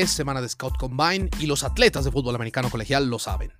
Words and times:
es 0.00 0.10
semana 0.10 0.40
de 0.40 0.48
Scout 0.48 0.76
Combine 0.78 1.28
y 1.38 1.46
los 1.46 1.62
atletas 1.62 2.04
de 2.04 2.10
fútbol 2.10 2.34
americano 2.34 2.70
colegial 2.70 3.08
lo 3.08 3.18
saben. 3.18 3.52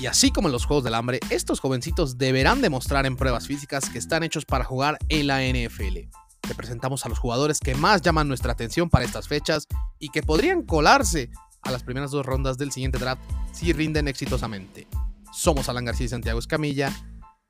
Y 0.00 0.06
así 0.06 0.30
como 0.30 0.48
en 0.48 0.52
los 0.52 0.64
Juegos 0.64 0.84
del 0.84 0.94
Hambre, 0.94 1.18
estos 1.28 1.58
jovencitos 1.60 2.18
deberán 2.18 2.60
demostrar 2.60 3.04
en 3.04 3.16
pruebas 3.16 3.46
físicas 3.46 3.90
que 3.90 3.98
están 3.98 4.22
hechos 4.22 4.44
para 4.44 4.64
jugar 4.64 4.98
en 5.08 5.26
la 5.26 5.40
NFL. 5.42 6.08
Te 6.40 6.54
presentamos 6.54 7.04
a 7.04 7.08
los 7.08 7.18
jugadores 7.18 7.58
que 7.58 7.74
más 7.74 8.00
llaman 8.00 8.28
nuestra 8.28 8.52
atención 8.52 8.88
para 8.88 9.04
estas 9.04 9.26
fechas 9.26 9.66
y 9.98 10.10
que 10.10 10.22
podrían 10.22 10.62
colarse 10.62 11.30
a 11.62 11.72
las 11.72 11.82
primeras 11.82 12.12
dos 12.12 12.24
rondas 12.24 12.58
del 12.58 12.70
siguiente 12.70 12.98
draft 12.98 13.20
si 13.52 13.72
rinden 13.72 14.06
exitosamente. 14.06 14.86
Somos 15.32 15.68
Alan 15.68 15.84
García 15.84 16.06
y 16.06 16.10
Santiago 16.10 16.38
Escamilla. 16.38 16.92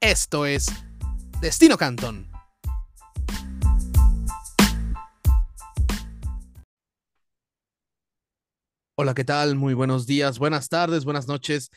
Esto 0.01 0.47
es 0.47 0.73
Destino 1.41 1.77
Canton. 1.77 2.38
Hola, 9.01 9.15
¿qué 9.15 9.23
tal? 9.23 9.55
Muy 9.55 9.75
buenos 9.75 10.09
días, 10.09 10.41
buenas 10.41 10.69
tardes, 10.69 11.05
buenas 11.05 11.29
noches. 11.29 11.71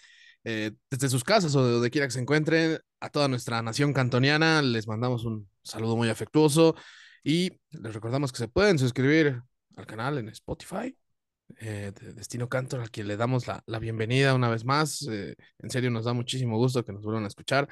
Eh, 0.43 0.71
desde 0.89 1.07
sus 1.07 1.23
casas 1.23 1.53
o 1.53 1.63
de 1.63 1.73
donde 1.73 1.91
quiera 1.91 2.07
que 2.07 2.13
se 2.13 2.19
encuentren, 2.19 2.79
a 2.99 3.09
toda 3.09 3.27
nuestra 3.27 3.61
nación 3.61 3.93
cantoniana, 3.93 4.63
les 4.63 4.87
mandamos 4.87 5.23
un 5.23 5.47
saludo 5.61 5.95
muy 5.95 6.09
afectuoso 6.09 6.75
y 7.23 7.51
les 7.69 7.93
recordamos 7.93 8.31
que 8.31 8.39
se 8.39 8.47
pueden 8.47 8.79
suscribir 8.79 9.39
al 9.75 9.85
canal 9.85 10.17
en 10.17 10.29
Spotify, 10.29 10.97
eh, 11.59 11.91
de 11.93 12.13
Destino 12.13 12.49
Cantor, 12.49 12.81
al 12.81 12.89
quien 12.89 13.07
le 13.07 13.17
damos 13.17 13.45
la, 13.45 13.61
la 13.67 13.77
bienvenida 13.77 14.33
una 14.33 14.49
vez 14.49 14.65
más. 14.65 15.07
Eh, 15.07 15.35
en 15.59 15.69
serio, 15.69 15.91
nos 15.91 16.05
da 16.05 16.13
muchísimo 16.13 16.57
gusto 16.57 16.83
que 16.83 16.91
nos 16.91 17.03
vuelvan 17.03 17.25
a 17.25 17.27
escuchar. 17.27 17.67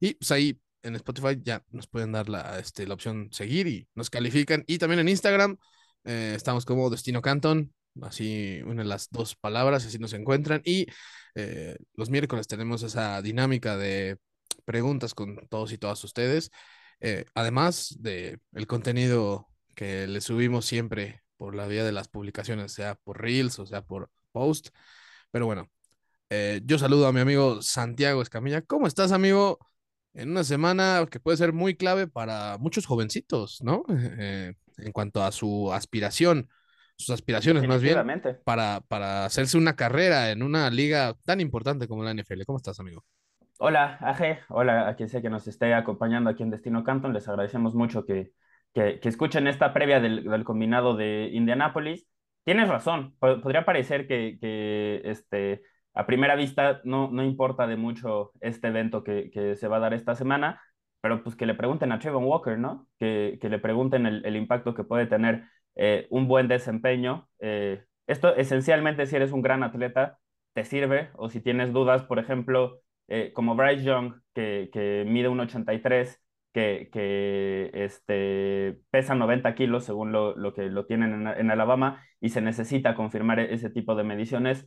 Y 0.00 0.16
pues 0.16 0.30
ahí 0.32 0.60
en 0.82 0.96
Spotify 0.96 1.40
ya 1.42 1.64
nos 1.70 1.86
pueden 1.86 2.12
dar 2.12 2.28
la, 2.28 2.58
este, 2.58 2.86
la 2.86 2.92
opción 2.92 3.30
seguir 3.32 3.68
y 3.68 3.88
nos 3.94 4.10
califican. 4.10 4.64
Y 4.66 4.76
también 4.76 5.00
en 5.00 5.08
Instagram 5.08 5.56
estamos 6.04 6.66
como 6.66 6.90
Destino 6.90 7.22
Canton, 7.22 7.72
así 8.00 8.62
una 8.64 8.82
de 8.82 8.88
las 8.88 9.08
dos 9.10 9.36
palabras, 9.36 9.84
así 9.84 9.98
nos 9.98 10.12
encuentran. 10.12 10.62
Y 10.64 10.86
eh, 11.34 11.76
los 11.94 12.10
miércoles 12.10 12.46
tenemos 12.46 12.82
esa 12.82 13.20
dinámica 13.22 13.76
de 13.76 14.18
preguntas 14.64 15.14
con 15.14 15.36
todos 15.48 15.72
y 15.72 15.78
todas 15.78 16.02
ustedes, 16.04 16.50
eh, 17.00 17.24
además 17.34 17.96
de 18.00 18.38
el 18.52 18.66
contenido 18.66 19.48
que 19.74 20.06
le 20.06 20.20
subimos 20.20 20.66
siempre 20.66 21.22
por 21.36 21.54
la 21.54 21.66
vía 21.66 21.84
de 21.84 21.92
las 21.92 22.08
publicaciones, 22.08 22.72
sea 22.72 22.94
por 22.96 23.20
Reels 23.20 23.58
o 23.58 23.66
sea 23.66 23.82
por 23.82 24.10
Post. 24.32 24.68
Pero 25.30 25.46
bueno, 25.46 25.70
eh, 26.30 26.60
yo 26.64 26.78
saludo 26.78 27.06
a 27.06 27.12
mi 27.12 27.20
amigo 27.20 27.62
Santiago 27.62 28.22
Escamilla. 28.22 28.62
¿Cómo 28.62 28.86
estás, 28.86 29.12
amigo? 29.12 29.58
En 30.14 30.30
una 30.30 30.44
semana 30.44 31.06
que 31.10 31.20
puede 31.20 31.38
ser 31.38 31.52
muy 31.52 31.74
clave 31.76 32.06
para 32.06 32.58
muchos 32.58 32.86
jovencitos, 32.86 33.62
¿no? 33.62 33.84
en 33.88 34.92
cuanto 34.92 35.22
a 35.22 35.32
su 35.32 35.72
aspiración 35.72 36.48
sus 36.96 37.10
aspiraciones 37.10 37.66
más 37.66 37.82
bien 37.82 37.96
para, 38.44 38.80
para 38.88 39.24
hacerse 39.24 39.58
una 39.58 39.74
carrera 39.74 40.30
en 40.30 40.42
una 40.42 40.70
liga 40.70 41.14
tan 41.24 41.40
importante 41.40 41.88
como 41.88 42.04
la 42.04 42.12
NFL. 42.14 42.42
¿Cómo 42.46 42.58
estás, 42.58 42.78
amigo? 42.80 43.04
Hola, 43.58 43.98
Aje. 44.00 44.40
Hola 44.48 44.88
a 44.88 44.96
quien 44.96 45.08
sea 45.08 45.22
que 45.22 45.30
nos 45.30 45.46
esté 45.46 45.72
acompañando 45.74 46.30
aquí 46.30 46.42
en 46.42 46.50
Destino 46.50 46.82
Canton. 46.82 47.12
Les 47.12 47.28
agradecemos 47.28 47.74
mucho 47.74 48.04
que, 48.04 48.32
que, 48.74 48.98
escuchen 49.02 49.46
esta 49.46 49.72
previa 49.72 50.00
del, 50.00 50.44
combinado 50.44 50.96
de 50.96 51.30
Indianápolis. 51.32 52.08
Tienes 52.44 52.68
razón. 52.68 53.14
Podría 53.20 53.64
parecer 53.64 54.08
que, 54.08 54.38
que 54.40 55.02
este, 55.04 55.62
a 55.94 56.06
primera 56.06 56.34
vista 56.34 56.80
no, 56.84 57.10
no 57.10 57.22
importa 57.22 57.66
de 57.66 57.76
mucho 57.76 58.32
este 58.40 58.68
evento 58.68 59.04
que, 59.04 59.30
que 59.30 59.54
se 59.54 59.68
va 59.68 59.76
a 59.76 59.80
dar 59.80 59.94
esta 59.94 60.14
semana, 60.14 60.60
pero 61.00 61.22
pues 61.22 61.36
que 61.36 61.46
le 61.46 61.54
pregunten 61.54 61.92
a 61.92 61.98
Trayvon 61.98 62.24
Walker, 62.24 62.58
¿no? 62.58 62.88
Que, 62.98 63.38
que 63.40 63.48
le 63.48 63.58
pregunten 63.58 64.06
el, 64.06 64.24
el, 64.24 64.36
impacto 64.36 64.74
que 64.74 64.84
puede 64.84 65.06
tener 65.06 65.44
eh, 65.74 66.06
un 66.10 66.28
buen 66.28 66.48
desempeño. 66.48 67.28
Eh, 67.40 67.84
esto 68.06 68.34
esencialmente 68.36 69.06
si 69.06 69.16
eres 69.16 69.32
un 69.32 69.42
gran 69.42 69.62
atleta, 69.62 70.18
te 70.54 70.64
sirve, 70.64 71.10
o 71.14 71.30
si 71.30 71.40
tienes 71.40 71.72
dudas, 71.72 72.02
por 72.04 72.18
ejemplo, 72.18 72.80
eh, 73.08 73.32
como 73.32 73.56
Bryce 73.56 73.84
Young, 73.84 74.14
que, 74.34 74.70
que 74.72 75.04
mide 75.06 75.28
1,83, 75.30 76.18
que, 76.52 76.90
que 76.92 77.70
este, 77.72 78.78
pesa 78.90 79.14
90 79.14 79.54
kilos 79.54 79.84
según 79.84 80.12
lo, 80.12 80.36
lo 80.36 80.52
que 80.52 80.64
lo 80.64 80.84
tienen 80.84 81.26
en, 81.26 81.50
Alabama, 81.50 82.04
y 82.20 82.28
se 82.28 82.42
necesita 82.42 82.94
confirmar 82.94 83.40
ese 83.40 83.70
tipo 83.70 83.94
de 83.94 84.04
mediciones 84.04 84.66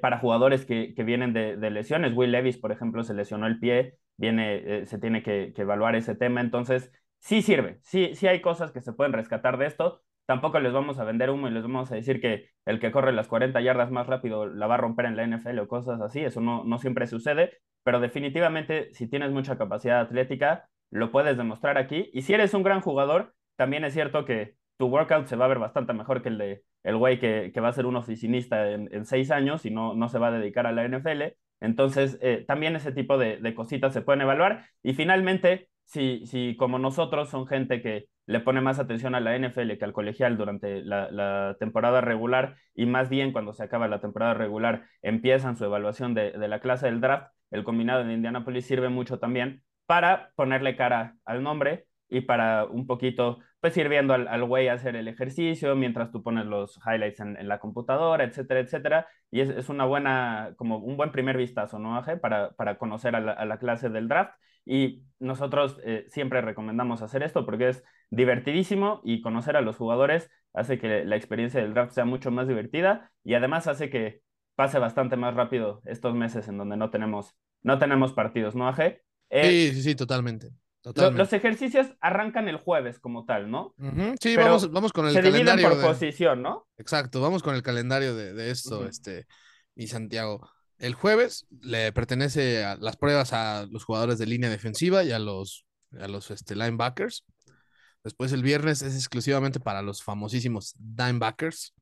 para 0.00 0.18
jugadores 0.18 0.64
que, 0.64 0.94
que 0.94 1.04
vienen 1.04 1.34
de, 1.34 1.58
de, 1.58 1.70
lesiones. 1.70 2.14
Will 2.14 2.32
Levis, 2.32 2.56
por 2.56 2.72
ejemplo, 2.72 3.04
se 3.04 3.12
lesionó 3.12 3.46
el 3.46 3.60
pie, 3.60 3.98
viene, 4.16 4.86
se 4.86 4.98
tiene 4.98 5.22
que, 5.22 5.52
que, 5.54 5.62
evaluar 5.62 5.94
ese 5.94 6.14
tema, 6.14 6.40
entonces 6.40 6.90
sí 7.18 7.42
sirve, 7.42 7.78
sí, 7.82 8.14
sí 8.14 8.26
hay 8.26 8.40
cosas 8.40 8.72
que 8.72 8.80
se 8.80 8.94
pueden 8.94 9.12
rescatar 9.12 9.58
de 9.58 9.66
esto, 9.66 10.02
tampoco 10.28 10.60
les 10.60 10.74
vamos 10.74 10.98
a 10.98 11.04
vender 11.04 11.30
humo 11.30 11.48
y 11.48 11.50
les 11.50 11.62
vamos 11.62 11.90
a 11.90 11.94
decir 11.94 12.20
que 12.20 12.50
el 12.66 12.80
que 12.80 12.92
corre 12.92 13.12
las 13.12 13.28
40 13.28 13.62
yardas 13.62 13.90
más 13.90 14.06
rápido 14.06 14.46
la 14.46 14.66
va 14.66 14.74
a 14.74 14.76
romper 14.76 15.06
en 15.06 15.16
la 15.16 15.26
NFL 15.26 15.58
o 15.60 15.68
cosas 15.68 16.02
así, 16.02 16.20
eso 16.20 16.42
no, 16.42 16.64
no 16.64 16.78
siempre 16.78 17.06
sucede, 17.06 17.62
pero 17.82 17.98
definitivamente 17.98 18.92
si 18.92 19.08
tienes 19.08 19.30
mucha 19.30 19.56
capacidad 19.56 20.00
atlética, 20.00 20.68
lo 20.90 21.10
puedes 21.10 21.38
demostrar 21.38 21.78
aquí. 21.78 22.10
Y 22.12 22.22
si 22.22 22.34
eres 22.34 22.52
un 22.52 22.62
gran 22.62 22.82
jugador, 22.82 23.32
también 23.56 23.84
es 23.84 23.94
cierto 23.94 24.26
que 24.26 24.56
tu 24.76 24.88
workout 24.88 25.28
se 25.28 25.36
va 25.36 25.46
a 25.46 25.48
ver 25.48 25.60
bastante 25.60 25.94
mejor 25.94 26.22
que 26.22 26.28
el 26.28 26.36
de 26.36 26.62
el 26.84 26.98
güey 26.98 27.18
que, 27.18 27.50
va 27.60 27.68
a 27.68 27.72
ser 27.72 27.86
un 27.86 27.96
oficinista 27.96 28.70
en, 28.70 29.06
seis 29.06 29.30
años 29.30 29.64
y 29.64 29.70
no, 29.70 29.94
no 29.94 30.10
se 30.10 30.18
va 30.18 30.28
a 30.28 30.32
dedicar 30.32 30.66
a 30.66 30.72
la 30.72 30.86
NFL. 30.86 31.22
Entonces, 31.60 32.18
eh, 32.20 32.44
también 32.46 32.76
ese 32.76 32.92
tipo 32.92 33.16
de, 33.16 33.38
de 33.38 33.54
cositas 33.54 33.94
se 33.94 34.02
pueden 34.02 34.20
evaluar. 34.20 34.66
Y 34.82 34.92
finalmente, 34.92 35.70
si, 35.86 36.26
si 36.26 36.54
como 36.56 36.78
nosotros 36.78 37.30
son 37.30 37.46
gente 37.46 37.80
que 37.80 38.08
le 38.28 38.40
pone 38.40 38.60
más 38.60 38.78
atención 38.78 39.14
a 39.14 39.20
la 39.20 39.34
NFL 39.36 39.78
que 39.78 39.84
al 39.86 39.94
colegial 39.94 40.36
durante 40.36 40.82
la, 40.82 41.56
temporada 41.58 42.02
regular 42.02 42.56
y 42.74 42.84
más 42.84 43.08
bien 43.08 43.32
cuando 43.32 43.54
se 43.54 43.62
acaba 43.62 43.88
la 43.88 44.02
temporada 44.02 44.34
regular 44.34 44.84
empiezan 45.00 45.56
su 45.56 45.64
evaluación 45.64 46.12
de, 46.12 46.36
la 46.36 46.60
clase 46.60 46.86
del 46.86 47.00
draft, 47.00 47.32
el 47.50 47.64
combinado 47.64 48.04
de 48.04 48.12
Indianapolis 48.12 48.66
sirve 48.66 48.90
mucho 48.90 49.18
también 49.18 49.62
para 49.86 50.30
ponerle 50.36 50.76
cara 50.76 51.16
al 51.24 51.42
nombre 51.42 51.86
y 52.10 52.20
para 52.20 52.66
un 52.66 52.86
poquito, 52.86 53.38
pues 53.60 53.76
ir 53.76 53.88
viendo 53.88 54.14
al, 54.14 54.44
güey 54.44 54.68
hacer 54.68 54.94
el 54.94 55.08
ejercicio 55.08 55.74
mientras 55.74 56.12
tú 56.12 56.22
pones 56.22 56.46
los 56.46 56.78
highlights 56.86 57.20
en, 57.20 57.48
la 57.48 57.58
computadora, 57.58 58.24
etcétera, 58.24 58.60
etcétera. 58.60 59.08
Y 59.30 59.40
es, 59.40 59.68
una 59.68 59.84
buena, 59.84 60.54
como 60.56 60.78
un 60.78 60.96
buen 60.96 61.10
primer 61.10 61.36
vistazo, 61.36 61.78
¿no, 61.78 61.96
Aje? 61.96 62.16
Para, 62.16 62.52
para 62.52 62.78
conocer 62.78 63.16
a 63.16 63.20
la, 63.20 63.58
clase 63.58 63.88
del 63.88 64.08
draft. 64.08 64.32
Y 64.64 65.02
nosotros 65.18 65.80
eh, 65.82 66.04
siempre 66.08 66.40
recomendamos 66.40 67.02
hacer 67.02 67.22
esto 67.22 67.44
porque 67.44 67.70
es 67.70 67.84
divertidísimo 68.10 69.00
y 69.02 69.22
conocer 69.22 69.56
a 69.56 69.60
los 69.60 69.76
jugadores 69.76 70.30
hace 70.52 70.78
que 70.78 71.04
la 71.04 71.16
experiencia 71.16 71.60
del 71.60 71.74
draft 71.74 71.92
sea 71.92 72.04
mucho 72.04 72.30
más 72.30 72.48
divertida 72.48 73.10
y 73.24 73.34
además 73.34 73.66
hace 73.66 73.90
que 73.90 74.20
pase 74.56 74.78
bastante 74.78 75.16
más 75.16 75.34
rápido 75.34 75.82
estos 75.84 76.14
meses 76.14 76.48
en 76.48 76.58
donde 76.58 76.76
no 76.76 76.90
tenemos, 76.90 77.34
no 77.62 77.78
tenemos 77.78 78.12
partidos, 78.12 78.54
¿no, 78.54 78.68
Aje? 78.68 79.02
Eh, 79.30 79.70
sí, 79.70 79.74
sí, 79.74 79.82
sí, 79.82 79.94
totalmente 79.94 80.50
los 80.84 81.32
ejercicios 81.32 81.88
arrancan 82.00 82.48
el 82.48 82.56
jueves 82.56 82.98
como 82.98 83.24
tal, 83.24 83.50
¿no? 83.50 83.74
Sí, 84.20 84.36
vamos, 84.36 84.70
vamos 84.70 84.92
con 84.92 85.06
el 85.06 85.12
se 85.12 85.22
calendario. 85.22 85.70
por 85.70 85.80
posición, 85.80 86.42
¿no? 86.42 86.66
Exacto, 86.76 87.20
vamos 87.20 87.42
con 87.42 87.54
el 87.54 87.62
calendario 87.62 88.14
de, 88.14 88.50
esto, 88.50 88.86
este, 88.86 89.26
y 89.74 89.88
Santiago. 89.88 90.48
El 90.78 90.94
jueves 90.94 91.46
le 91.60 91.92
pertenece 91.92 92.64
a 92.64 92.76
las 92.76 92.96
pruebas 92.96 93.32
a 93.32 93.66
los 93.68 93.84
jugadores 93.84 94.18
de 94.18 94.26
línea 94.26 94.48
defensiva 94.48 95.02
y 95.02 95.10
a 95.10 95.18
los, 95.18 95.66
a 95.98 96.06
los 96.06 96.30
este, 96.30 96.54
linebackers. 96.54 97.24
Después 98.04 98.32
el 98.32 98.42
viernes 98.42 98.82
es 98.82 98.94
exclusivamente 98.94 99.58
para 99.58 99.82
los 99.82 100.02
famosísimos 100.02 100.74
linebackers. 100.96 101.74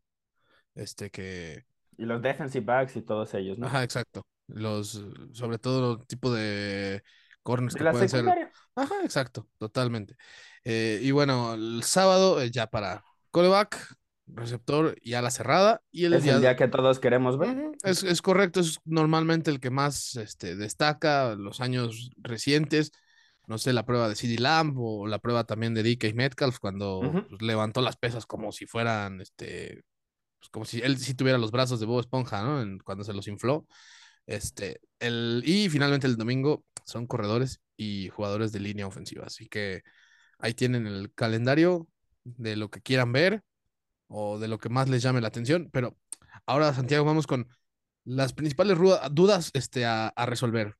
Este 0.75 1.11
que. 1.11 1.65
Y 1.99 2.05
los 2.05 2.23
defensive 2.23 2.65
backs 2.65 2.97
y 2.97 3.03
todos 3.03 3.33
ellos, 3.35 3.59
¿no? 3.59 3.67
Ajá, 3.67 3.83
exacto. 3.83 4.27
Los, 4.49 5.05
sobre 5.33 5.59
todo 5.59 5.99
tipo 6.05 6.33
de 6.33 7.03
corners 7.47 7.77
que 7.77 7.85
pueden 7.85 8.09
ser. 8.09 8.51
Ajá, 8.75 8.95
exacto, 9.05 9.49
totalmente. 9.57 10.17
Eh, 10.65 10.99
y 11.01 11.13
bueno, 11.13 11.55
el 11.55 11.85
sábado 11.85 12.43
eh, 12.43 12.51
ya 12.51 12.67
para 12.67 13.05
coreback, 13.31 13.95
receptor 14.27 14.97
y 15.01 15.15
ala 15.15 15.31
cerrada. 15.31 15.81
Y 15.93 16.07
el, 16.07 16.15
es 16.15 16.25
día... 16.25 16.35
el 16.35 16.41
día 16.41 16.57
que 16.57 16.67
todos 16.67 16.99
queremos 16.99 17.39
ver. 17.39 17.71
es, 17.85 18.21
correcto, 18.21 18.59
es 18.59 18.81
normalmente 18.85 19.53
el 19.53 19.61
que 19.61 19.71
más 19.71 20.17
este, 20.17 20.57
destaca 20.57 21.37
los 21.37 21.61
años 21.61 22.11
recientes. 22.17 22.91
No 23.47 23.59
sé, 23.59 23.73
la 23.73 23.87
prueba 23.87 24.09
de 24.09 24.17
CD 24.17 24.41
Lamb 24.41 24.77
o 24.77 25.07
la 25.07 25.21
prueba 25.21 25.45
también 25.45 25.73
de 25.73 25.85
DK 25.85 26.17
Metcalf 26.17 26.59
cuando 26.59 27.01
pues, 27.29 27.41
levantó 27.41 27.81
las 27.81 27.97
pesas 27.97 28.27
como 28.27 28.51
si 28.51 28.67
fueran, 28.67 29.21
este, 29.21 29.85
pues, 30.41 30.51
como 30.51 30.65
si 30.65 30.81
él 30.81 30.99
sí 30.99 31.15
tuviera 31.15 31.39
los 31.39 31.53
brazos 31.53 31.79
de 31.79 31.87
Bob 31.87 32.01
Esponja, 32.01 32.43
¿no? 32.43 32.79
cuando 32.83 33.05
se 33.05 33.13
los 33.13 33.29
infló. 33.29 33.65
Este, 34.27 34.81
el, 34.99 35.43
y 35.45 35.69
finalmente 35.69 36.07
el 36.07 36.17
domingo 36.17 36.65
son 36.85 37.07
corredores 37.07 37.61
y 37.77 38.09
jugadores 38.09 38.53
de 38.53 38.61
línea 38.61 38.87
ofensiva. 38.87 39.25
Así 39.27 39.49
que 39.49 39.83
ahí 40.39 40.55
tienen 40.55 40.87
el 40.87 41.13
calendario 41.15 41.89
de 42.25 42.57
lo 42.57 42.71
que 42.71 42.81
quieran 42.81 43.13
ver 43.13 43.43
o 44.09 44.39
de 44.39 44.49
lo 44.49 44.59
que 44.59 44.69
más 44.69 44.89
les 44.89 45.03
llame 45.03 45.21
la 45.21 45.29
atención. 45.29 45.71
Pero 45.73 45.97
ahora, 46.47 46.73
Santiago, 46.73 47.05
vamos 47.05 47.27
con 47.27 47.49
las 48.05 48.33
principales 48.33 48.79
dudas 49.13 49.51
este, 49.55 49.85
a, 49.85 50.13
resolver. 50.27 50.75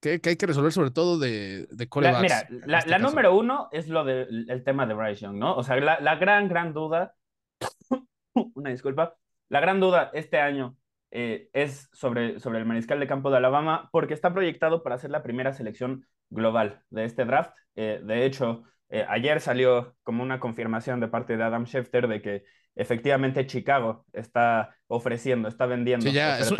¿Qué, 0.00 0.20
hay 0.24 0.36
que 0.36 0.46
resolver 0.46 0.72
sobre 0.72 0.90
todo 0.90 1.18
de, 1.18 1.68
de 1.70 1.88
Mira, 2.20 2.48
la, 2.66 2.80
este 2.80 2.98
número 2.98 3.36
uno 3.36 3.68
es 3.70 3.88
lo 3.88 4.04
del 4.04 4.62
tema 4.64 4.84
de 4.84 4.94
Bryce 4.94 5.22
Young, 5.22 5.36
¿no? 5.36 5.54
O 5.54 5.62
sea, 5.62 5.76
la, 5.76 6.00
la 6.00 6.16
gran, 6.16 6.48
gran 6.48 6.72
duda, 6.72 7.14
una 8.54 8.70
disculpa, 8.70 9.16
la 9.48 9.60
gran 9.60 9.78
duda 9.78 10.10
este 10.12 10.40
año 10.40 10.76
eh, 11.14 11.50
es 11.52 11.90
sobre, 11.92 12.40
sobre 12.40 12.58
el 12.58 12.64
mariscal 12.64 12.98
de 12.98 13.06
campo 13.06 13.30
de 13.30 13.36
Alabama, 13.36 13.90
porque 13.92 14.14
está 14.14 14.32
proyectado 14.32 14.82
para 14.82 14.96
ser 14.96 15.10
la 15.10 15.22
primera 15.22 15.52
selección 15.52 16.06
global 16.30 16.82
de 16.88 17.04
este 17.04 17.26
draft. 17.26 17.54
Eh, 17.76 18.00
de 18.02 18.24
hecho, 18.24 18.64
eh, 18.88 19.04
ayer 19.06 19.42
salió 19.42 19.94
como 20.04 20.22
una 20.22 20.40
confirmación 20.40 21.00
de 21.00 21.08
parte 21.08 21.36
de 21.36 21.44
Adam 21.44 21.66
Schefter 21.66 22.08
de 22.08 22.22
que 22.22 22.44
efectivamente 22.74 23.46
Chicago 23.46 24.06
está 24.14 24.74
ofreciendo, 24.86 25.48
está 25.48 25.66
vendiendo. 25.66 26.06
Sí, 26.06 26.12
ya, 26.12 26.38
es, 26.38 26.50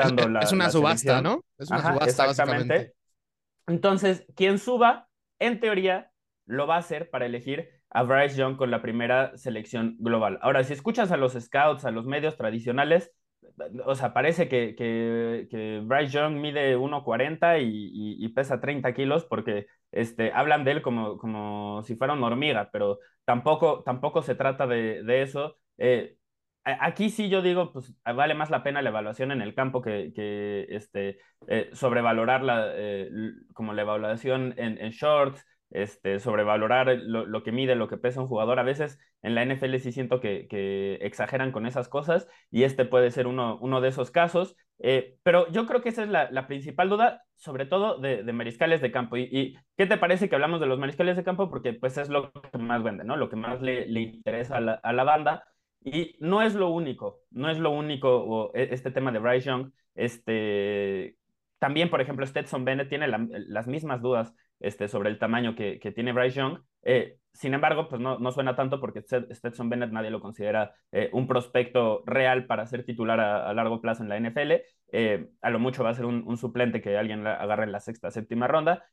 una 0.52 0.68
subasta, 0.70 1.22
¿no? 1.22 1.42
Es 1.56 1.70
una 1.70 1.80
subasta, 1.80 2.26
exactamente. 2.26 2.92
Entonces, 3.66 4.26
quien 4.36 4.58
suba, 4.58 5.08
en 5.38 5.60
teoría, 5.60 6.10
lo 6.44 6.66
va 6.66 6.76
a 6.76 6.80
hacer 6.80 7.08
para 7.08 7.24
elegir 7.24 7.70
a 7.88 8.02
Bryce 8.02 8.36
Young 8.36 8.56
con 8.56 8.70
la 8.70 8.82
primera 8.82 9.34
selección 9.38 9.96
global. 9.98 10.38
Ahora, 10.42 10.62
si 10.62 10.74
escuchas 10.74 11.10
a 11.10 11.16
los 11.16 11.32
scouts, 11.32 11.86
a 11.86 11.90
los 11.90 12.04
medios 12.04 12.36
tradicionales, 12.36 13.12
o 13.84 13.94
sea, 13.94 14.12
parece 14.12 14.48
que, 14.48 14.74
que, 14.76 15.80
Bryce 15.84 16.12
Young 16.12 16.34
mide 16.36 16.76
1,40 16.76 17.60
y, 17.60 18.24
y, 18.24 18.28
pesa 18.30 18.60
30 18.60 18.94
kilos 18.94 19.24
porque 19.24 19.66
este, 19.90 20.32
hablan 20.32 20.64
de 20.64 20.72
él 20.72 20.82
como, 20.82 21.18
como 21.18 21.82
si 21.84 21.96
fuera 21.96 22.14
una 22.14 22.26
hormiga, 22.26 22.70
pero 22.72 22.98
tampoco, 23.24 23.82
tampoco 23.84 24.22
se 24.22 24.34
trata 24.34 24.66
de, 24.66 25.02
de 25.02 25.22
eso. 25.22 25.58
Eh, 25.78 26.16
aquí 26.64 27.10
sí 27.10 27.28
yo 27.28 27.42
digo, 27.42 27.72
pues 27.72 27.92
vale 28.04 28.34
más 28.34 28.50
la 28.50 28.62
pena 28.62 28.82
la 28.82 28.90
evaluación 28.90 29.32
en 29.32 29.42
el 29.42 29.54
campo 29.54 29.82
que, 29.82 30.12
que 30.14 30.66
este, 30.70 31.18
eh, 31.48 31.70
sobrevalorar 31.72 32.42
la, 32.42 32.66
eh, 32.74 33.10
como 33.54 33.72
la 33.72 33.82
evaluación 33.82 34.54
en, 34.56 34.78
en 34.78 34.90
shorts, 34.90 35.44
este, 35.72 36.20
sobrevalorar 36.20 36.88
lo, 37.02 37.42
que 37.42 37.52
mide, 37.52 37.74
lo 37.74 37.88
que 37.88 37.96
pesa 37.96 38.20
un 38.20 38.28
jugador. 38.28 38.58
A 38.58 38.62
veces 38.62 38.98
en 39.22 39.34
la 39.34 39.44
NFL 39.44 39.76
sí 39.76 39.92
siento 39.92 40.20
que, 40.20 40.46
exageran 41.00 41.52
con 41.52 41.66
esas 41.66 41.88
cosas 41.88 42.28
y 42.50 42.64
este 42.64 42.84
puede 42.84 43.10
ser 43.10 43.26
uno, 43.26 43.80
de 43.80 43.88
esos 43.88 44.10
casos. 44.10 44.56
Eh, 44.78 45.16
pero 45.22 45.50
yo 45.52 45.66
creo 45.66 45.82
que 45.82 45.90
esa 45.90 46.02
es 46.02 46.08
la, 46.08 46.46
principal 46.46 46.88
duda, 46.88 47.24
sobre 47.36 47.66
todo 47.66 47.98
de, 47.98 48.22
mariscales 48.32 48.80
de 48.80 48.92
campo. 48.92 49.16
Y, 49.16 49.56
qué 49.76 49.86
te 49.86 49.96
parece 49.96 50.28
que 50.28 50.34
hablamos 50.34 50.60
de 50.60 50.66
los 50.66 50.78
mariscales 50.78 51.16
de 51.16 51.24
campo? 51.24 51.50
Porque 51.50 51.72
pues 51.72 51.96
es 51.98 52.08
lo 52.08 52.32
que 52.32 52.58
más 52.58 52.82
vende, 52.82 53.04
¿no? 53.04 53.16
Lo 53.16 53.28
que 53.28 53.36
más 53.36 53.60
le, 53.62 53.88
interesa 54.00 54.56
a 54.58 54.60
la, 54.60 54.72
a 54.74 54.92
la, 54.92 55.04
banda. 55.04 55.44
Y 55.84 56.16
no 56.20 56.42
es 56.42 56.54
lo 56.54 56.68
único, 56.68 57.20
no 57.30 57.50
es 57.50 57.58
lo 57.58 57.70
único 57.70 58.52
e, 58.54 58.68
este 58.72 58.90
tema 58.90 59.10
de 59.10 59.18
Bryce 59.18 59.48
Young. 59.48 59.72
Este, 59.94 61.16
también, 61.58 61.90
por 61.90 62.00
ejemplo, 62.00 62.26
Stetson 62.26 62.64
Bennett 62.64 62.88
tiene 62.88 63.08
las 63.08 63.66
mismas 63.66 64.00
dudas 64.02 64.34
este, 64.62 64.88
sobre 64.88 65.10
el 65.10 65.18
tamaño 65.18 65.54
que, 65.54 65.78
que 65.78 65.90
tiene 65.92 66.12
Bryce 66.12 66.38
Young. 66.38 66.60
Eh, 66.82 67.18
sin 67.32 67.52
embargo, 67.54 67.88
pues 67.88 68.00
no, 68.00 68.18
no, 68.18 68.30
suena 68.30 68.54
tanto 68.54 68.78
porque 68.80 69.02
Stetson 69.02 69.68
Bennett 69.68 69.90
nadie 69.90 70.10
lo 70.10 70.20
considera 70.20 70.74
eh, 70.92 71.10
un 71.12 71.26
prospecto 71.26 72.02
real 72.06 72.46
para 72.46 72.66
ser 72.66 72.84
titular 72.84 73.18
a, 73.20 73.52
largo 73.54 73.80
plazo 73.80 74.02
en 74.02 74.08
la 74.08 74.20
NFL. 74.20 74.52
Eh, 74.92 75.30
a 75.40 75.50
lo 75.50 75.58
mucho 75.58 75.82
va 75.82 75.90
a 75.90 75.94
ser 75.94 76.04
un, 76.04 76.36
suplente 76.36 76.80
que 76.80 76.96
alguien 76.96 77.26
agarre 77.26 77.64
en 77.64 77.72
la 77.72 77.80
sexta, 77.80 78.10
séptima 78.10 78.46
ronda, 78.46 78.84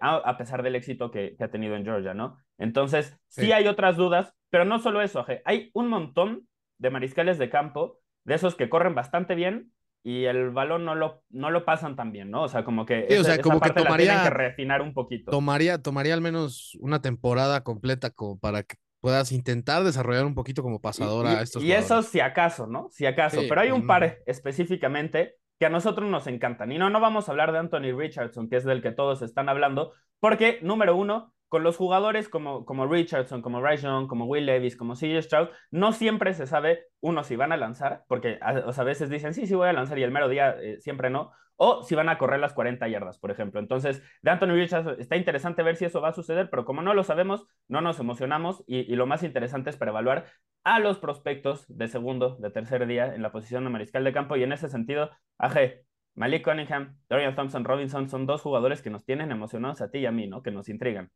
a, 0.00 0.36
pesar 0.38 0.62
del 0.62 0.76
éxito 0.76 1.10
que, 1.10 1.34
que, 1.36 1.44
ha 1.44 1.50
tenido 1.50 1.74
en 1.74 1.84
Georgia, 1.84 2.14
¿no? 2.14 2.36
Entonces, 2.58 3.18
sí. 3.28 3.50
hay 3.50 3.66
otras 3.66 3.96
dudas, 3.96 4.34
pero 4.50 4.64
no 4.64 4.78
solo 4.78 5.02
eso, 5.02 5.24
hay 5.44 5.70
un 5.74 5.88
montón 5.88 6.46
de 6.78 6.90
mariscales 6.90 7.38
de 7.38 7.50
campo, 7.50 8.00
de 8.24 8.34
esos 8.34 8.54
que 8.54 8.68
corren 8.68 8.94
bastante 8.94 9.34
bien, 9.34 9.72
y 10.06 10.26
el 10.26 10.50
balón 10.50 10.84
no 10.84 10.94
lo, 10.94 11.22
no 11.30 11.50
lo 11.50 11.64
pasan 11.64 11.96
tan 11.96 12.12
bien, 12.12 12.30
¿no? 12.30 12.42
O 12.42 12.48
sea, 12.48 12.62
como 12.62 12.84
que, 12.84 13.08
o 13.18 13.24
sea, 13.24 13.40
como 13.40 13.58
que 13.58 13.70
tomaría, 13.70 14.22
que 14.22 14.30
refinar 14.30 14.82
un 14.82 14.92
poquito. 14.92 15.30
Tomaría, 15.30 15.82
tomaría 15.82 16.12
al 16.12 16.20
menos 16.20 16.76
una 16.80 17.00
temporada 17.00 17.64
completa 17.64 18.10
como 18.10 18.38
para 18.38 18.62
que 18.62 18.76
puedas 19.00 19.32
intentar 19.32 19.82
desarrollar 19.82 20.26
un 20.26 20.34
poquito 20.34 20.62
como 20.62 20.80
pasadora 20.80 21.32
y, 21.32 21.36
a 21.36 21.42
estos 21.42 21.62
Y 21.62 21.72
eso 21.72 22.02
si 22.02 22.20
acaso, 22.20 22.66
¿no? 22.66 22.88
Si 22.90 23.06
acaso. 23.06 23.40
Pero 23.48 23.60
hay 23.60 23.70
un 23.70 23.86
par 23.86 24.18
específicamente 24.26 25.36
que 25.58 25.66
a 25.66 25.70
nosotros 25.70 26.08
nos 26.10 26.26
encantan. 26.26 26.70
Y 26.70 26.78
no, 26.78 26.90
no 26.90 27.00
vamos 27.00 27.28
a 27.28 27.32
hablar 27.32 27.52
de 27.52 27.58
Anthony 27.58 27.96
Richardson, 27.96 28.48
que 28.48 28.56
es 28.56 28.64
del 28.64 28.82
que 28.82 28.92
todos 28.92 29.22
están 29.22 29.48
hablando, 29.48 29.92
porque, 30.20 30.58
número 30.62 30.96
uno, 30.96 31.33
con 31.54 31.62
los 31.62 31.76
jugadores 31.76 32.28
como, 32.28 32.64
como 32.64 32.88
Richardson, 32.88 33.40
como 33.40 33.60
Bryce 33.60 33.84
Young, 33.84 34.08
como 34.08 34.24
Will 34.24 34.44
Levis, 34.44 34.76
como 34.76 34.96
CJ 34.96 35.22
Stroud, 35.22 35.50
no 35.70 35.92
siempre 35.92 36.34
se 36.34 36.48
sabe, 36.48 36.86
uno, 36.98 37.22
si 37.22 37.36
van 37.36 37.52
a 37.52 37.56
lanzar, 37.56 38.02
porque 38.08 38.40
a, 38.42 38.48
a 38.76 38.82
veces 38.82 39.08
dicen, 39.08 39.34
sí, 39.34 39.46
sí 39.46 39.54
voy 39.54 39.68
a 39.68 39.72
lanzar 39.72 39.96
y 40.00 40.02
el 40.02 40.10
mero 40.10 40.28
día 40.28 40.56
eh, 40.60 40.80
siempre 40.80 41.10
no, 41.10 41.30
o 41.54 41.84
si 41.84 41.94
van 41.94 42.08
a 42.08 42.18
correr 42.18 42.40
las 42.40 42.54
40 42.54 42.88
yardas, 42.88 43.20
por 43.20 43.30
ejemplo. 43.30 43.60
Entonces, 43.60 44.02
de 44.20 44.32
Anthony 44.32 44.54
Richardson 44.54 44.96
está 44.98 45.14
interesante 45.14 45.62
ver 45.62 45.76
si 45.76 45.84
eso 45.84 46.00
va 46.00 46.08
a 46.08 46.12
suceder, 46.12 46.50
pero 46.50 46.64
como 46.64 46.82
no 46.82 46.92
lo 46.92 47.04
sabemos, 47.04 47.46
no 47.68 47.80
nos 47.80 48.00
emocionamos 48.00 48.64
y, 48.66 48.92
lo 48.96 49.06
más 49.06 49.22
interesante 49.22 49.70
es 49.70 49.76
para 49.76 49.92
evaluar 49.92 50.26
a 50.64 50.80
los 50.80 50.98
prospectos 50.98 51.66
de 51.68 51.86
segundo, 51.86 52.36
de 52.40 52.50
tercer 52.50 52.84
día 52.88 53.14
en 53.14 53.22
la 53.22 53.30
posición 53.30 53.62
de 53.62 53.70
mariscal 53.70 54.02
de 54.02 54.12
campo 54.12 54.34
y 54.34 54.42
en 54.42 54.50
ese 54.50 54.68
sentido, 54.68 55.12
AG, 55.38 55.84
Malik 56.16 56.42
Cunningham, 56.42 56.98
Dorian 57.08 57.36
Thompson 57.36 57.64
Robinson 57.64 58.08
son 58.08 58.26
dos 58.26 58.42
jugadores 58.42 58.82
que 58.82 58.90
nos 58.90 59.04
tienen 59.04 59.30
emocionados 59.30 59.80
a 59.82 59.92
ti 59.92 59.98
y 59.98 60.06
a 60.06 60.10
mí, 60.10 60.26
¿no? 60.26 60.42
Que 60.42 60.50
nos 60.50 60.68
intrigan. 60.68 61.12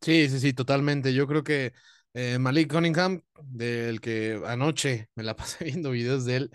Sí, 0.00 0.28
sí, 0.28 0.38
sí, 0.40 0.52
totalmente. 0.52 1.14
Yo 1.14 1.26
creo 1.26 1.42
que 1.44 1.72
eh, 2.12 2.38
Malik 2.38 2.70
Cunningham, 2.70 3.22
del 3.42 4.00
que 4.00 4.40
anoche 4.46 5.08
me 5.14 5.22
la 5.22 5.34
pasé 5.36 5.64
viendo 5.64 5.90
videos 5.90 6.24
de 6.26 6.36
él 6.36 6.50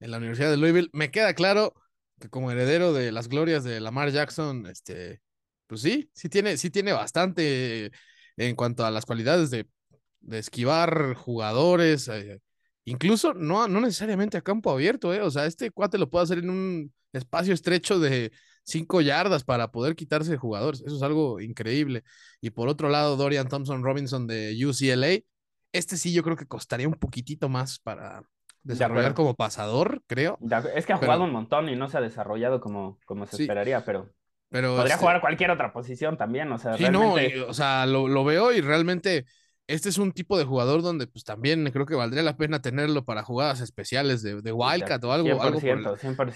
en 0.00 0.10
la 0.10 0.18
Universidad 0.18 0.50
de 0.50 0.56
Louisville, 0.56 0.90
me 0.92 1.10
queda 1.10 1.34
claro 1.34 1.74
que 2.20 2.28
como 2.28 2.50
heredero 2.52 2.92
de 2.92 3.10
las 3.10 3.28
glorias 3.28 3.64
de 3.64 3.80
Lamar 3.80 4.10
Jackson, 4.10 4.66
este, 4.66 5.20
pues 5.66 5.80
sí, 5.82 6.10
sí 6.14 6.28
tiene, 6.28 6.56
sí 6.56 6.70
tiene 6.70 6.92
bastante 6.92 7.90
en 8.36 8.54
cuanto 8.56 8.84
a 8.86 8.90
las 8.90 9.04
cualidades 9.04 9.50
de, 9.50 9.66
esquivar 10.30 11.14
jugadores, 11.14 12.06
eh, 12.08 12.40
incluso 12.84 13.34
no, 13.34 13.66
no 13.66 13.80
necesariamente 13.80 14.36
a 14.36 14.42
campo 14.42 14.70
abierto, 14.70 15.12
eh, 15.12 15.20
o 15.20 15.30
sea, 15.32 15.46
este 15.46 15.70
cuate 15.72 15.98
lo 15.98 16.08
puede 16.08 16.22
hacer 16.24 16.38
en 16.38 16.50
un 16.50 16.94
espacio 17.12 17.52
estrecho 17.54 17.98
de 17.98 18.32
cinco 18.64 19.00
yardas 19.00 19.44
para 19.44 19.70
poder 19.70 19.96
quitarse 19.96 20.36
jugadores. 20.36 20.82
Eso 20.82 20.96
es 20.96 21.02
algo 21.02 21.40
increíble. 21.40 22.02
Y 22.40 22.50
por 22.50 22.68
otro 22.68 22.88
lado, 22.88 23.16
Dorian 23.16 23.48
Thompson 23.48 23.82
Robinson 23.82 24.26
de 24.26 24.56
UCLA. 24.64 25.20
Este 25.72 25.96
sí 25.96 26.12
yo 26.12 26.22
creo 26.22 26.36
que 26.36 26.46
costaría 26.46 26.88
un 26.88 26.94
poquitito 26.94 27.48
más 27.48 27.78
para 27.78 28.22
desarrollar 28.62 29.14
como 29.14 29.34
pasador, 29.34 30.02
creo. 30.06 30.38
Es 30.74 30.86
que 30.86 30.92
ha 30.92 30.98
jugado 30.98 31.24
un 31.24 31.32
montón 31.32 31.68
y 31.68 31.76
no 31.76 31.88
se 31.88 31.98
ha 31.98 32.00
desarrollado 32.00 32.60
como, 32.60 32.98
como 33.04 33.26
se 33.26 33.42
esperaría, 33.42 33.84
pero... 33.84 34.10
Pero 34.50 34.76
Podría 34.76 34.96
este 34.96 35.00
jugar 35.00 35.22
cualquier 35.22 35.50
otra 35.50 35.72
posición 35.72 36.18
también, 36.18 36.52
o 36.52 36.58
sea, 36.58 36.76
sí, 36.76 36.84
no, 36.90 37.14
o 37.48 37.54
sea, 37.54 37.86
lo, 37.86 38.06
lo, 38.06 38.22
veo 38.22 38.52
y 38.52 38.60
realmente 38.60 39.24
este 39.66 39.88
es 39.88 39.98
un 39.98 40.12
tipo 40.12 40.36
de 40.36 40.44
jugador 40.44 40.82
donde 40.82 41.06
pues 41.06 41.24
también 41.24 41.64
creo 41.72 41.86
que 41.86 41.94
valdría 41.94 42.22
la 42.22 42.36
pena 42.36 42.60
tenerlo 42.60 43.04
para 43.04 43.22
jugadas 43.22 43.60
especiales 43.60 44.22
de, 44.22 44.42
de 44.42 44.52
Wildcat 44.52 45.02
o 45.04 45.12
algo, 45.12 45.40
algo, 45.40 45.60
por 45.60 45.68
el, 45.68 45.86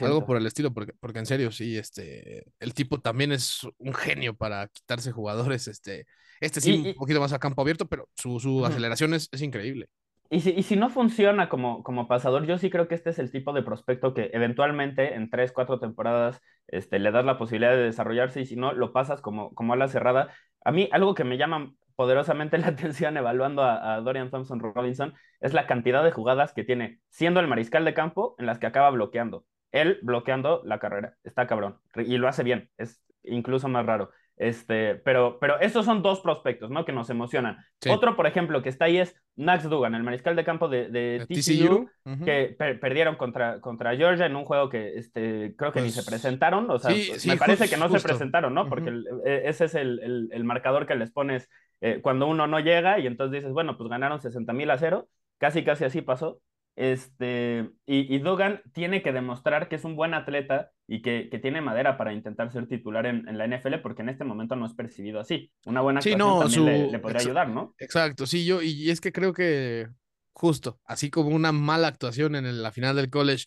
algo 0.01 0.27
por 0.27 0.37
el 0.37 0.47
estilo, 0.47 0.73
porque, 0.73 0.93
porque 1.01 1.19
en 1.19 1.27
serio, 1.27 1.51
sí, 1.51 1.77
este, 1.77 2.45
el 2.61 2.75
tipo 2.75 3.01
también 3.01 3.33
es 3.33 3.67
un 3.79 3.95
genio 3.95 4.35
para 4.35 4.69
quitarse 4.69 5.13
jugadores, 5.13 5.67
este, 5.69 6.07
este 6.41 6.61
sí, 6.61 6.83
un 6.87 6.95
poquito 6.95 7.21
más 7.21 7.33
a 7.33 7.39
campo 7.39 7.63
abierto, 7.63 7.87
pero 7.87 8.09
su, 8.15 8.39
su 8.41 8.65
aceleración 8.65 9.15
es, 9.15 9.29
es, 9.33 9.43
increíble. 9.43 9.89
Y 10.31 10.41
si, 10.41 10.51
y 10.51 10.63
si 10.63 10.77
no 10.77 10.91
funciona 10.91 11.49
como, 11.49 11.83
como 11.83 12.09
pasador, 12.09 12.47
yo 12.47 12.59
sí 12.59 12.71
creo 12.71 12.89
que 12.89 12.95
este 12.95 13.11
es 13.11 13.19
el 13.19 13.31
tipo 13.31 13.53
de 13.53 13.63
prospecto 13.63 14.15
que 14.15 14.31
eventualmente 14.33 15.15
en 15.15 15.31
tres, 15.31 15.53
cuatro 15.53 15.79
temporadas 15.79 16.41
este, 16.69 16.99
le 16.99 17.13
das 17.13 17.25
la 17.25 17.39
posibilidad 17.39 17.73
de 17.73 17.85
desarrollarse 17.85 18.41
y 18.41 18.47
si 18.47 18.57
no, 18.57 18.73
lo 18.73 18.93
pasas 18.93 19.21
como, 19.21 19.55
como 19.55 19.73
a 19.73 19.77
la 19.77 19.89
cerrada. 19.89 20.33
A 20.65 20.73
mí 20.73 20.89
algo 20.91 21.15
que 21.15 21.25
me 21.25 21.39
llama 21.39 21.73
poderosamente 21.97 22.59
la 22.59 22.69
atención 22.69 23.17
evaluando 23.17 23.63
a, 23.63 24.01
Dorian 24.01 24.31
Thompson 24.31 24.61
Robinson 24.61 25.15
es 25.41 25.55
la 25.55 25.67
cantidad 25.67 26.05
de 26.05 26.13
jugadas 26.13 26.53
que 26.53 26.65
tiene 26.65 27.01
siendo 27.09 27.41
el 27.41 27.49
mariscal 27.49 27.85
de 27.85 27.95
campo 27.95 28.37
en 28.39 28.47
las 28.47 28.59
que 28.59 28.67
acaba 28.67 28.91
bloqueando. 28.91 29.45
Él 29.73 29.99
bloqueando 30.03 30.63
la 30.65 30.79
carrera. 30.79 31.15
Está 31.25 31.47
cabrón. 31.47 31.79
Y 31.97 32.19
lo 32.19 32.29
hace 32.29 32.43
bien. 32.43 32.71
Es 32.79 33.03
incluso 33.25 33.69
más 33.69 33.85
raro. 33.85 34.11
Este, 34.39 34.97
pero, 34.97 35.39
pero 35.41 35.59
esos 35.61 35.87
son 35.87 36.03
dos 36.03 36.21
prospectos, 36.21 36.71
¿no? 36.71 36.85
Que 36.85 36.93
nos 36.93 37.09
emocionan. 37.09 37.57
Otro, 37.89 38.17
por 38.17 38.27
ejemplo, 38.27 38.63
que 38.63 38.69
está 38.69 38.85
ahí 38.85 38.99
es 38.99 39.17
Max 39.35 39.65
Dugan, 39.65 39.95
el 39.95 40.03
mariscal 40.03 40.37
de 40.37 40.45
campo 40.45 40.69
de, 40.69 40.89
de 40.89 41.27
TCU, 41.27 41.89
que 42.23 42.55
perdieron 42.81 43.17
contra, 43.17 43.61
contra 43.61 43.97
Georgia 43.97 44.27
en 44.27 44.37
un 44.37 44.45
juego 44.45 44.69
que 44.69 44.99
este, 44.99 45.55
creo 45.57 45.73
que 45.73 45.81
ni 45.81 45.89
se 45.89 46.01
pues, 46.03 46.09
presentaron. 46.09 46.71
O 46.71 46.79
sea, 46.79 46.95
me 47.27 47.37
parece 47.39 47.69
que 47.69 47.79
no 47.79 47.89
se 47.89 48.01
presentaron, 48.01 48.53
¿no? 48.53 48.69
Porque 48.69 48.91
e, 49.25 49.43
ese 49.47 49.65
es 49.65 49.75
el, 49.75 50.01
el, 50.01 50.29
el, 50.31 50.45
marcador 50.45 50.87
que 50.87 50.97
les 50.97 51.11
pones 51.11 51.49
eh, 51.81 52.01
cuando 52.03 52.27
uno 52.27 52.47
no 52.47 52.61
llega 52.61 52.99
y 52.99 53.07
entonces 53.07 53.41
dices, 53.41 53.53
bueno, 53.53 53.77
pues 53.77 53.89
ganaron 53.89 54.21
60 54.21 54.53
mil 54.53 54.71
a 54.71 54.79
cero. 54.79 55.09
Casi, 55.39 55.65
casi 55.65 55.85
así 55.85 56.01
pasó. 56.01 56.41
Este, 56.77 57.71
y, 57.87 58.15
y, 58.15 58.19
Dugan 58.19 58.61
tiene 58.75 59.03
que 59.03 59.13
demostrar 59.13 59.69
que 59.69 59.77
es 59.77 59.85
un 59.85 59.97
buen 59.97 60.13
atleta 60.13 60.73
y 60.87 61.01
que, 61.01 61.29
que 61.31 61.39
tiene 61.39 61.63
madera 61.63 61.97
para 61.97 62.13
intentar 62.13 62.53
ser 62.53 62.69
titular 62.69 63.07
en, 63.07 63.27
en, 63.27 63.39
la 63.39 63.47
NFL, 63.47 63.77
porque 63.83 64.03
en 64.03 64.11
este 64.11 64.25
momento 64.25 64.57
no 64.57 64.67
es 64.67 64.75
percibido 64.75 65.19
así. 65.19 65.51
Una 65.65 65.81
buena 65.81 66.01
actuación 66.01 66.39
también 66.39 66.93
le, 66.93 66.99
podría 66.99 67.23
ayudar, 67.23 67.49
¿no? 67.49 67.75
Exacto, 67.79 68.27
sí, 68.27 68.45
yo, 68.45 68.61
y 68.61 68.91
es 68.91 69.01
que 69.01 69.11
creo 69.11 69.33
que 69.33 69.89
justo, 70.35 70.79
así 70.85 71.11
como 71.11 71.31
una 71.31 71.51
mala 71.51 71.89
actuación 71.89 72.37
en 72.37 72.63
la 72.63 72.73
final 72.73 72.95
del 72.95 73.09
college 73.09 73.47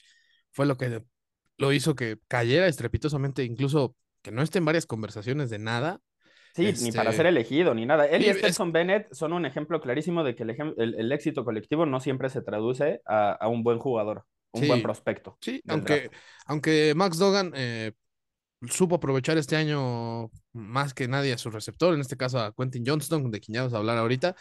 fue 0.51 0.65
lo 0.65 0.75
que 0.75 1.03
lo 1.57 1.71
hizo 1.71 1.93
que 1.93 2.17
cayera 2.27 2.65
estrepitosamente, 2.65 3.43
incluso 3.43 3.95
que 4.24 4.31
no 4.31 4.41
esté 4.41 4.57
en 4.57 4.65
varias 4.65 4.88
conversaciones 4.88 5.51
de 5.51 5.59
nada, 5.59 6.01
Sí, 6.59 6.85
ni 6.85 6.91
para 6.91 7.11
ser 7.11 7.25
este, 7.25 7.29
elegido, 7.29 7.73
ni 7.73 7.85
nada. 7.85 8.05
Él 8.05 8.23
y 8.23 8.33
Stetson 8.33 8.71
Bennett 8.71 9.13
son 9.13 9.33
un 9.33 9.45
ejemplo 9.45 9.79
clarísimo 9.81 10.23
de 10.23 10.35
que 10.35 10.43
el, 10.43 10.95
el, 10.97 11.11
éxito 11.11 11.45
colectivo 11.45 11.85
no 11.85 11.99
siempre 11.99 12.29
se 12.29 12.41
traduce 12.41 13.01
a, 13.05 13.47
un 13.47 13.63
buen 13.63 13.79
jugador. 13.79 14.25
un 14.51 14.67
buen 14.67 14.81
prospecto. 14.81 15.37
Sí, 15.41 15.61
aunque, 15.67 16.09
aunque 16.45 16.93
Max 16.95 17.17
Dogan 17.17 17.53
eh, 17.55 17.93
supo 18.67 18.95
aprovechar 18.95 19.37
este 19.37 19.55
año 19.55 20.29
más 20.53 20.93
que 20.93 21.07
nadie 21.07 21.33
a 21.33 21.37
su 21.37 21.49
receptor, 21.49 21.93
en 21.93 22.01
este 22.01 22.17
caso 22.17 22.39
a 22.39 22.53
Quentin 22.53 22.83
Johnston, 22.85 23.31
de 23.31 23.39
quien 23.39 23.55
ya 23.55 23.61
vamos 23.61 23.73
a 23.73 23.77
hablar 23.77 23.97
ahorita. 23.97 24.35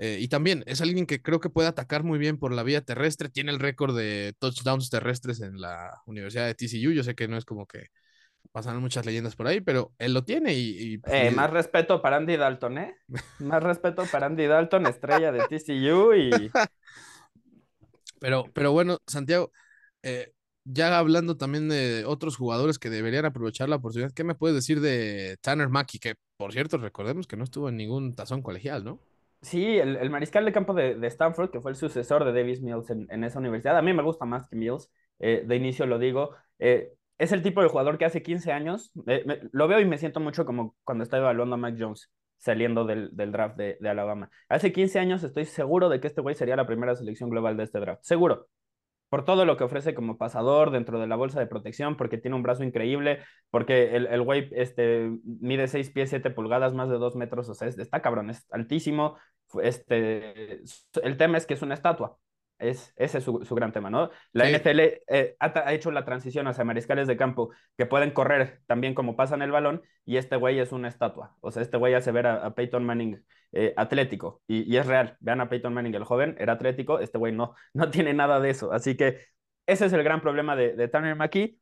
Eh, 0.00 0.18
y 0.20 0.28
también 0.28 0.62
es 0.66 0.80
alguien 0.80 1.06
que 1.06 1.20
creo 1.20 1.40
que 1.40 1.50
puede 1.50 1.68
atacar 1.68 2.04
muy 2.04 2.18
bien 2.18 2.38
por 2.38 2.52
la 2.52 2.62
vía 2.62 2.82
terrestre. 2.82 3.28
Tiene 3.28 3.50
el 3.50 3.58
récord 3.58 3.96
de 3.96 4.34
touchdowns 4.38 4.90
terrestres 4.90 5.40
en 5.40 5.60
la 5.60 6.02
Universidad 6.06 6.46
de 6.46 6.54
TCU. 6.54 6.92
Yo 6.92 7.02
sé 7.02 7.14
que 7.14 7.28
no 7.28 7.36
es 7.36 7.44
como 7.44 7.66
que 7.66 7.88
pasan 8.52 8.80
muchas 8.80 9.06
leyendas 9.06 9.36
por 9.36 9.46
ahí, 9.46 9.60
pero 9.60 9.92
él 9.98 10.14
lo 10.14 10.24
tiene 10.24 10.54
y... 10.54 11.00
eh, 11.06 11.30
más 11.30 11.50
respeto 11.50 12.00
para 12.02 12.16
Andy 12.16 12.36
Dalton, 12.36 12.78
¿eh? 12.78 12.96
Más 13.38 13.62
respeto 13.62 14.04
para 14.10 14.26
Andy 14.26 14.46
Dalton, 14.46 14.86
estrella 14.86 15.32
de 15.32 15.40
TCU 15.40 16.14
y... 16.14 16.30
Pero, 18.20 18.46
pero 18.52 18.72
bueno, 18.72 18.98
Santiago, 19.06 19.52
eh, 20.02 20.32
ya 20.64 20.98
hablando 20.98 21.36
también 21.36 21.68
de 21.68 22.04
otros 22.04 22.36
jugadores 22.36 22.80
que 22.80 22.90
deberían 22.90 23.24
aprovechar 23.24 23.68
la 23.68 23.76
oportunidad, 23.76 24.12
¿qué 24.12 24.24
me 24.24 24.34
puedes 24.34 24.56
decir 24.56 24.80
de 24.80 25.36
Tanner 25.40 25.68
Mackey? 25.68 26.00
Que, 26.00 26.14
por 26.36 26.52
cierto, 26.52 26.78
recordemos 26.78 27.28
que 27.28 27.36
no 27.36 27.44
estuvo 27.44 27.68
en 27.68 27.76
ningún 27.76 28.14
tazón 28.16 28.42
colegial, 28.42 28.82
¿no? 28.82 28.98
Sí, 29.40 29.78
el, 29.78 30.10
mariscal 30.10 30.44
de 30.44 30.52
campo 30.52 30.74
de, 30.74 30.98
Stanford, 31.06 31.50
que 31.50 31.60
fue 31.60 31.70
el 31.70 31.76
sucesor 31.76 32.24
de 32.24 32.32
Davis 32.32 32.60
Mills 32.60 32.90
en, 32.90 33.22
esa 33.22 33.38
universidad. 33.38 33.78
A 33.78 33.82
mí 33.82 33.92
me 33.92 34.02
gusta 34.02 34.24
más 34.24 34.48
que 34.48 34.56
Mills, 34.56 34.90
eh, 35.20 35.44
de 35.46 35.56
inicio 35.56 35.86
lo 35.86 35.98
digo. 35.98 36.34
Eh, 36.58 36.92
es 37.18 37.32
el 37.32 37.42
tipo 37.42 37.62
de 37.62 37.68
jugador 37.68 37.98
que 37.98 38.04
hace 38.04 38.22
15 38.22 38.52
años, 38.52 38.92
lo 39.52 39.68
veo 39.68 39.80
y 39.80 39.84
me 39.84 39.98
siento 39.98 40.20
mucho 40.20 40.44
como 40.44 40.76
cuando 40.84 41.04
estaba 41.04 41.24
evaluando 41.24 41.54
a 41.54 41.58
Mac 41.58 41.76
Jones 41.78 42.10
saliendo 42.38 42.84
del, 42.84 43.10
draft 43.14 43.56
de, 43.56 43.76
de, 43.80 43.88
Alabama. 43.88 44.30
Hace 44.48 44.72
15 44.72 44.98
años 45.00 45.24
estoy 45.24 45.44
seguro 45.44 45.88
de 45.88 46.00
que 46.00 46.06
este 46.06 46.20
güey 46.20 46.34
sería 46.36 46.56
la 46.56 46.66
primera 46.66 46.94
selección 46.94 47.30
global 47.30 47.56
de 47.56 47.64
este 47.64 47.80
draft. 47.80 48.02
Seguro 48.02 48.48
por 49.08 49.24
todo 49.24 49.44
lo 49.44 49.56
que 49.56 49.64
ofrece 49.64 49.94
como 49.94 50.18
pasador 50.18 50.70
dentro 50.70 51.00
de 51.00 51.06
la 51.06 51.16
bolsa 51.16 51.40
de 51.40 51.46
protección, 51.46 51.96
porque 51.96 52.18
tiene 52.18 52.36
un 52.36 52.42
brazo 52.42 52.62
increíble, 52.62 53.20
porque 53.50 53.96
el, 53.96 54.06
el 54.06 54.22
güey 54.22 54.48
este, 54.52 55.10
mide 55.24 55.68
6 55.68 55.90
pies, 55.90 56.10
7 56.10 56.30
pulgadas, 56.30 56.74
más 56.74 56.90
de 56.90 56.98
2 56.98 57.16
metros, 57.16 57.48
o 57.48 57.54
sea, 57.54 57.68
está 57.68 58.02
cabrón, 58.02 58.30
es 58.30 58.46
altísimo. 58.50 59.16
Este, 59.62 60.62
el 61.02 61.16
tema 61.16 61.38
es 61.38 61.46
que 61.46 61.54
es 61.54 61.62
una 61.62 61.74
estatua. 61.74 62.18
Es, 62.58 62.92
ese 62.96 63.18
es 63.18 63.24
su, 63.24 63.54
gran 63.54 63.72
tema, 63.72 63.88
¿no? 63.88 64.10
La 64.32 64.50
NFL 64.50 64.80
eh, 64.80 65.36
ha, 65.38 65.72
hecho 65.72 65.92
la 65.92 66.04
transición 66.04 66.48
hacia 66.48 66.64
mariscales 66.64 67.06
de 67.06 67.16
campo 67.16 67.50
que 67.76 67.86
pueden 67.86 68.10
correr 68.10 68.62
también 68.66 68.94
como 68.94 69.14
pasan 69.14 69.42
el 69.42 69.52
balón 69.52 69.82
y 70.04 70.16
este 70.16 70.36
güey 70.36 70.58
es 70.58 70.72
una 70.72 70.88
estatua. 70.88 71.36
O 71.40 71.52
sea, 71.52 71.62
este 71.62 71.76
güey 71.76 71.94
hace 71.94 72.10
ver 72.10 72.26
a, 72.26 72.54
Peyton 72.54 72.84
Manning 72.84 73.24
eh, 73.52 73.74
atlético 73.76 74.42
y, 74.48 74.76
es 74.76 74.86
real. 74.86 75.16
Vean 75.20 75.40
a 75.40 75.48
Peyton 75.48 75.72
Manning, 75.72 75.94
el 75.94 76.04
joven, 76.04 76.36
era 76.38 76.54
atlético, 76.54 76.98
este 76.98 77.18
güey 77.18 77.32
no, 77.32 77.54
no 77.74 77.90
tiene 77.90 78.12
nada 78.12 78.40
de 78.40 78.50
eso. 78.50 78.72
Así 78.72 78.96
que 78.96 79.18
ese 79.66 79.86
es 79.86 79.92
el 79.92 80.02
gran 80.02 80.20
problema 80.20 80.56
de, 80.56 80.74
de 80.74 80.88
Tanner 80.88 81.14
McKee. 81.14 81.58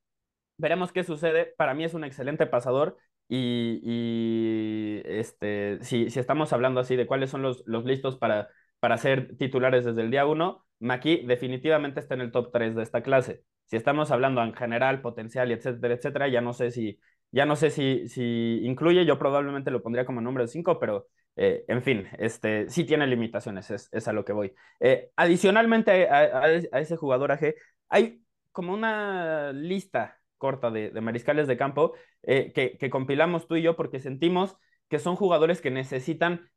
Veremos 0.58 0.92
qué 0.92 1.04
sucede. 1.04 1.54
Para 1.58 1.74
mí 1.74 1.84
es 1.84 1.92
un 1.92 2.04
excelente 2.04 2.46
pasador 2.46 2.96
y, 3.28 3.80
y 3.82 5.02
este, 5.04 5.78
si, 5.82 6.10
si 6.10 6.20
estamos 6.20 6.52
hablando 6.52 6.80
así 6.80 6.96
de 6.96 7.06
cuáles 7.06 7.30
son 7.30 7.42
los, 7.42 7.62
los 7.66 7.84
listos 7.84 8.16
para, 8.16 8.48
para 8.86 8.98
ser 8.98 9.36
titulares 9.36 9.84
desde 9.84 10.00
el 10.00 10.12
día 10.12 10.26
uno, 10.26 10.64
Maki 10.78 11.26
definitivamente 11.26 11.98
está 11.98 12.14
en 12.14 12.20
el 12.20 12.30
top 12.30 12.52
3 12.52 12.76
de 12.76 12.84
esta 12.84 13.02
clase. 13.02 13.42
Si 13.64 13.74
estamos 13.74 14.12
hablando 14.12 14.40
en 14.44 14.54
general, 14.54 15.00
potencial, 15.00 15.50
etcétera, 15.50 15.94
etcétera, 15.94 16.28
ya 16.28 16.40
no 16.40 16.52
sé 16.52 16.70
si, 16.70 17.00
ya 17.32 17.46
no 17.46 17.56
sé 17.56 17.70
si, 17.70 18.06
si 18.06 18.60
incluye, 18.62 19.04
yo 19.04 19.18
probablemente 19.18 19.72
lo 19.72 19.82
pondría 19.82 20.06
como 20.06 20.20
número 20.20 20.46
5, 20.46 20.78
pero 20.78 21.08
eh, 21.34 21.64
en 21.66 21.82
fin, 21.82 22.06
este, 22.20 22.70
sí 22.70 22.84
tiene 22.84 23.08
limitaciones, 23.08 23.72
es, 23.72 24.06
a 24.06 24.12
lo 24.12 24.24
que 24.24 24.32
voy. 24.32 24.54
Eh, 24.78 25.10
adicionalmente 25.16 26.08
a, 26.08 26.48
ese 26.52 26.94
jugador 26.94 27.32
AG, 27.32 27.56
hay 27.88 28.22
como 28.52 28.72
una 28.72 29.52
lista 29.52 30.20
corta 30.38 30.70
de, 30.70 30.92
mariscales 31.00 31.48
de 31.48 31.56
campo 31.56 31.94
eh, 32.22 32.52
que, 32.52 32.78
que 32.78 32.88
compilamos 32.88 33.48
tú 33.48 33.56
y 33.56 33.62
yo 33.62 33.74
porque 33.74 33.98
sentimos 33.98 34.56
que 34.88 35.00
son 35.00 35.16
jugadores 35.16 35.60
que 35.60 35.72
necesitan 35.72 36.48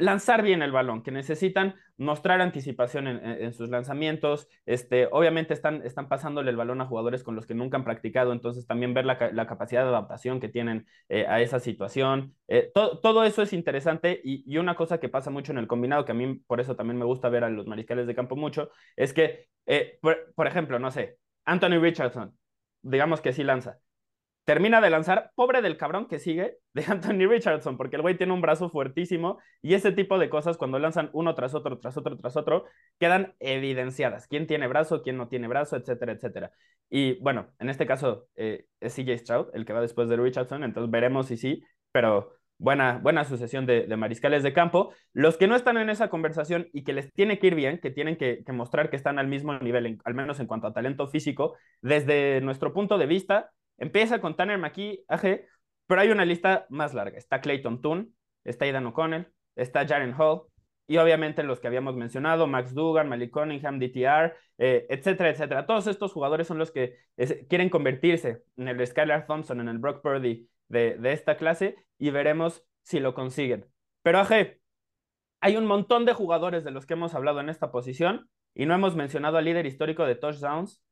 lanzar 0.00 0.42
bien 0.42 0.62
el 0.62 0.72
balón, 0.72 1.02
que 1.02 1.10
necesitan 1.10 1.74
mostrar 1.96 2.40
anticipación 2.40 3.06
en, 3.06 3.52
sus 3.52 3.68
lanzamientos. 3.68 4.48
Este, 4.66 5.08
obviamente 5.12 5.54
están, 5.54 5.82
están 5.84 6.08
pasándole 6.08 6.50
el 6.50 6.56
balón 6.56 6.80
a 6.80 6.86
jugadores 6.86 7.22
con 7.22 7.36
los 7.36 7.46
que 7.46 7.54
nunca 7.54 7.76
han 7.76 7.84
practicado, 7.84 8.32
entonces 8.32 8.66
también 8.66 8.94
ver 8.94 9.04
la, 9.04 9.46
capacidad 9.46 9.82
de 9.82 9.88
adaptación 9.88 10.40
que 10.40 10.48
tienen 10.48 10.86
eh, 11.08 11.26
a 11.28 11.40
esa 11.40 11.60
situación. 11.60 12.34
Eh, 12.48 12.72
todo 12.74 13.24
eso 13.24 13.42
es 13.42 13.52
interesante 13.52 14.20
y, 14.24 14.56
una 14.58 14.74
cosa 14.74 14.98
que 14.98 15.08
pasa 15.08 15.30
mucho 15.30 15.52
en 15.52 15.58
el 15.58 15.66
combinado, 15.66 16.04
que 16.04 16.12
a 16.12 16.14
mí 16.14 16.34
por 16.46 16.60
eso 16.60 16.76
también 16.76 16.98
me 16.98 17.04
gusta 17.04 17.28
ver 17.28 17.44
a 17.44 17.50
los 17.50 17.66
mariscales 17.66 18.06
de 18.06 18.14
campo 18.14 18.36
mucho, 18.36 18.70
es 18.96 19.12
que, 19.12 19.48
eh, 19.66 19.98
por, 20.02 20.32
por 20.34 20.46
ejemplo, 20.46 20.78
no 20.78 20.90
sé, 20.90 21.18
Anthony 21.44 21.78
Richardson, 21.80 22.36
digamos 22.82 23.20
que 23.20 23.32
sí 23.32 23.44
lanza 23.44 23.78
termina 24.50 24.80
de 24.80 24.90
lanzar, 24.90 25.30
pobre 25.36 25.62
del 25.62 25.76
cabrón 25.76 26.08
que 26.08 26.18
sigue, 26.18 26.58
de 26.74 26.84
Anthony 26.84 27.28
Richardson, 27.28 27.76
porque 27.76 27.94
el 27.94 28.02
güey 28.02 28.16
tiene 28.16 28.32
un 28.32 28.40
brazo 28.40 28.68
fuertísimo 28.68 29.38
y 29.62 29.74
ese 29.74 29.92
tipo 29.92 30.18
de 30.18 30.28
cosas 30.28 30.56
cuando 30.56 30.80
lanzan 30.80 31.08
uno 31.12 31.36
tras 31.36 31.54
otro, 31.54 31.78
tras 31.78 31.96
otro, 31.96 32.16
tras 32.16 32.36
otro, 32.36 32.64
quedan 32.98 33.36
evidenciadas. 33.38 34.26
¿Quién 34.26 34.48
tiene 34.48 34.66
brazo, 34.66 35.02
quién 35.02 35.16
no 35.18 35.28
tiene 35.28 35.46
brazo, 35.46 35.76
etcétera, 35.76 36.14
etcétera? 36.14 36.50
Y 36.88 37.20
bueno, 37.20 37.52
en 37.60 37.70
este 37.70 37.86
caso 37.86 38.26
eh, 38.34 38.66
es 38.80 38.96
CJ 38.96 39.18
Stroud, 39.18 39.50
el 39.54 39.64
que 39.64 39.72
va 39.72 39.80
después 39.80 40.08
de 40.08 40.16
Richardson, 40.16 40.64
entonces 40.64 40.90
veremos 40.90 41.28
si 41.28 41.36
sí, 41.36 41.62
pero 41.92 42.32
buena, 42.58 42.98
buena 42.98 43.24
sucesión 43.24 43.66
de, 43.66 43.86
mariscales 43.96 44.42
de 44.42 44.52
campo. 44.52 44.92
Los 45.12 45.36
que 45.36 45.46
no 45.46 45.54
están 45.54 45.76
en 45.76 45.90
esa 45.90 46.10
conversación 46.10 46.68
y 46.72 46.82
que 46.82 46.92
les 46.92 47.12
tiene 47.12 47.38
que 47.38 47.46
ir 47.46 47.54
bien, 47.54 47.78
que 47.78 47.90
tienen 47.92 48.16
que, 48.16 48.42
mostrar 48.48 48.90
que 48.90 48.96
están 48.96 49.20
al 49.20 49.28
mismo 49.28 49.56
nivel, 49.60 50.00
al 50.04 50.14
menos 50.14 50.40
en 50.40 50.48
cuanto 50.48 50.66
a 50.66 50.72
talento 50.72 51.06
físico, 51.06 51.56
desde 51.82 52.40
nuestro 52.40 52.72
punto 52.72 52.98
de 52.98 53.06
vista, 53.06 53.52
Empieza 53.80 54.20
con 54.20 54.36
Tanner 54.36 54.58
McKee, 54.58 55.04
AG, 55.08 55.40
pero 55.86 56.00
hay 56.00 56.10
una 56.10 56.24
lista 56.24 56.66
más 56.68 56.94
larga. 56.94 57.18
Está 57.18 57.40
Clayton 57.40 57.82
Toon, 57.82 58.14
está 58.44 58.66
Aidan 58.66 58.86
O'Connell, 58.86 59.26
está 59.56 59.86
Jaren 59.86 60.14
Hall, 60.16 60.42
y 60.86 60.98
obviamente 60.98 61.42
los 61.42 61.60
que 61.60 61.68
habíamos 61.68 61.96
mencionado, 61.96 62.46
Max 62.46 62.74
Dugan, 62.74 63.08
Malik 63.08 63.30
Cunningham, 63.30 63.78
DTR, 63.78 64.36
eh, 64.58 64.86
etcétera, 64.88 65.30
etcétera. 65.30 65.64
Todos 65.64 65.86
estos 65.86 66.12
jugadores 66.12 66.48
son 66.48 66.58
los 66.58 66.72
que 66.72 66.96
quieren 67.48 67.68
convertirse 67.68 68.42
en 68.56 68.68
el 68.68 68.84
Skylar 68.84 69.26
Thompson, 69.26 69.60
en 69.60 69.68
el 69.68 69.78
Brock 69.78 70.02
Purdy 70.02 70.48
de, 70.68 70.96
de, 70.98 71.12
esta 71.12 71.36
clase 71.36 71.76
y 71.96 72.10
veremos 72.10 72.66
si 72.82 72.98
lo 72.98 73.14
consiguen. 73.14 73.66
Pero 74.02 74.18
AG, 74.18 74.58
hay 75.40 75.56
un 75.56 75.66
montón 75.66 76.04
de 76.06 76.12
jugadores 76.12 76.64
de 76.64 76.72
los 76.72 76.86
que 76.86 76.94
hemos 76.94 77.14
hablado 77.14 77.38
en 77.38 77.50
esta 77.50 77.70
posición 77.70 78.28
y 78.54 78.66
no 78.66 78.74
hemos 78.74 78.96
mencionado 78.96 79.38
al 79.38 79.44
líder 79.44 79.66
histórico 79.66 80.04
de 80.06 80.16
touchdowns 80.16 80.84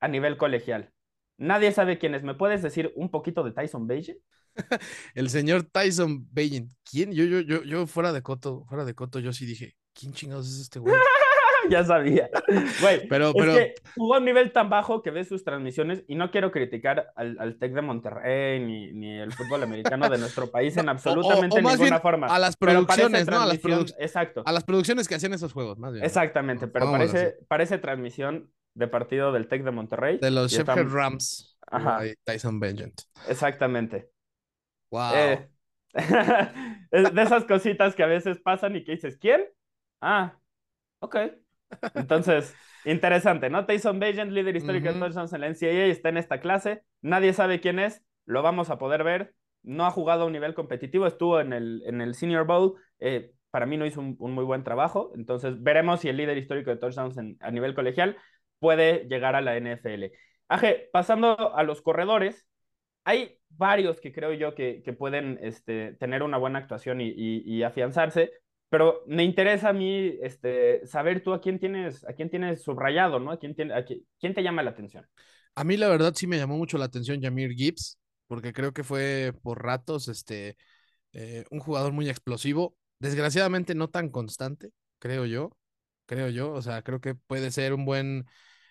a 0.00 0.08
nivel 0.08 0.36
colegial. 0.36 0.92
Nadie 1.38 1.72
sabe 1.72 1.98
quién 1.98 2.14
es. 2.14 2.22
¿Me 2.22 2.34
puedes 2.34 2.62
decir 2.62 2.92
un 2.96 3.10
poquito 3.10 3.42
de 3.42 3.52
Tyson 3.52 3.86
Bagent? 3.86 4.18
el 5.14 5.28
señor 5.28 5.64
Tyson 5.64 6.26
Bagent. 6.32 6.70
¿Quién? 6.90 7.12
Yo, 7.12 7.24
yo, 7.24 7.40
yo, 7.40 7.62
yo 7.62 7.86
fuera 7.86 8.12
de 8.12 8.22
coto, 8.22 8.64
fuera 8.68 8.84
de 8.84 8.94
coto, 8.94 9.18
yo 9.18 9.32
sí 9.32 9.46
dije, 9.46 9.76
¿quién 9.92 10.12
chingados 10.12 10.48
es 10.48 10.60
este 10.60 10.78
güey? 10.78 10.94
ya 11.70 11.84
sabía. 11.84 12.28
Güey, 12.80 13.06
pero, 13.08 13.32
pero... 13.34 13.54
jugó 13.96 14.14
a 14.14 14.18
un 14.18 14.24
nivel 14.24 14.52
tan 14.52 14.70
bajo 14.70 15.02
que 15.02 15.10
ves 15.10 15.28
sus 15.28 15.44
transmisiones 15.44 16.04
y 16.06 16.14
no 16.14 16.30
quiero 16.30 16.50
criticar 16.50 17.12
al, 17.16 17.36
al 17.38 17.58
Tec 17.58 17.72
de 17.72 17.82
Monterrey 17.82 18.60
ni, 18.60 18.92
ni, 18.92 19.18
el 19.18 19.32
fútbol 19.32 19.62
americano 19.62 20.08
de 20.08 20.18
nuestro 20.18 20.50
país 20.50 20.76
en 20.76 20.88
absolutamente 20.88 21.60
ninguna 21.60 22.00
forma. 22.00 22.26
A 22.28 22.38
las 22.38 22.56
producciones, 22.56 23.26
¿no? 23.26 23.40
A 23.40 23.46
las, 23.46 23.58
Exacto. 23.98 24.42
a 24.44 24.52
las 24.52 24.64
producciones 24.64 25.08
que 25.08 25.14
hacían 25.14 25.32
esos 25.32 25.52
juegos, 25.52 25.78
más 25.78 25.92
bien. 25.92 26.04
Exactamente, 26.04 26.68
pero 26.68 26.90
parece, 26.90 27.36
parece 27.48 27.78
transmisión 27.78 28.50
de 28.76 28.88
partido 28.88 29.32
del 29.32 29.48
Tec 29.48 29.64
de 29.64 29.70
Monterrey. 29.70 30.18
De 30.20 30.30
los 30.30 30.52
Shepherd 30.52 30.92
Rams. 30.92 31.58
Ajá. 31.66 32.00
Tyson 32.24 32.60
Benjant. 32.60 33.00
Exactamente. 33.26 34.10
Wow. 34.90 35.12
Eh, 35.14 35.48
de 36.92 37.22
esas 37.22 37.44
cositas 37.44 37.94
que 37.94 38.02
a 38.02 38.06
veces 38.06 38.38
pasan 38.38 38.76
y 38.76 38.84
que 38.84 38.92
dices, 38.92 39.16
¿quién? 39.16 39.46
Ah, 40.00 40.38
ok. 41.00 41.16
Entonces, 41.94 42.54
interesante, 42.84 43.48
¿no? 43.48 43.64
Tyson 43.64 43.98
Benjant, 43.98 44.30
líder 44.30 44.56
histórico 44.56 44.92
de 44.92 45.00
touchdowns 45.00 45.32
en 45.32 45.40
la 45.40 45.48
NCAA, 45.48 45.86
está 45.86 46.10
en 46.10 46.18
esta 46.18 46.40
clase. 46.40 46.82
Nadie 47.00 47.32
sabe 47.32 47.60
quién 47.60 47.78
es. 47.78 48.04
Lo 48.26 48.42
vamos 48.42 48.68
a 48.68 48.78
poder 48.78 49.04
ver. 49.04 49.34
No 49.62 49.86
ha 49.86 49.90
jugado 49.90 50.24
a 50.24 50.26
un 50.26 50.32
nivel 50.32 50.54
competitivo, 50.54 51.06
estuvo 51.06 51.40
en 51.40 51.54
el, 51.54 51.82
en 51.86 52.02
el 52.02 52.14
Senior 52.14 52.46
Bowl. 52.46 52.74
Eh, 53.00 53.32
para 53.50 53.64
mí 53.64 53.78
no 53.78 53.86
hizo 53.86 54.00
un, 54.00 54.16
muy 54.18 54.44
buen 54.44 54.64
trabajo. 54.64 55.12
Entonces, 55.14 55.62
veremos 55.62 56.00
si 56.00 56.10
el 56.10 56.18
líder 56.18 56.36
histórico 56.36 56.70
de 56.70 56.76
touchdowns 56.76 57.16
a 57.40 57.50
nivel 57.50 57.74
colegial 57.74 58.18
puede 58.58 59.06
llegar 59.08 59.36
a 59.36 59.40
la 59.40 59.56
NFL. 59.56 60.12
Aje, 60.48 60.88
pasando 60.92 61.54
a 61.54 61.62
los 61.62 61.82
corredores, 61.82 62.46
hay 63.04 63.38
varios 63.48 64.00
que 64.00 64.12
creo 64.12 64.32
yo 64.32 64.54
que, 64.54 64.82
pueden 64.98 65.38
este, 65.42 65.94
tener 65.94 66.22
una 66.22 66.38
buena 66.38 66.58
actuación 66.58 67.00
y, 67.00 67.62
afianzarse, 67.62 68.32
pero 68.68 69.02
me 69.06 69.24
interesa 69.24 69.68
a 69.68 69.72
mí 69.72 70.18
este, 70.22 70.84
saber 70.86 71.22
tú 71.22 71.32
a 71.32 71.40
quién 71.40 71.58
tienes, 71.58 72.04
a 72.04 72.12
quién 72.14 72.30
tienes 72.30 72.62
subrayado, 72.62 73.20
¿no? 73.20 73.30
¿A 73.30 73.38
quién, 73.38 73.54
tiene, 73.54 73.74
a 73.74 73.84
te 73.84 74.42
llama 74.42 74.62
la 74.62 74.70
atención? 74.70 75.06
A 75.54 75.64
mí 75.64 75.76
la 75.76 75.88
verdad 75.88 76.14
sí 76.14 76.26
me 76.26 76.36
llamó 76.36 76.56
mucho 76.56 76.78
la 76.78 76.86
atención 76.86 77.22
Jamir 77.22 77.52
Gibbs, 77.52 77.98
porque 78.26 78.52
creo 78.52 78.72
que 78.72 78.82
fue 78.82 79.32
por 79.42 79.62
ratos 79.62 80.08
este, 80.08 80.56
eh, 81.12 81.44
un 81.50 81.60
jugador 81.60 81.92
muy 81.92 82.08
explosivo, 82.08 82.76
desgraciadamente 82.98 83.74
no 83.74 83.88
tan 83.88 84.10
constante, 84.10 84.70
creo 84.98 85.26
yo, 85.26 85.50
creo 86.06 86.28
yo, 86.30 86.52
o 86.52 86.62
sea, 86.62 86.82
creo 86.82 87.00
que 87.00 87.14
puede 87.14 87.50
ser 87.50 87.74
un 87.74 87.84
buen 87.84 88.26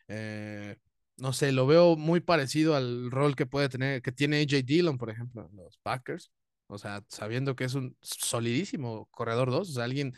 Eh, 0.10 0.78
no 1.18 1.34
sé, 1.34 1.52
lo 1.54 1.68
veo 1.68 1.98
muy 1.98 2.22
parecido 2.22 2.76
al 2.78 3.12
rol 3.12 3.36
que 3.36 3.48
puede 3.48 3.70
tener, 3.70 4.02
que 4.04 4.14
tiene 4.14 4.38
AJ 4.42 4.64
Dillon, 4.64 4.98
por 5.00 5.10
ejemplo, 5.12 5.50
los 5.54 5.78
Packers. 5.80 6.32
O 6.68 6.78
sea, 6.78 7.04
sabiendo 7.10 7.56
que 7.58 7.66
es 7.66 7.76
un 7.76 7.98
solidísimo 8.02 9.08
corredor 9.12 9.52
2, 9.52 9.70
o 9.72 9.74
sea, 9.74 9.86
alguien 9.86 10.14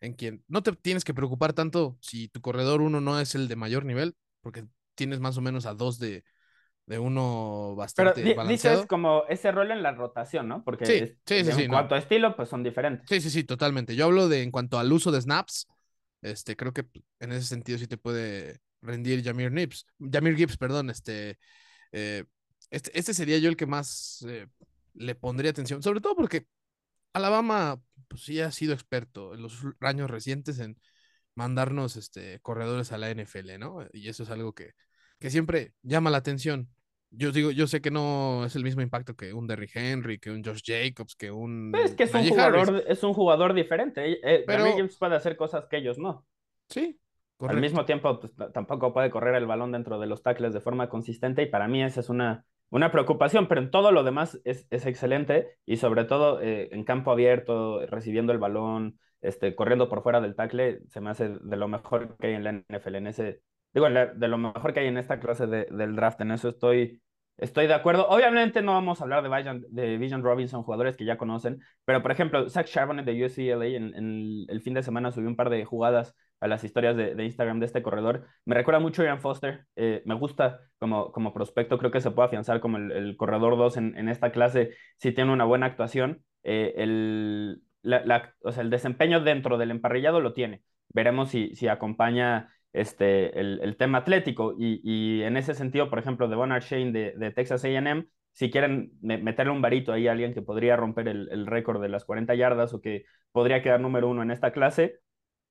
en 0.00 0.14
quien 0.14 0.44
no 0.48 0.62
te 0.62 0.72
tienes 0.74 1.04
que 1.04 1.14
preocupar 1.14 1.52
tanto 1.54 1.98
si 2.02 2.28
tu 2.28 2.40
corredor 2.42 2.82
1 2.82 3.00
no 3.02 3.20
es 3.20 3.34
el 3.36 3.48
de 3.48 3.56
mayor 3.56 3.84
nivel, 3.84 4.16
porque 4.42 4.66
tienes 4.96 5.20
más 5.20 5.38
o 5.38 5.42
menos 5.42 5.66
a 5.66 5.74
dos 5.74 5.98
de, 6.00 6.24
de 6.86 6.98
uno 7.00 7.74
bastante 7.76 8.30
Pero 8.30 8.34
balanceado. 8.34 8.86
dices 8.86 8.86
como 8.86 9.24
ese 9.28 9.52
rol 9.52 9.70
en 9.70 9.82
la 9.82 9.92
rotación, 9.92 10.48
¿no? 10.48 10.64
Porque 10.64 10.84
Sí, 10.84 11.02
es- 11.02 11.16
sí, 11.26 11.52
sí, 11.52 11.52
en 11.54 11.66
no. 11.68 11.82
cuanto 11.84 11.94
a 11.94 11.98
estilo, 11.98 12.36
pues 12.36 12.48
son 12.48 12.62
diferentes. 12.62 13.08
Sí, 13.08 13.20
sí, 13.20 13.30
sí, 13.30 13.44
totalmente. 13.44 13.94
Yo 13.94 14.06
hablo 14.06 14.28
de 14.28 14.42
en 14.42 14.50
cuanto 14.50 14.78
al 14.78 14.92
uso 14.92 15.12
de 15.12 15.20
snaps, 15.20 15.68
este, 16.30 16.56
creo 16.56 16.72
que 16.72 16.86
en 17.20 17.32
ese 17.32 17.46
sentido 17.46 17.78
sí 17.78 17.86
te 17.86 17.98
puede 17.98 18.60
rendir 18.82 19.24
Jamir 19.24 19.52
Gibbs, 19.52 19.86
Jamir 19.98 20.36
Gibbs, 20.36 20.56
perdón, 20.56 20.90
este, 20.90 21.38
eh, 21.92 22.24
este, 22.70 22.98
este 22.98 23.14
sería 23.14 23.38
yo 23.38 23.48
el 23.48 23.56
que 23.56 23.66
más 23.66 24.24
eh, 24.28 24.46
le 24.94 25.14
pondría 25.14 25.50
atención, 25.50 25.82
sobre 25.82 26.00
todo 26.00 26.14
porque 26.16 26.46
Alabama, 27.12 27.80
pues 28.08 28.22
sí 28.22 28.40
ha 28.40 28.52
sido 28.52 28.74
experto 28.74 29.34
en 29.34 29.42
los 29.42 29.58
años 29.80 30.10
recientes 30.10 30.58
en 30.58 30.78
mandarnos, 31.34 31.96
este, 31.96 32.40
corredores 32.40 32.92
a 32.92 32.98
la 32.98 33.10
NFL, 33.10 33.58
¿no? 33.58 33.86
Y 33.92 34.08
eso 34.08 34.24
es 34.24 34.30
algo 34.30 34.54
que, 34.54 34.72
que 35.18 35.30
siempre 35.30 35.74
llama 35.82 36.10
la 36.10 36.18
atención. 36.18 36.68
Yo 37.18 37.32
digo, 37.32 37.50
yo 37.50 37.66
sé 37.66 37.80
que 37.80 37.90
no 37.90 38.44
es 38.44 38.54
el 38.56 38.62
mismo 38.62 38.82
impacto 38.82 39.14
que 39.14 39.32
un 39.32 39.46
Derrick 39.46 39.74
Henry, 39.74 40.18
que 40.18 40.30
un 40.30 40.44
Josh 40.44 40.60
Jacobs, 40.64 41.16
que 41.16 41.30
un 41.30 41.72
es 41.74 41.94
que 41.94 42.04
es 42.04 42.14
un 42.14 42.28
jugador, 42.28 42.84
es 42.86 43.02
un 43.02 43.14
jugador 43.14 43.54
diferente. 43.54 44.12
Eh, 44.12 44.20
eh, 44.22 44.44
Pero- 44.46 44.66
Gibbs 44.76 44.98
puede 44.98 45.16
hacer 45.16 45.36
cosas 45.36 45.66
que 45.66 45.78
ellos 45.78 45.98
no. 45.98 46.26
Sí, 46.68 47.00
Al 47.40 47.60
mismo 47.60 47.84
tiempo, 47.84 48.20
pues, 48.20 48.32
tampoco 48.52 48.92
puede 48.92 49.10
correr 49.10 49.34
el 49.36 49.46
balón 49.46 49.72
dentro 49.72 49.98
de 49.98 50.06
los 50.06 50.22
tackles 50.22 50.52
de 50.52 50.60
forma 50.60 50.88
consistente 50.88 51.42
y 51.42 51.46
para 51.46 51.68
mí 51.68 51.82
esa 51.82 52.00
es 52.00 52.08
una, 52.08 52.44
una 52.70 52.90
preocupación, 52.90 53.46
pero 53.46 53.60
en 53.60 53.70
todo 53.70 53.92
lo 53.92 54.02
demás 54.04 54.40
es, 54.44 54.66
es 54.70 54.84
excelente 54.86 55.58
y 55.64 55.76
sobre 55.76 56.04
todo 56.04 56.40
eh, 56.42 56.68
en 56.72 56.84
campo 56.84 57.12
abierto, 57.12 57.84
recibiendo 57.86 58.32
el 58.32 58.38
balón, 58.38 58.98
este, 59.20 59.54
corriendo 59.54 59.88
por 59.88 60.02
fuera 60.02 60.20
del 60.20 60.34
tackle, 60.34 60.80
se 60.88 61.00
me 61.00 61.10
hace 61.10 61.28
de 61.28 61.56
lo 61.56 61.68
mejor 61.68 62.16
que 62.18 62.28
hay 62.28 62.34
en 62.34 62.44
la 62.44 62.52
NFL, 62.68 62.96
en 62.96 63.06
ese, 63.06 63.40
digo, 63.72 63.86
de 63.88 64.28
lo 64.28 64.38
mejor 64.38 64.72
que 64.72 64.80
hay 64.80 64.86
en 64.88 64.98
esta 64.98 65.20
clase 65.20 65.46
de- 65.46 65.66
del 65.70 65.94
draft, 65.94 66.20
en 66.22 66.30
eso 66.32 66.48
estoy, 66.48 67.00
estoy 67.38 67.66
de 67.66 67.74
acuerdo. 67.74 68.08
Obviamente 68.08 68.62
no 68.62 68.72
vamos 68.72 69.00
a 69.00 69.04
hablar 69.04 69.22
de 69.22 69.28
Bijan, 69.28 69.64
de 69.68 69.98
Bijan 69.98 70.22
Robinson, 70.22 70.62
jugadores 70.62 70.96
que 70.96 71.04
ya 71.04 71.18
conocen, 71.18 71.60
pero 71.84 72.02
por 72.02 72.10
ejemplo, 72.12 72.48
Zach 72.48 72.66
Charbonnet 72.66 73.04
de 73.04 73.24
UCLA 73.24 73.66
en, 73.66 73.94
en 73.94 74.44
el 74.48 74.60
fin 74.60 74.74
de 74.74 74.82
semana 74.82 75.12
subió 75.12 75.28
un 75.28 75.36
par 75.36 75.50
de 75.50 75.64
jugadas 75.64 76.14
a 76.40 76.48
las 76.48 76.64
historias 76.64 76.96
de, 76.96 77.24
Instagram 77.24 77.60
de 77.60 77.66
este 77.66 77.82
corredor. 77.82 78.26
Me 78.44 78.54
recuerda 78.54 78.80
mucho 78.80 79.02
a 79.02 79.06
Ian 79.06 79.20
Foster. 79.20 79.66
eh, 79.76 80.02
me 80.04 80.14
gusta 80.14 80.60
como, 80.78 81.12
como 81.12 81.32
prospecto. 81.32 81.78
Creo 81.78 81.90
que 81.90 82.00
se 82.00 82.10
puede 82.10 82.26
afianzar 82.26 82.60
como 82.60 82.76
el, 82.76 83.16
corredor 83.16 83.56
2 83.56 83.76
en, 83.78 83.96
en, 83.96 84.08
esta 84.08 84.30
clase 84.32 84.70
si 84.98 85.12
tiene 85.12 85.32
una 85.32 85.44
buena 85.44 85.66
actuación. 85.66 86.22
Eh, 86.42 86.74
el, 86.76 87.62
la, 87.82 88.34
o 88.42 88.52
sea, 88.52 88.62
el 88.62 88.70
desempeño 88.70 89.20
dentro 89.20 89.58
del 89.58 89.70
emparrillado 89.70 90.20
lo 90.20 90.34
tiene. 90.34 90.62
Veremos 90.88 91.30
si, 91.30 91.54
si 91.54 91.68
acompaña 91.68 92.52
este, 92.80 93.38
el, 93.38 93.60
el 93.62 93.76
tema 93.76 93.98
atlético. 93.98 94.54
Y, 94.58 94.80
y, 94.82 95.22
en 95.22 95.36
ese 95.36 95.54
sentido, 95.54 95.90
por 95.90 95.98
ejemplo, 95.98 96.28
de 96.28 96.36
Bonard 96.36 96.62
Shane 96.62 96.92
de, 96.92 97.12
de 97.16 97.30
Texas 97.30 97.64
AM, 97.64 98.08
si 98.32 98.50
quieren 98.50 98.92
meterle 99.00 99.52
un 99.52 99.62
varito 99.62 99.92
ahí 99.92 100.08
a 100.08 100.12
alguien 100.12 100.34
que 100.34 100.42
podría 100.42 100.76
romper 100.76 101.08
el, 101.08 101.28
el 101.30 101.46
récord 101.46 101.80
de 101.80 101.88
las 101.88 102.04
40 102.04 102.34
yardas 102.34 102.74
o 102.74 102.80
que 102.80 103.04
podría 103.32 103.62
quedar 103.62 103.80
número 103.80 104.08
uno 104.08 104.22
en 104.22 104.30
esta 104.30 104.52
clase, 104.52 105.00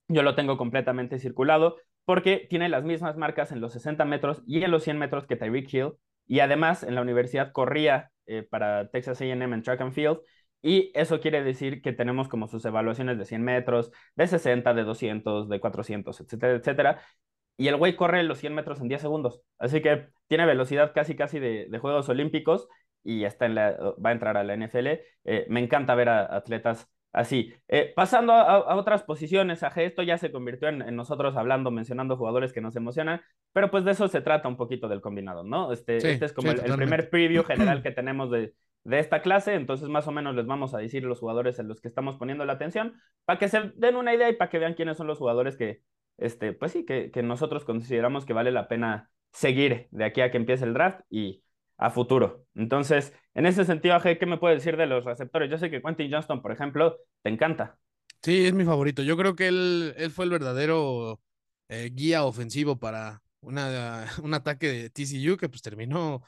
yo 0.08 0.22
lo 0.22 0.36
tengo 0.36 0.58
completamente 0.58 1.20
circulado 1.20 1.78
porque 2.06 2.46
tiene 2.50 2.70
las 2.70 2.84
mismas 2.84 3.18
marcas 3.18 3.52
en 3.52 3.62
los 3.62 3.74
60 3.74 4.06
metros 4.06 4.44
y 4.46 4.64
en 4.64 4.72
los 4.72 4.84
100 4.84 5.00
metros 5.00 5.26
que 5.26 5.36
Tyreek 5.36 5.74
Hill. 5.74 5.94
Y 6.28 6.40
además 6.40 6.84
en 6.84 6.96
la 6.96 7.02
universidad 7.02 7.52
corría 7.52 8.12
eh, 8.28 8.44
para 8.44 8.90
Texas 8.90 9.22
AM 9.22 9.54
en 9.54 9.64
track 9.64 9.82
and 9.82 9.94
field. 9.94 10.20
Y 10.66 10.92
eso 10.96 11.20
quiere 11.20 11.44
decir 11.44 11.84
que 11.84 11.94
tenemos 11.94 12.28
como 12.28 12.48
sus 12.48 12.66
evaluaciones 12.66 13.20
de 13.20 13.26
100 13.26 13.44
metros, 13.44 13.92
de 14.16 14.26
60, 14.26 14.74
de 14.74 14.84
200, 14.84 15.48
de 15.48 15.60
400, 15.60 16.22
etcétera, 16.22 16.54
etcétera. 16.56 17.02
Y 17.56 17.68
el 17.68 17.76
güey 17.76 17.96
corre 17.96 18.24
los 18.24 18.40
100 18.40 18.56
metros 18.56 18.82
en 18.82 18.88
10 18.88 19.00
segundos. 19.00 19.44
Así 19.60 19.80
que 19.84 20.08
tiene 20.28 20.48
velocidad 20.48 20.92
casi, 20.96 21.16
casi 21.16 21.38
de, 21.40 21.68
de 21.70 21.78
Juegos 21.78 22.10
Olímpicos 22.10 22.68
y 23.04 23.26
está 23.26 23.46
en 23.46 23.54
la, 23.54 23.78
va 24.04 24.10
a 24.10 24.14
entrar 24.14 24.38
a 24.38 24.44
la 24.44 24.56
NFL. 24.56 24.88
Eh, 25.26 25.46
me 25.50 25.60
encanta 25.60 25.94
ver 25.94 26.10
a 26.10 26.36
atletas 26.36 26.90
Así, 27.16 27.54
eh, 27.70 27.94
pasando 27.96 28.34
a, 28.34 28.42
a, 28.42 28.76
otras 28.76 29.04
posiciones, 29.04 29.64
a 29.64 29.68
esto 29.68 30.04
ya 30.04 30.18
se 30.18 30.34
convirtió 30.34 30.68
en, 30.68 30.82
en, 30.82 30.98
nosotros 30.98 31.38
hablando, 31.38 31.72
mencionando 31.72 32.18
jugadores 32.18 32.52
que 32.52 32.60
nos 32.60 32.76
emocionan, 32.76 33.22
pero 33.54 33.72
pues 33.72 33.86
de 33.86 33.92
eso 33.92 34.10
se 34.10 34.20
trata 34.20 34.50
un 34.50 34.58
poquito 34.58 34.90
del 34.90 35.00
combinado, 35.00 35.46
¿no? 35.46 35.72
Este, 35.72 36.02
Sí, 36.02 36.10
este 36.10 36.26
es 36.26 36.34
como 36.34 36.52
sí, 36.52 36.58
el, 36.62 36.72
el, 36.72 36.76
primer 36.76 37.10
preview 37.10 37.46
general 37.46 37.82
que 37.84 37.92
tenemos 37.92 38.32
de, 38.32 38.54
de, 38.86 39.00
esta 39.00 39.22
clase, 39.22 39.56
entonces 39.56 39.90
más 39.90 40.08
o 40.08 40.12
menos 40.12 40.36
les 40.36 40.46
vamos 40.46 40.74
a 40.74 40.78
decir 40.78 41.04
los 41.04 41.20
jugadores 41.20 41.60
en 41.60 41.68
los 41.68 41.82
que 41.82 41.88
estamos 41.88 42.16
poniendo 42.18 42.46
la 42.46 42.54
atención, 42.54 42.94
para 43.26 43.40
que 43.40 43.50
se 43.50 43.72
den 43.76 43.96
una 43.96 44.14
idea 44.14 44.30
y 44.30 44.36
para 44.36 44.50
que 44.50 44.60
vean 44.60 44.76
quiénes 44.76 44.98
son 44.98 45.08
los 45.08 45.18
jugadores 45.18 45.58
que, 45.58 45.82
este, 46.18 46.54
pues 46.54 46.72
sí, 46.72 46.86
que, 46.86 47.12
que 47.12 47.24
nosotros 47.24 47.66
consideramos 47.66 48.26
que 48.26 48.34
vale 48.34 48.52
la 48.52 48.68
pena 48.68 49.10
seguir 49.32 49.88
de 49.92 50.06
aquí 50.06 50.22
a 50.22 50.32
que 50.32 50.38
empiece 50.38 50.66
el 50.66 50.74
draft 50.74 51.02
y 51.10 51.44
a 51.78 51.90
futuro. 51.90 52.46
Entonces, 52.56 53.14
en 53.34 53.46
ese 53.46 53.66
sentido, 53.66 53.96
Aje, 53.96 54.18
¿qué 54.18 54.26
me 54.26 54.38
puedes 54.38 54.64
decir 54.64 54.78
de 54.78 54.86
los 54.86 55.04
receptores? 55.04 55.50
Yo 55.50 55.58
sé 55.58 55.70
que 55.70 55.82
Quentin 55.82 56.12
Johnston, 56.12 56.42
por 56.42 56.52
ejemplo, 56.52 56.98
te 57.22 57.30
encanta. 57.30 57.78
Sí, 58.22 58.46
es 58.46 58.54
mi 58.54 58.64
favorito. 58.64 59.04
Yo 59.04 59.18
creo 59.18 59.36
que 59.36 59.48
él, 59.48 59.94
él 59.98 60.12
fue 60.12 60.26
el 60.26 60.32
verdadero 60.32 61.22
eh, 61.70 61.92
guía 61.94 62.24
ofensivo 62.24 62.80
para 62.80 63.22
una, 63.42 64.06
un 64.24 64.34
ataque 64.34 64.68
de 64.68 64.90
TCU 64.90 65.38
que 65.38 65.50
pues 65.50 65.62
terminó, 65.62 66.24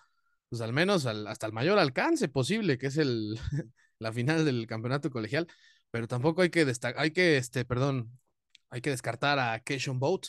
pues 0.49 0.61
al 0.61 0.73
menos 0.73 1.05
al, 1.05 1.27
hasta 1.27 1.47
el 1.47 1.53
mayor 1.53 1.79
alcance 1.79 2.27
posible, 2.29 2.77
que 2.77 2.87
es 2.87 2.97
el, 2.97 3.39
la 3.99 4.13
final 4.13 4.45
del 4.45 4.67
campeonato 4.67 5.09
colegial. 5.09 5.47
Pero 5.91 6.07
tampoco 6.07 6.41
hay 6.41 6.49
que 6.49 6.65
destacar, 6.65 7.01
hay 7.01 7.11
que, 7.11 7.37
este, 7.37 7.65
perdón, 7.65 8.19
hay 8.69 8.81
que 8.81 8.89
descartar 8.89 9.39
a 9.39 9.59
Keishon 9.59 9.99
Boat, 9.99 10.27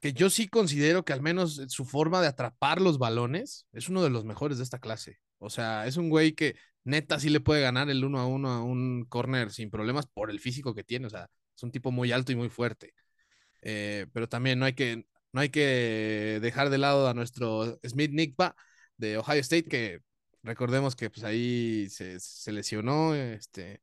que 0.00 0.12
yo 0.12 0.30
sí 0.30 0.48
considero 0.48 1.04
que 1.04 1.12
al 1.12 1.22
menos 1.22 1.62
su 1.68 1.84
forma 1.84 2.20
de 2.20 2.28
atrapar 2.28 2.80
los 2.80 2.98
balones 2.98 3.66
es 3.72 3.88
uno 3.88 4.02
de 4.02 4.10
los 4.10 4.24
mejores 4.24 4.58
de 4.58 4.64
esta 4.64 4.78
clase. 4.78 5.18
O 5.38 5.50
sea, 5.50 5.86
es 5.86 5.96
un 5.96 6.10
güey 6.10 6.32
que 6.32 6.56
neta 6.84 7.18
sí 7.20 7.30
le 7.30 7.40
puede 7.40 7.62
ganar 7.62 7.90
el 7.90 8.04
uno 8.04 8.18
a 8.20 8.26
uno 8.26 8.50
a 8.50 8.62
un 8.62 9.04
corner 9.08 9.52
sin 9.52 9.70
problemas 9.70 10.06
por 10.06 10.30
el 10.30 10.40
físico 10.40 10.74
que 10.74 10.84
tiene. 10.84 11.06
O 11.06 11.10
sea, 11.10 11.28
es 11.56 11.62
un 11.62 11.70
tipo 11.72 11.90
muy 11.92 12.12
alto 12.12 12.32
y 12.32 12.36
muy 12.36 12.48
fuerte. 12.48 12.94
Eh, 13.62 14.06
pero 14.12 14.28
también 14.28 14.58
no 14.58 14.66
hay 14.66 14.74
que, 14.74 15.06
no 15.32 15.40
hay 15.40 15.50
que 15.50 16.38
dejar 16.42 16.70
de 16.70 16.78
lado 16.78 17.08
a 17.08 17.14
nuestro 17.14 17.78
Smith 17.84 18.12
Nickpa 18.12 18.54
de 18.96 19.18
Ohio 19.18 19.40
State, 19.40 19.64
que 19.64 20.00
recordemos 20.42 20.96
que 20.96 21.10
pues 21.10 21.24
ahí 21.24 21.88
se, 21.90 22.20
se 22.20 22.52
lesionó 22.52 23.14
este, 23.14 23.82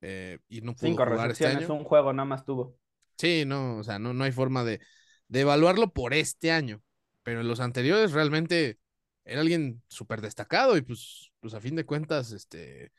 eh, 0.00 0.38
y 0.48 0.60
no 0.60 0.74
pudo 0.74 0.88
Cinco 0.90 1.04
jugar 1.06 1.30
este 1.30 1.46
año. 1.46 1.72
un 1.74 1.84
juego 1.84 2.12
nada 2.12 2.26
más 2.26 2.44
tuvo. 2.44 2.76
Sí, 3.16 3.44
no, 3.46 3.78
o 3.78 3.84
sea, 3.84 3.98
no, 3.98 4.12
no 4.12 4.24
hay 4.24 4.32
forma 4.32 4.64
de, 4.64 4.80
de 5.28 5.40
evaluarlo 5.40 5.92
por 5.92 6.14
este 6.14 6.50
año, 6.50 6.82
pero 7.22 7.40
en 7.40 7.48
los 7.48 7.60
anteriores 7.60 8.12
realmente 8.12 8.78
era 9.24 9.40
alguien 9.40 9.82
súper 9.88 10.20
destacado 10.20 10.76
y 10.76 10.82
pues, 10.82 11.32
pues 11.40 11.54
a 11.54 11.60
fin 11.60 11.76
de 11.76 11.86
cuentas, 11.86 12.32
este, 12.32 12.92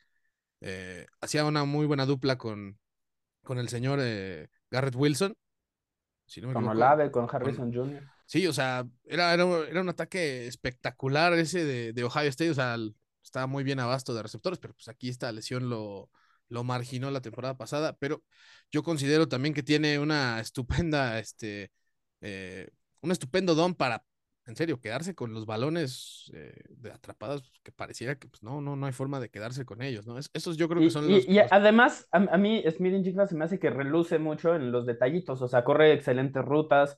eh, 0.61 1.05
hacía 1.21 1.45
una 1.45 1.65
muy 1.65 1.85
buena 1.85 2.05
dupla 2.05 2.37
con, 2.37 2.79
con 3.43 3.59
el 3.59 3.69
señor 3.69 3.99
eh, 4.01 4.47
Garrett 4.71 4.95
Wilson. 4.95 5.35
Si 6.25 6.41
no 6.41 6.47
me 6.47 6.53
con 6.55 6.67
Olave, 6.67 7.11
con 7.11 7.27
Harrison 7.31 7.71
con... 7.71 7.73
Jr. 7.73 8.14
Sí, 8.25 8.47
o 8.47 8.53
sea, 8.53 8.87
era, 9.05 9.33
era, 9.33 9.43
era, 9.69 9.81
un 9.81 9.89
ataque 9.89 10.47
espectacular 10.47 11.33
ese 11.33 11.63
de, 11.63 11.93
de 11.93 12.03
Ohio 12.03 12.29
State, 12.29 12.49
o 12.49 12.55
sea, 12.55 12.75
estaba 13.23 13.47
muy 13.47 13.63
bien 13.63 13.79
abasto 13.79 14.13
de 14.13 14.23
receptores, 14.23 14.59
pero 14.59 14.73
pues 14.73 14.87
aquí 14.87 15.09
esta 15.09 15.31
lesión 15.31 15.69
lo, 15.69 16.09
lo 16.49 16.63
marginó 16.63 17.11
la 17.11 17.21
temporada 17.21 17.57
pasada, 17.57 17.97
pero 17.97 18.23
yo 18.71 18.83
considero 18.83 19.27
también 19.27 19.53
que 19.53 19.63
tiene 19.63 19.99
una 19.99 20.39
estupenda, 20.39 21.19
este, 21.19 21.71
eh, 22.21 22.69
un 23.01 23.11
estupendo 23.11 23.55
don 23.55 23.75
para, 23.75 24.03
en 24.47 24.55
serio, 24.55 24.79
quedarse 24.79 25.15
con 25.15 25.33
los 25.33 25.45
balones 25.45 26.31
eh, 26.33 26.53
de 26.69 26.91
atrapadas, 26.91 27.43
que 27.63 27.71
pareciera 27.71 28.15
que 28.15 28.27
pues 28.27 28.43
no, 28.43 28.61
no, 28.61 28.75
no 28.75 28.85
hay 28.85 28.93
forma 28.93 29.19
de 29.19 29.29
quedarse 29.29 29.65
con 29.65 29.81
ellos, 29.81 30.05
¿no? 30.05 30.17
Es, 30.17 30.29
esos 30.33 30.57
yo 30.57 30.69
creo 30.69 30.81
que 30.81 30.89
son 30.89 31.09
y, 31.09 31.15
los... 31.15 31.27
Y 31.27 31.33
los... 31.35 31.51
además, 31.51 32.07
a, 32.11 32.17
a, 32.17 32.37
mí 32.37 32.63
Smith 32.75 33.03
Jigba 33.03 33.27
se 33.27 33.35
me 33.35 33.45
hace 33.45 33.59
que 33.59 33.69
reluce 33.69 34.19
mucho 34.19 34.55
en 34.55 34.71
los 34.71 34.85
detallitos, 34.85 35.41
o 35.41 35.47
sea, 35.47 35.63
corre 35.63 35.93
excelentes 35.93 36.43
rutas, 36.43 36.97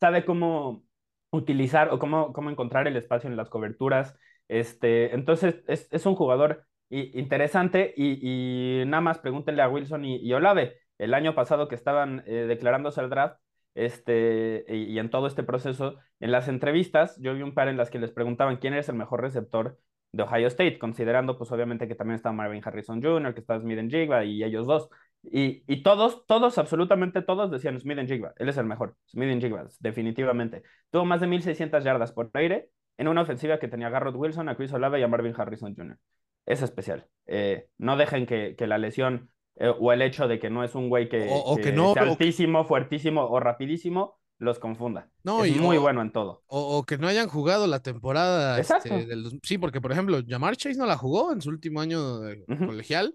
sabe 0.00 0.24
cómo 0.24 0.84
utilizar 1.30 1.90
o 1.90 1.98
cómo, 1.98 2.32
cómo 2.32 2.50
encontrar 2.50 2.86
el 2.88 2.96
espacio 2.96 3.28
en 3.30 3.36
las 3.36 3.50
coberturas, 3.50 4.16
este, 4.48 5.14
entonces 5.14 5.62
es, 5.68 5.88
es 5.90 6.06
un 6.06 6.14
jugador 6.14 6.66
interesante 6.90 7.92
y, 7.96 8.82
nada 8.86 9.00
más 9.02 9.18
pregúntenle 9.18 9.62
a 9.62 9.68
Wilson 9.68 10.04
y, 10.04 10.32
Olave. 10.32 10.78
El 10.98 11.14
año 11.14 11.34
pasado 11.34 11.68
que 11.68 11.74
estaban 11.74 12.24
eh, 12.26 12.46
declarándose 12.48 13.00
al 13.00 13.10
draft 13.10 13.38
este, 13.74 14.64
y, 14.68 14.84
y, 14.94 14.98
en 14.98 15.10
todo 15.10 15.26
este 15.26 15.42
proceso, 15.42 15.96
en 16.20 16.32
las 16.32 16.48
entrevistas, 16.48 17.16
yo 17.20 17.34
vi 17.34 17.42
un 17.42 17.54
par 17.54 17.68
en 17.68 17.76
las 17.76 17.90
que 17.90 17.98
les 17.98 18.10
preguntaban 18.10 18.56
quién 18.56 18.74
es 18.74 18.88
el 18.88 18.96
mejor 18.96 19.20
receptor 19.20 19.78
de 20.12 20.22
Ohio 20.22 20.48
State, 20.48 20.78
considerando 20.78 21.36
pues 21.36 21.52
obviamente 21.52 21.86
que 21.86 21.94
también 21.94 22.16
está 22.16 22.32
Marvin 22.32 22.62
Harrison 22.64 23.02
Jr., 23.02 23.34
que 23.34 23.40
está 23.40 23.58
Smith 23.60 23.90
Jigba 23.90 24.24
y 24.24 24.42
ellos 24.42 24.66
dos. 24.66 24.88
Y, 25.22 25.64
y, 25.66 25.82
todos, 25.82 26.26
todos, 26.26 26.58
absolutamente 26.58 27.22
todos 27.22 27.50
decían 27.50 27.78
Smith 27.78 27.98
en 27.98 28.06
Jigba, 28.06 28.32
él 28.36 28.48
es 28.48 28.56
el 28.56 28.66
mejor, 28.66 28.96
Smith 29.06 29.28
en 29.28 29.40
Jigba, 29.40 29.66
definitivamente. 29.80 30.62
Tuvo 30.90 31.04
más 31.04 31.20
de 31.20 31.26
1.600 31.26 31.82
yardas 31.82 32.12
por 32.12 32.30
aire 32.34 32.70
en 32.96 33.08
una 33.08 33.22
ofensiva 33.22 33.58
que 33.58 33.68
tenía 33.68 33.88
a 33.88 33.90
Garrett 33.90 34.14
Wilson, 34.14 34.48
a 34.48 34.56
Chris 34.56 34.72
Olave 34.72 35.00
y 35.00 35.02
a 35.02 35.08
Marvin 35.08 35.34
Harrison 35.36 35.74
Jr. 35.74 35.98
Es 36.46 36.62
especial. 36.62 37.06
Eh, 37.26 37.68
no 37.78 37.96
dejen 37.96 38.26
que, 38.26 38.54
que 38.56 38.66
la 38.66 38.78
lesión 38.78 39.30
eh, 39.56 39.72
o 39.76 39.92
el 39.92 40.02
hecho 40.02 40.28
de 40.28 40.38
que 40.38 40.50
no 40.50 40.62
es 40.62 40.74
un 40.74 40.88
güey 40.88 41.08
que, 41.08 41.28
o, 41.30 41.56
que, 41.56 41.72
no, 41.72 41.92
sea 41.92 42.04
altísimo, 42.04 42.64
fuertísimo 42.64 43.24
o 43.26 43.40
rapidísimo, 43.40 44.18
los 44.38 44.60
confunda. 44.60 45.10
No, 45.24 45.44
es 45.44 45.56
y, 45.56 45.58
muy 45.58 45.78
bueno 45.78 46.00
en 46.00 46.12
todo. 46.12 46.44
O, 46.46 46.84
que 46.84 46.96
no 46.96 47.08
hayan 47.08 47.28
jugado 47.28 47.66
la 47.66 47.82
temporada. 47.82 48.58
Este, 48.60 49.06
del, 49.06 49.40
sí, 49.42 49.58
porque 49.58 49.80
por 49.80 49.90
ejemplo, 49.90 50.20
Jamar 50.26 50.56
Chase 50.56 50.78
no 50.78 50.86
la 50.86 50.96
jugó 50.96 51.32
en 51.32 51.40
su 51.40 51.50
último 51.50 51.80
año 51.80 52.20
de 52.20 52.44
colegial. 52.46 53.12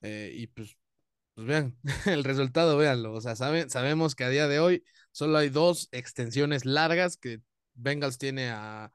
Eh, 0.00 0.32
y 0.34 0.46
pues, 0.46 0.76
pues 1.36 1.46
vean 1.46 1.76
el 2.06 2.24
resultado, 2.24 2.76
véanlo. 2.78 3.12
O 3.12 3.20
sea, 3.20 3.36
saben, 3.36 3.70
sabemos 3.70 4.16
que 4.16 4.24
a 4.24 4.30
día 4.30 4.48
de 4.48 4.58
hoy 4.58 4.82
solo 5.12 5.38
hay 5.38 5.50
dos 5.50 5.88
extensiones 5.92 6.64
largas 6.64 7.16
que 7.18 7.40
Bengals 7.74 8.18
tiene 8.18 8.48
a, 8.50 8.90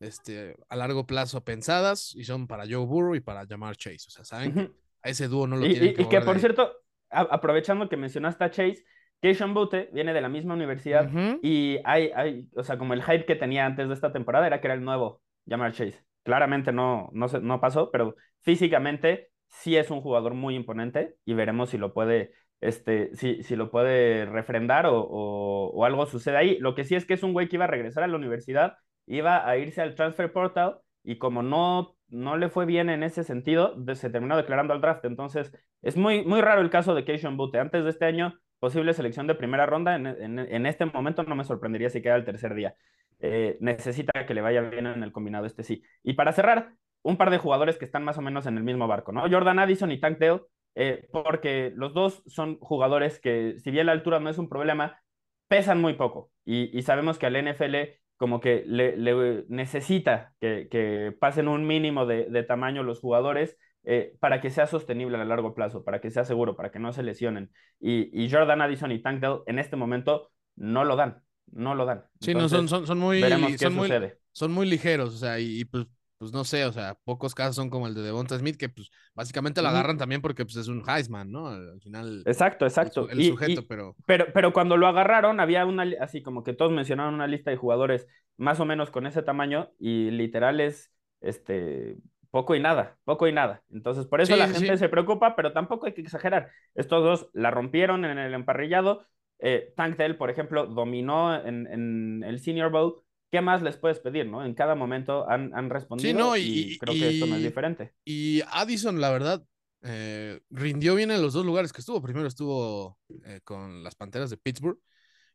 este, 0.00 0.56
a 0.70 0.76
largo 0.76 1.06
plazo 1.06 1.44
pensadas 1.44 2.14
y 2.16 2.24
son 2.24 2.46
para 2.46 2.64
Joe 2.64 2.86
Burrow 2.86 3.14
y 3.14 3.20
para 3.20 3.46
Jamar 3.46 3.76
Chase. 3.76 4.06
O 4.08 4.10
sea, 4.10 4.24
saben 4.24 4.74
a 5.02 5.10
ese 5.10 5.28
dúo 5.28 5.46
no 5.46 5.56
lo 5.56 5.66
y, 5.66 5.74
tienen 5.74 6.00
y, 6.00 6.08
que, 6.08 6.20
por 6.22 6.38
cierto, 6.38 6.72
aprovechando 7.10 7.88
que 7.90 7.98
mencionaste 7.98 8.42
a 8.42 8.50
Chase, 8.50 8.84
Keishon 9.20 9.52
Butte 9.52 9.90
viene 9.92 10.14
de 10.14 10.20
la 10.22 10.30
misma 10.30 10.54
universidad 10.54 11.10
y 11.42 11.78
hay, 11.84 12.10
hay, 12.14 12.48
o 12.56 12.64
sea, 12.64 12.78
como 12.78 12.94
el 12.94 13.02
hype 13.02 13.26
que 13.26 13.36
tenía 13.36 13.66
antes 13.66 13.88
de 13.88 13.94
esta 13.94 14.12
temporada 14.12 14.46
era 14.46 14.60
que 14.60 14.66
era 14.66 14.74
el 14.74 14.84
nuevo 14.84 15.20
Jamar 15.46 15.72
Chase. 15.72 16.02
Claramente 16.22 16.72
no, 16.72 17.10
no, 17.12 17.28
se, 17.28 17.40
no 17.40 17.60
pasó, 17.60 17.90
pero 17.90 18.16
físicamente 18.40 19.31
sí 19.52 19.76
es 19.76 19.90
un 19.90 20.00
jugador 20.00 20.34
muy 20.34 20.56
imponente 20.56 21.16
y 21.24 21.34
veremos 21.34 21.70
si 21.70 21.78
lo 21.78 21.94
puede, 21.94 22.32
este, 22.60 23.14
si, 23.14 23.42
si 23.44 23.56
lo 23.56 23.70
puede 23.70 24.26
refrendar 24.26 24.86
o, 24.86 25.00
o, 25.00 25.70
o, 25.70 25.84
algo 25.84 26.06
sucede 26.06 26.36
ahí. 26.36 26.58
Lo 26.58 26.74
que 26.74 26.84
sí 26.84 26.96
es 26.96 27.06
que 27.06 27.14
es 27.14 27.22
un 27.22 27.32
güey 27.32 27.48
que 27.48 27.56
iba 27.56 27.64
a 27.64 27.68
regresar 27.68 28.02
a 28.02 28.08
la 28.08 28.16
universidad, 28.16 28.76
iba 29.06 29.48
a 29.48 29.56
irse 29.56 29.80
al 29.80 29.94
transfer 29.94 30.32
portal 30.32 30.78
y 31.04 31.18
como 31.18 31.42
no 31.42 31.96
no 32.12 32.36
le 32.36 32.50
fue 32.50 32.66
bien 32.66 32.90
en 32.90 33.02
ese 33.02 33.24
sentido, 33.24 33.74
se 33.94 34.10
terminó 34.10 34.36
declarando 34.36 34.74
al 34.74 34.80
draft. 34.80 35.04
Entonces, 35.06 35.52
es 35.80 35.96
muy, 35.96 36.24
muy 36.24 36.40
raro 36.42 36.60
el 36.60 36.70
caso 36.70 36.94
de 36.94 37.04
Keishon 37.04 37.36
Butte. 37.36 37.58
Antes 37.58 37.84
de 37.84 37.90
este 37.90 38.04
año, 38.04 38.38
posible 38.58 38.92
selección 38.92 39.26
de 39.26 39.34
primera 39.34 39.66
ronda. 39.66 39.96
En, 39.96 40.06
en, 40.06 40.66
este 40.66 40.84
momento 40.84 41.22
no 41.24 41.34
me 41.34 41.44
sorprendería 41.44 41.88
si 41.88 42.02
queda 42.02 42.16
el 42.16 42.24
tercer 42.24 42.54
día. 42.54 42.76
Eh, 43.18 43.56
necesita 43.60 44.26
que 44.26 44.34
le 44.34 44.42
vaya 44.42 44.60
bien 44.60 44.86
en 44.86 45.02
el 45.02 45.10
combinado 45.10 45.46
este 45.46 45.62
sí. 45.62 45.82
Y 46.02 46.12
para 46.12 46.32
cerrar, 46.32 46.74
un 47.02 47.16
par 47.16 47.30
de 47.30 47.38
jugadores 47.38 47.78
que 47.78 47.84
están 47.84 48.04
más 48.04 48.18
o 48.18 48.22
menos 48.22 48.46
en 48.46 48.56
el 48.56 48.64
mismo 48.64 48.86
barco, 48.86 49.12
¿no? 49.12 49.22
Jordan 49.30 49.58
Addison 49.58 49.90
y 49.90 50.00
Tank 50.00 50.18
Dale, 50.18 50.42
eh, 50.74 51.08
porque 51.12 51.72
los 51.74 51.94
dos 51.94 52.22
son 52.26 52.58
jugadores 52.58 53.20
que, 53.20 53.56
si 53.58 53.70
bien 53.70 53.86
la 53.86 53.92
altura 53.92 54.20
no 54.20 54.30
es 54.30 54.38
un 54.38 54.48
problema, 54.48 55.02
pesan 55.48 55.80
muy 55.80 55.94
poco. 55.94 56.30
Y, 56.44 56.76
y 56.76 56.82
sabemos 56.82 57.18
que 57.18 57.26
al 57.26 57.36
NFL 57.36 57.76
como 58.22 58.38
que 58.38 58.62
le, 58.68 59.44
necesita 59.48 60.32
que, 60.40 61.12
pasen 61.18 61.48
un 61.48 61.66
mínimo 61.66 62.06
de, 62.06 62.44
tamaño 62.44 62.84
los 62.84 63.00
jugadores 63.00 63.58
eh, 63.82 64.14
para 64.20 64.40
que 64.40 64.50
sea 64.50 64.68
sostenible 64.68 65.18
a 65.18 65.24
largo 65.24 65.56
plazo, 65.56 65.82
para 65.82 66.00
que 66.00 66.12
sea 66.12 66.24
seguro, 66.24 66.54
para 66.54 66.70
que 66.70 66.78
no 66.78 66.92
se 66.92 67.02
lesionen. 67.02 67.50
Y, 67.80 68.30
Jordan 68.30 68.60
Addison 68.60 68.92
y 68.92 69.02
Tank 69.02 69.20
Dell 69.20 69.40
en 69.46 69.58
este 69.58 69.74
momento 69.74 70.30
no 70.54 70.84
lo 70.84 70.94
dan, 70.94 71.24
no 71.50 71.74
lo 71.74 71.84
dan. 71.84 72.04
Sí, 72.20 72.32
no, 72.32 72.48
son, 72.48 72.68
son, 72.68 72.86
son 72.86 73.00
muy... 73.00 73.20
Veremos 73.20 73.56
qué 73.58 73.68
sucede. 73.68 74.20
son 74.30 74.52
muy 74.52 74.70
ligeros, 74.70 75.12
o 75.16 75.18
sea, 75.18 75.40
y, 75.40 75.64
pues 75.64 75.88
pues 76.22 76.32
no 76.32 76.44
sé, 76.44 76.64
o 76.66 76.70
sea, 76.70 76.96
pocos 77.02 77.34
casos 77.34 77.56
son 77.56 77.68
como 77.68 77.88
el 77.88 77.94
de 77.96 78.02
Devonta 78.02 78.38
Smith, 78.38 78.56
que 78.56 78.68
pues 78.68 78.92
básicamente 79.12 79.60
lo 79.60 79.66
agarran 79.66 79.98
también 79.98 80.22
porque 80.22 80.44
pues 80.44 80.54
es 80.54 80.68
un 80.68 80.84
Heisman, 80.88 81.32
¿no? 81.32 81.48
Al 81.48 81.80
final. 81.80 82.22
Exacto, 82.26 82.64
exacto. 82.64 83.10
El, 83.10 83.24
sujeto, 83.24 83.66
pero... 83.66 83.96
pero... 84.06 84.26
Pero 84.32 84.52
cuando 84.52 84.76
lo 84.76 84.86
agarraron, 84.86 85.40
había 85.40 85.66
una, 85.66 85.84
así 86.00 86.22
como 86.22 86.44
que 86.44 86.52
todos 86.52 86.70
mencionaron 86.70 87.14
una 87.14 87.26
lista 87.26 87.50
de 87.50 87.56
jugadores 87.56 88.06
más 88.36 88.60
o 88.60 88.64
menos 88.64 88.92
con 88.92 89.08
ese 89.08 89.22
tamaño 89.22 89.72
y 89.80 90.12
literal 90.12 90.60
es, 90.60 90.92
este, 91.20 91.96
poco 92.30 92.54
y 92.54 92.60
nada, 92.60 92.98
poco 93.02 93.26
y 93.26 93.32
nada. 93.32 93.64
Entonces, 93.72 94.06
por 94.06 94.20
eso 94.20 94.36
la 94.36 94.46
gente 94.46 94.76
se 94.76 94.88
preocupa, 94.88 95.34
pero 95.34 95.52
tampoco 95.52 95.86
hay 95.86 95.92
que 95.92 96.02
exagerar. 96.02 96.50
Estos 96.76 97.02
dos 97.02 97.30
la 97.32 97.50
rompieron 97.50 98.04
en 98.04 98.16
el 98.18 98.32
emparrillado. 98.32 99.08
Eh, 99.40 99.72
Tank 99.76 99.96
Dell, 99.96 100.16
por 100.16 100.30
ejemplo, 100.30 100.66
dominó 100.66 101.34
en, 101.34 101.66
en 101.66 102.22
el 102.22 102.38
Senior 102.38 102.70
Bowl 102.70 103.02
¿qué 103.32 103.40
más 103.40 103.62
les 103.62 103.78
puedes 103.78 103.98
pedir, 103.98 104.26
no? 104.26 104.44
En 104.44 104.52
cada 104.52 104.74
momento 104.74 105.28
han, 105.28 105.54
han 105.54 105.70
respondido 105.70 106.18
no, 106.18 106.36
y, 106.36 106.76
creo 106.78 106.94
que 106.94 107.08
esto 107.08 107.26
no 107.26 107.36
es 107.36 107.42
diferente. 107.42 107.94
Y 108.04 108.42
Addison, 108.42 109.00
la 109.00 109.10
verdad, 109.10 109.42
eh, 109.80 110.38
rindió 110.50 110.94
bien 110.94 111.10
en 111.10 111.22
los 111.22 111.32
dos 111.32 111.46
lugares 111.46 111.72
que 111.72 111.80
estuvo. 111.80 112.02
Primero 112.02 112.28
estuvo 112.28 112.98
eh, 113.24 113.40
con 113.42 113.82
las 113.82 113.94
Panteras 113.94 114.28
de 114.28 114.36
Pittsburgh 114.36 114.78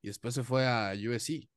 y 0.04 0.10
después 0.10 0.36
se 0.36 0.44
fue 0.44 0.68
a 0.68 0.94
USC. 0.94 1.50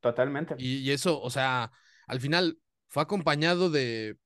Totalmente. 0.00 0.54
Y, 0.56 0.90
eso, 0.90 1.20
o 1.20 1.28
sea, 1.28 1.70
al 2.06 2.20
final 2.20 2.58
fue 2.88 3.02
acompañado 3.02 3.68
de, 3.68 4.16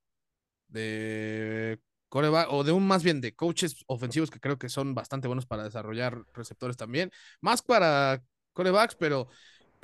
de 0.69 1.81
coreback, 2.09 2.47
o 2.53 2.63
de 2.63 2.71
un 2.71 2.87
más 2.87 3.03
bien 3.03 3.21
de 3.21 3.35
coaches 3.35 3.83
ofensivos 3.89 4.31
que 4.31 4.39
creo 4.39 4.57
que 4.57 4.69
son 4.69 4.95
bastante 4.95 5.27
buenos 5.27 5.47
para 5.47 5.65
desarrollar 5.65 6.23
receptores 6.33 6.77
también, 6.77 7.11
más 7.41 7.61
para 7.61 8.23
corebacks, 8.53 8.95
pero 8.95 9.29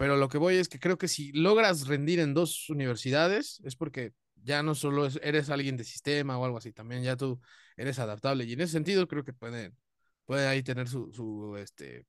pero 0.02 0.16
lo 0.16 0.28
que 0.28 0.36
voy 0.36 0.56
es 0.56 0.68
que 0.68 0.80
creo 0.80 0.98
que 0.98 1.06
si 1.06 1.30
logras 1.30 1.86
rendir 1.86 2.18
en 2.18 2.34
dos 2.34 2.68
universidades 2.68 3.60
es 3.62 3.76
porque 3.76 4.14
ya 4.34 4.60
no 4.64 4.74
solo 4.74 5.06
eres 5.22 5.48
alguien 5.48 5.76
de 5.76 5.84
sistema 5.84 6.36
o 6.36 6.44
algo 6.44 6.58
así, 6.58 6.72
también 6.72 7.04
ya 7.04 7.16
tú 7.16 7.40
eres 7.76 8.00
adaptable. 8.00 8.42
Y 8.42 8.54
en 8.54 8.62
ese 8.62 8.72
sentido 8.72 9.06
creo 9.06 9.22
que 9.22 9.32
puede, 9.32 9.70
puede 10.24 10.48
ahí 10.48 10.64
tener 10.64 10.88
su, 10.88 11.12
su 11.12 11.56
este, 11.56 12.04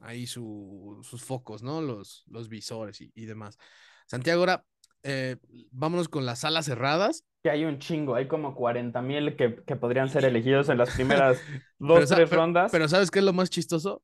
ahí 0.00 0.26
su, 0.26 0.98
sus 1.02 1.22
focos, 1.22 1.62
¿no? 1.62 1.82
Los, 1.82 2.24
los 2.28 2.48
visores 2.48 3.02
y, 3.02 3.12
y 3.14 3.26
demás. 3.26 3.58
Santiago, 4.06 4.40
ahora 4.40 4.64
eh, 5.02 5.36
vámonos 5.70 6.08
con 6.08 6.24
las 6.24 6.38
salas 6.38 6.64
cerradas. 6.64 7.26
Que 7.42 7.50
hay 7.50 7.66
un 7.66 7.78
chingo, 7.78 8.14
hay 8.14 8.26
como 8.26 8.54
40 8.54 9.02
mil 9.02 9.36
que, 9.36 9.62
que, 9.66 9.76
podrían 9.76 10.08
ser 10.08 10.24
elegidos 10.24 10.70
en 10.70 10.78
las 10.78 10.94
primeras 10.94 11.42
dos, 11.78 12.08
tres 12.08 12.30
rondas. 12.30 12.72
Pero 12.72 12.88
¿sabes 12.88 13.10
qué 13.10 13.18
es 13.18 13.24
lo 13.26 13.34
más 13.34 13.50
chistoso? 13.50 14.02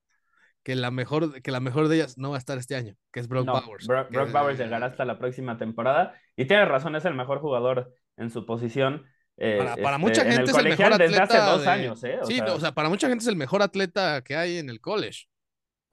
Que 0.62 0.74
la 0.74 0.90
mejor, 0.90 1.40
que 1.42 1.50
la 1.50 1.60
mejor 1.60 1.88
de 1.88 1.96
ellas 1.96 2.18
no 2.18 2.30
va 2.30 2.36
a 2.36 2.38
estar 2.38 2.58
este 2.58 2.76
año, 2.76 2.96
que 3.12 3.20
es 3.20 3.28
Brock 3.28 3.46
Bowers. 3.46 3.86
Brock, 3.86 4.32
Bowers 4.32 4.58
llegará 4.58 4.86
hasta 4.86 5.04
la 5.04 5.18
próxima 5.18 5.56
temporada. 5.56 6.14
Y 6.36 6.44
tiene 6.46 6.64
razón, 6.64 6.96
es 6.96 7.04
el 7.04 7.14
mejor 7.14 7.40
jugador 7.40 7.94
en 8.16 8.30
su 8.30 8.44
posición. 8.44 9.06
Eh, 9.36 9.56
para, 9.58 9.74
este, 9.74 9.98
mucha 9.98 10.24
gente 10.24 10.50
es 10.50 10.56
el 10.56 10.64
mejor 10.64 10.92
atleta. 10.92 11.04
Desde 11.04 11.22
hace 11.22 11.38
dos 11.38 11.66
años, 11.66 12.04
¿eh? 12.04 12.18
sí, 12.24 12.40
o 12.40 12.60
sea, 12.60 12.72
para 12.72 12.90
mucha 12.90 13.08
gente 13.08 13.22
es 13.22 13.28
el 13.28 13.36
mejor 13.36 13.62
atleta 13.62 14.22
que 14.22 14.36
hay 14.36 14.58
en 14.58 14.68
el 14.68 14.80
college. 14.80 15.26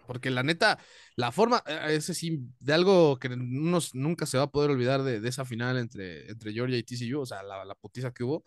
Porque 0.06 0.30
la 0.30 0.44
neta, 0.44 0.80
la 1.16 1.32
forma, 1.32 1.62
eh, 1.66 1.96
ese 1.96 2.14
sí, 2.14 2.40
de 2.60 2.74
algo 2.74 3.20
que 3.20 3.28
uno 3.28 3.80
nunca 3.94 4.26
se 4.26 4.38
va 4.38 4.46
a 4.46 4.52
poder 4.52 4.72
olvidar 4.72 5.04
de, 5.04 5.26
esa 5.28 5.44
final 5.44 5.78
entre, 5.78 6.30
entre 6.30 6.54
Georgia 6.54 6.78
y 6.78 6.84
TCU, 6.84 7.22
o 7.22 7.26
sea, 7.26 7.44
la, 7.44 7.66
la 7.66 7.76
putiza 7.76 8.12
que 8.12 8.24
hubo 8.24 8.44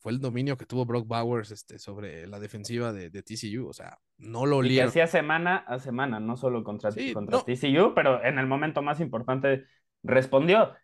fue 0.00 0.12
el 0.12 0.20
dominio 0.20 0.56
que 0.56 0.64
tuvo 0.64 0.86
Brock 0.86 1.06
Bowers 1.06 1.50
este, 1.50 1.78
sobre 1.78 2.26
la 2.26 2.40
defensiva 2.40 2.92
de, 2.92 3.10
de 3.10 3.22
TCU. 3.22 3.68
O 3.68 3.72
sea, 3.72 3.98
no 4.16 4.46
lo 4.46 4.58
olía. 4.58 4.86
Hacía 4.86 5.06
semana 5.06 5.58
a 5.58 5.78
semana, 5.78 6.18
no 6.18 6.36
solo 6.36 6.64
contra, 6.64 6.90
contra 7.12 7.40
TCU, 7.40 7.92
pero 7.94 8.24
en 8.24 8.38
el 8.38 8.46
momento 8.46 8.80
más 8.82 9.00
importante 9.00 9.64
respondió. 10.02 10.74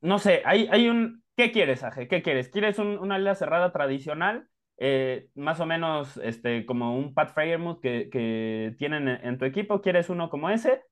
no 0.00 0.18
sé, 0.18 0.42
hay, 0.44 0.68
hay 0.70 0.88
un. 0.88 1.22
¿Qué 1.36 1.52
quieres, 1.52 1.82
Aje? 1.82 2.08
¿Qué 2.08 2.22
quieres? 2.22 2.48
¿Quieres 2.48 2.78
una 2.78 3.18
línea 3.18 3.34
cerrada 3.34 3.72
tradicional? 3.72 4.48
Eh, 4.78 5.28
más 5.34 5.60
o 5.60 5.66
menos 5.66 6.16
este, 6.16 6.66
como 6.66 6.96
un 6.96 7.14
Pat 7.14 7.32
Fryermuth 7.32 7.80
que, 7.80 8.08
que 8.10 8.74
tienen 8.78 9.08
en, 9.08 9.38
tu 9.38 9.44
equipo. 9.44 9.82
¿Quieres 9.82 10.08
uno 10.08 10.30
como 10.30 10.48
ese? 10.48 10.82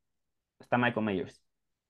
Está 0.60 0.76
Michael 0.78 1.06
Myers. 1.06 1.42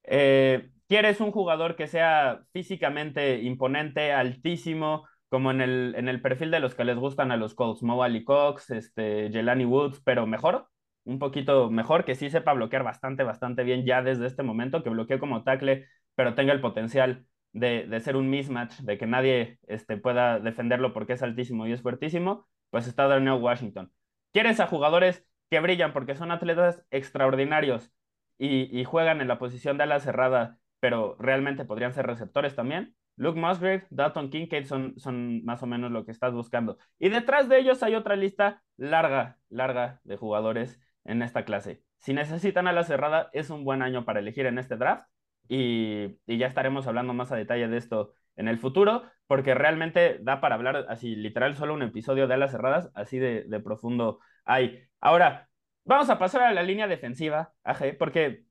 Eh, 0.05 0.71
¿Quieres 0.87 1.21
un 1.21 1.33
jugador 1.33 1.75
que 1.75 1.87
sea 1.87 2.43
físicamente 2.53 3.39
imponente, 3.41 4.13
altísimo, 4.13 5.07
como 5.33 5.51
en 5.51 5.63
el, 5.63 5.95
en 5.97 6.09
el 6.09 6.21
perfil 6.21 6.51
de 6.51 6.61
los 6.61 6.75
que 6.75 6.85
les 6.85 6.99
gustan 6.99 7.33
a 7.33 7.39
los 7.39 7.55
Colts, 7.55 7.83
Mo 7.83 8.03
Ali 8.03 8.23
Cox, 8.23 8.71
este, 8.71 9.31
Jelani 9.33 9.65
Woods, 9.65 10.03
pero 10.05 10.27
mejor, 10.27 10.69
un 11.05 11.19
poquito 11.19 11.71
mejor, 11.71 12.05
que 12.05 12.15
sí 12.15 12.29
sepa 12.29 12.53
bloquear 12.53 12.85
bastante, 12.85 13.23
bastante 13.25 13.65
bien 13.65 13.87
ya 13.87 14.03
desde 14.03 14.27
este 14.27 14.43
momento, 14.43 14.83
que 14.83 14.91
bloquee 14.91 15.19
como 15.19 15.43
tackle, 15.43 15.89
pero 16.17 16.35
tenga 16.35 16.53
el 16.53 16.61
potencial 16.61 17.25
de, 17.55 17.87
de 17.87 18.01
ser 18.01 18.17
un 18.17 18.29
mismatch, 18.29 18.81
de 18.81 18.99
que 18.99 19.07
nadie 19.07 19.59
este, 19.69 19.97
pueda 19.97 20.39
defenderlo 20.39 20.93
porque 20.93 21.15
es 21.15 21.23
altísimo 21.23 21.67
y 21.67 21.73
es 21.73 21.81
fuertísimo, 21.83 22.47
pues 22.71 22.87
está 22.87 23.09
Darnell 23.09 23.41
Washington. 23.41 23.91
¿Quieres 24.33 24.61
a 24.61 24.67
jugadores 24.67 25.27
que 25.51 25.61
brillan 25.61 25.95
porque 25.95 26.15
son 26.15 26.31
atletas 26.31 26.85
extraordinarios 26.91 27.91
y, 28.39 28.69
y 28.79 28.85
juegan 28.85 29.23
en 29.23 29.29
la 29.29 29.39
posición 29.39 29.79
de 29.79 29.85
ala 29.85 29.99
cerrada, 30.01 30.59
pero 30.79 31.17
realmente 31.19 31.65
podrían 31.65 31.95
ser 31.95 32.07
receptores 32.07 32.55
también? 32.55 32.95
Luke 33.17 33.39
Musgrave, 33.39 33.87
Dalton 33.91 34.31
Kincaid 34.31 34.65
son, 34.65 34.99
son 34.99 35.45
más 35.45 35.63
o 35.63 35.67
menos 35.67 35.91
lo 35.91 36.05
que 36.05 36.13
estás 36.13 36.33
buscando. 36.33 36.79
Y 36.99 37.09
detrás 37.09 37.49
de 37.49 37.59
ellos 37.59 37.83
hay 37.83 37.95
otra 37.95 38.17
lista 38.17 38.63
larga, 38.77 39.39
larga 39.49 40.01
de 40.05 40.17
jugadores 40.17 40.81
en 41.05 41.23
esta 41.23 41.45
clase. 41.45 41.83
Si 41.99 42.15
necesitan 42.15 42.67
a 42.67 42.73
la 42.73 42.85
cerrada, 42.85 43.31
es 43.33 43.51
un 43.51 43.65
buen 43.65 43.83
año 43.83 44.05
para 44.05 44.21
elegir 44.21 44.47
en 44.47 44.59
este 44.59 44.77
draft. 44.77 45.07
Y, 45.49 46.19
ya 46.27 46.47
estaremos 46.47 46.87
hablando 46.87 47.15
más 47.15 47.31
a 47.33 47.37
detalle 47.37 47.69
de 47.69 47.77
esto 47.77 48.15
en 48.37 48.49
el 48.49 48.59
futuro, 48.59 49.03
porque 49.27 49.55
realmente 49.55 50.19
da 50.21 50.41
para 50.41 50.55
hablar 50.55 50.87
así, 50.89 51.15
literal, 51.15 51.55
solo 51.57 51.75
un 51.75 51.83
episodio 51.83 52.27
de 52.27 52.35
alas 52.35 52.53
cerradas, 52.53 52.91
así 52.95 53.19
de, 53.19 53.45
de 53.45 53.61
profundo 53.61 54.21
hay. 54.45 54.83
Ahora, 55.01 55.49
vamos 55.85 56.09
a 56.11 56.19
pasar 56.19 56.43
a 56.43 56.53
la 56.53 56.63
línea 56.63 56.87
defensiva, 56.87 57.53
AG, 57.65 57.99
porque 57.99 58.45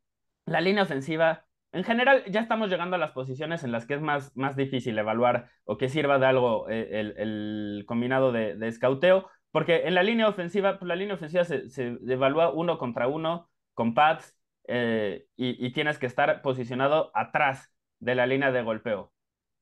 la 0.45 0.61
línea 0.61 0.83
ofensiva, 0.83 1.45
en 1.73 1.83
general, 1.83 2.23
ya 2.27 2.41
estamos 2.41 2.69
llegando 2.69 2.95
a 2.95 2.99
las 2.99 3.11
posiciones 3.11 3.63
en 3.63 3.71
las 3.71 3.85
que 3.85 3.93
es 3.93 4.01
más, 4.01 4.35
más 4.35 4.55
difícil 4.55 4.97
evaluar 4.97 5.49
o 5.63 5.77
que 5.77 5.89
sirva 5.89 6.19
de 6.19 6.25
algo 6.25 6.69
eh, 6.69 6.99
el, 6.99 7.13
el 7.17 7.85
combinado 7.87 8.31
de, 8.31 8.55
de 8.55 8.67
escauteo, 8.67 9.29
porque 9.51 9.87
en 9.87 9.95
la 9.95 10.03
línea 10.03 10.27
ofensiva, 10.27 10.77
pues 10.77 10.87
la 10.87 10.95
línea 10.95 11.15
ofensiva 11.15 11.45
se, 11.45 11.69
se 11.69 11.97
evalúa 12.07 12.51
uno 12.51 12.77
contra 12.77 13.07
uno 13.07 13.49
con 13.73 13.93
pads 13.93 14.37
eh, 14.67 15.25
y, 15.35 15.65
y, 15.65 15.71
tienes 15.71 15.97
que 15.97 16.05
estar 16.05 16.41
posicionado 16.41 17.11
atrás 17.13 17.73
de 17.99 18.15
la 18.15 18.25
línea 18.25 18.51
de 18.51 18.63
golpeo. 18.63 19.13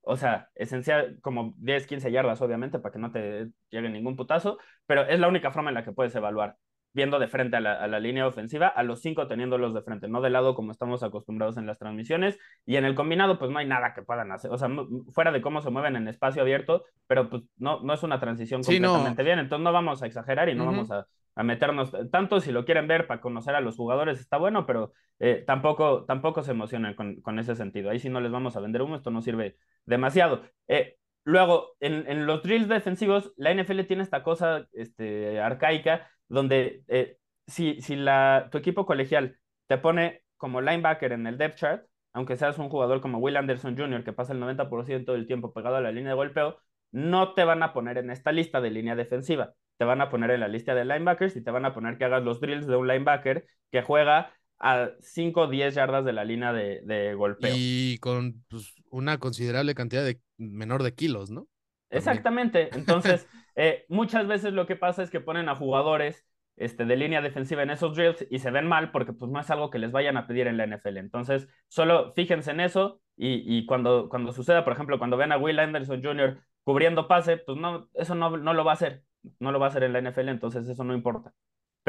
O 0.02 0.18
sea, 0.18 0.50
esencial 0.56 1.20
como 1.22 1.54
10, 1.58 1.88
15 1.88 2.12
yardas, 2.12 2.42
obviamente, 2.42 2.80
para 2.80 2.94
que 2.94 3.00
no 3.00 3.12
te 3.12 3.50
llegue 3.70 3.90
ningún 3.90 4.16
putazo, 4.16 4.58
pero 4.86 5.04
es 5.04 5.20
la 5.20 5.28
única 5.28 5.52
forma 5.52 5.70
en 5.70 5.76
la 5.76 5.84
que 5.84 5.92
puedes 5.92 6.16
evaluar 6.16 6.58
viendo 6.94 7.20
de 7.20 7.28
frente 7.28 7.58
a 7.58 7.60
la, 7.60 7.74
a 7.74 7.88
la, 7.88 8.00
línea 8.00 8.28
ofensiva, 8.28 8.68
a 8.68 8.84
los 8.84 9.02
cinco 9.02 9.28
teniéndolos 9.28 9.74
de 9.74 9.82
frente, 9.82 10.08
no 10.08 10.22
de 10.22 10.30
lado 10.30 10.56
como 10.56 10.72
estamos 10.72 11.04
acostumbrados 11.04 11.58
en 11.58 11.68
las 11.68 11.78
transmisiones. 11.78 12.40
Y 12.66 12.78
en 12.78 12.86
el 12.86 12.96
combinado, 12.96 13.38
pues 13.38 13.52
no 13.52 13.60
hay 13.60 13.68
nada 13.68 13.94
que 13.94 14.02
puedan 14.02 14.32
hacer. 14.32 14.52
O 14.52 14.58
sea, 14.58 14.70
fuera 15.12 15.32
de 15.32 15.42
cómo 15.42 15.62
se 15.62 15.70
mueven 15.70 15.96
en 15.96 16.08
espacio 16.08 16.42
abierto, 16.42 16.86
pero 17.08 17.30
pues 17.30 17.44
no, 17.58 17.82
no 17.82 17.94
es 17.94 18.04
una 18.04 18.20
transición 18.20 18.64
sí, 18.64 18.80
completamente 18.80 19.24
no. 19.24 19.26
bien. 19.26 19.40
Entonces 19.40 19.64
no 19.64 19.72
vamos 19.72 20.02
a 20.02 20.08
exagerar 20.08 20.50
y 20.50 20.56
no 20.56 20.64
uh 20.64 20.68
-huh. 20.68 20.72
vamos 20.72 20.92
a, 20.92 21.06
a, 21.36 21.44
meternos 21.44 21.92
tanto. 22.12 22.40
Si 22.40 22.52
lo 22.52 22.66
quieren 22.66 22.88
ver 22.88 23.08
para 23.08 23.22
conocer 23.22 23.56
a 23.56 23.62
los 23.62 23.76
jugadores, 23.76 24.20
está 24.20 24.38
bueno, 24.38 24.66
pero 24.66 24.94
eh, 25.20 25.44
tampoco, 25.46 26.06
tampoco 26.06 26.44
se 26.44 26.52
emocionen 26.52 26.96
con, 26.96 27.22
con, 27.22 27.38
ese 27.40 27.56
sentido. 27.56 27.92
Ahí 27.92 28.00
sí 28.00 28.10
no 28.10 28.20
les 28.20 28.32
vamos 28.32 28.56
a 28.56 28.62
vender 28.62 28.82
humo, 28.82 28.96
esto 28.96 29.12
no 29.12 29.22
sirve 29.22 29.58
demasiado. 29.86 30.44
Eh, 30.68 30.96
Luego, 31.26 31.76
en, 31.80 32.06
en, 32.10 32.26
los 32.26 32.42
drills 32.42 32.68
defensivos, 32.68 33.34
la 33.36 33.54
NFL 33.54 33.82
tiene 33.82 34.02
esta 34.02 34.24
cosa 34.24 34.68
este, 34.72 35.40
arcaica 35.40 36.10
donde 36.30 36.84
eh, 36.88 37.18
si, 37.48 37.82
si 37.82 37.96
la, 37.96 38.48
tu 38.52 38.58
equipo 38.58 38.86
colegial 38.86 39.38
te 39.68 39.78
pone 39.78 40.24
como 40.38 40.62
linebacker 40.62 41.12
en 41.12 41.28
el 41.28 41.38
depth 41.38 41.58
chart, 41.58 41.86
aunque 42.14 42.38
seas 42.38 42.58
un 42.58 42.70
jugador 42.70 43.02
como 43.02 43.20
Will 43.20 43.38
Anderson 43.38 43.78
Jr., 43.78 44.04
que 44.04 44.14
pasa 44.14 44.34
el 44.34 44.40
90% 44.40 45.12
del 45.12 45.28
tiempo 45.28 45.54
pegado 45.54 45.76
a 45.76 45.82
la 45.82 45.92
línea 45.92 46.12
de 46.12 46.16
golpeo, 46.16 46.60
no 46.92 47.34
te 47.34 47.44
van 47.44 47.62
a 47.62 47.74
poner 47.74 47.98
en 47.98 48.10
esta 48.10 48.32
lista 48.32 48.62
de 48.62 48.72
línea 48.72 48.96
defensiva. 48.96 49.54
Te 49.78 49.86
van 49.86 50.02
a 50.02 50.10
poner 50.10 50.32
en 50.32 50.40
la 50.40 50.48
lista 50.48 50.74
de 50.74 50.86
linebackers 50.86 51.36
y 51.36 51.44
te 51.44 51.52
van 51.52 51.66
a 51.66 51.74
poner 51.74 51.98
que 51.98 52.06
hagas 52.06 52.24
los 52.24 52.42
drills 52.42 52.68
de 52.68 52.76
un 52.76 52.88
linebacker 52.88 53.46
que 53.72 53.82
juega 53.82 54.34
a 54.60 54.90
5 55.00 55.42
o 55.42 55.48
10 55.48 55.76
yardas 55.76 56.04
de 56.04 56.14
la 56.14 56.26
línea 56.26 56.52
de, 56.52 56.82
de 56.84 57.14
golpeo. 57.14 57.54
Y 57.56 57.98
con 58.00 58.44
pues, 58.50 58.74
una 58.90 59.18
considerable 59.18 59.76
cantidad 59.76 60.04
de 60.04 60.20
menor 60.38 60.84
de 60.84 60.94
kilos, 60.94 61.30
¿no? 61.30 61.48
Exactamente. 61.90 62.70
Entonces, 62.74 63.28
eh, 63.60 63.86
muchas 63.90 64.26
veces 64.26 64.54
lo 64.54 64.66
que 64.66 64.78
pasa 64.78 65.04
es 65.04 65.10
que 65.10 65.20
ponen 65.20 65.50
a 65.50 65.56
jugadores 65.56 66.26
este, 66.56 66.86
de 66.86 66.96
línea 66.96 67.22
defensiva 67.22 67.62
en 67.62 67.72
esos 67.72 67.94
drills 67.94 68.26
y 68.30 68.40
se 68.40 68.52
ven 68.52 68.68
mal 68.68 68.92
porque 68.92 69.12
pues 69.12 69.30
no 69.30 69.38
es 69.38 69.50
algo 69.50 69.70
que 69.70 69.80
les 69.80 69.92
vayan 69.92 70.16
a 70.16 70.28
pedir 70.28 70.48
en 70.48 70.56
la 70.56 70.64
NFL. 70.66 70.98
Entonces, 70.98 71.50
solo 71.68 72.14
fíjense 72.16 72.52
en 72.52 72.62
eso 72.62 73.02
y, 73.18 73.66
cuando, 73.66 74.08
cuando 74.08 74.32
suceda, 74.32 74.64
por 74.64 74.72
ejemplo, 74.72 74.98
cuando 74.98 75.18
ven 75.18 75.34
a 75.34 75.38
Will 75.38 75.60
Anderson 75.60 76.02
Jr. 76.02 76.42
cubriendo 76.64 77.10
pase, 77.10 77.36
pues 77.36 77.58
no, 77.58 77.90
eso 77.96 78.16
no, 78.16 78.38
no 78.38 78.54
lo 78.54 78.64
va 78.64 78.72
a 78.72 78.76
hacer. 78.76 79.04
No 79.40 79.52
lo 79.52 79.60
va 79.60 79.66
a 79.66 79.70
hacer 79.70 79.84
en 79.84 79.92
la 79.92 80.00
NFL, 80.00 80.30
entonces 80.30 80.66
eso 80.70 80.86
no 80.86 80.94
importa. 80.94 81.34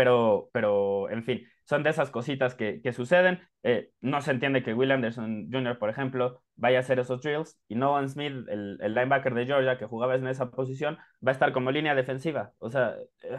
Pero, 0.00 0.48
pero 0.54 1.10
en 1.10 1.22
fin, 1.24 1.46
son 1.64 1.82
de 1.82 1.90
esas 1.90 2.10
cositas 2.10 2.54
que, 2.54 2.80
que 2.80 2.94
suceden. 2.94 3.46
Eh, 3.62 3.90
no 4.00 4.22
se 4.22 4.30
entiende 4.30 4.62
que 4.62 4.72
Will 4.72 4.92
Anderson 4.92 5.50
Jr., 5.52 5.78
por 5.78 5.90
ejemplo, 5.90 6.42
vaya 6.56 6.78
a 6.78 6.80
hacer 6.80 6.98
esos 6.98 7.20
drills 7.20 7.60
y 7.68 7.74
Nolan 7.74 8.08
Smith, 8.08 8.32
el, 8.48 8.78
el, 8.80 8.94
linebacker 8.94 9.34
de 9.34 9.44
Georgia 9.44 9.76
que 9.76 9.84
jugaba 9.84 10.14
en 10.14 10.26
esa 10.26 10.50
posición, 10.50 10.96
va 10.96 11.32
a 11.32 11.32
estar 11.32 11.52
como 11.52 11.70
línea 11.70 11.94
defensiva. 11.94 12.54
O 12.60 12.70
sea, 12.70 12.96
eh, 13.22 13.38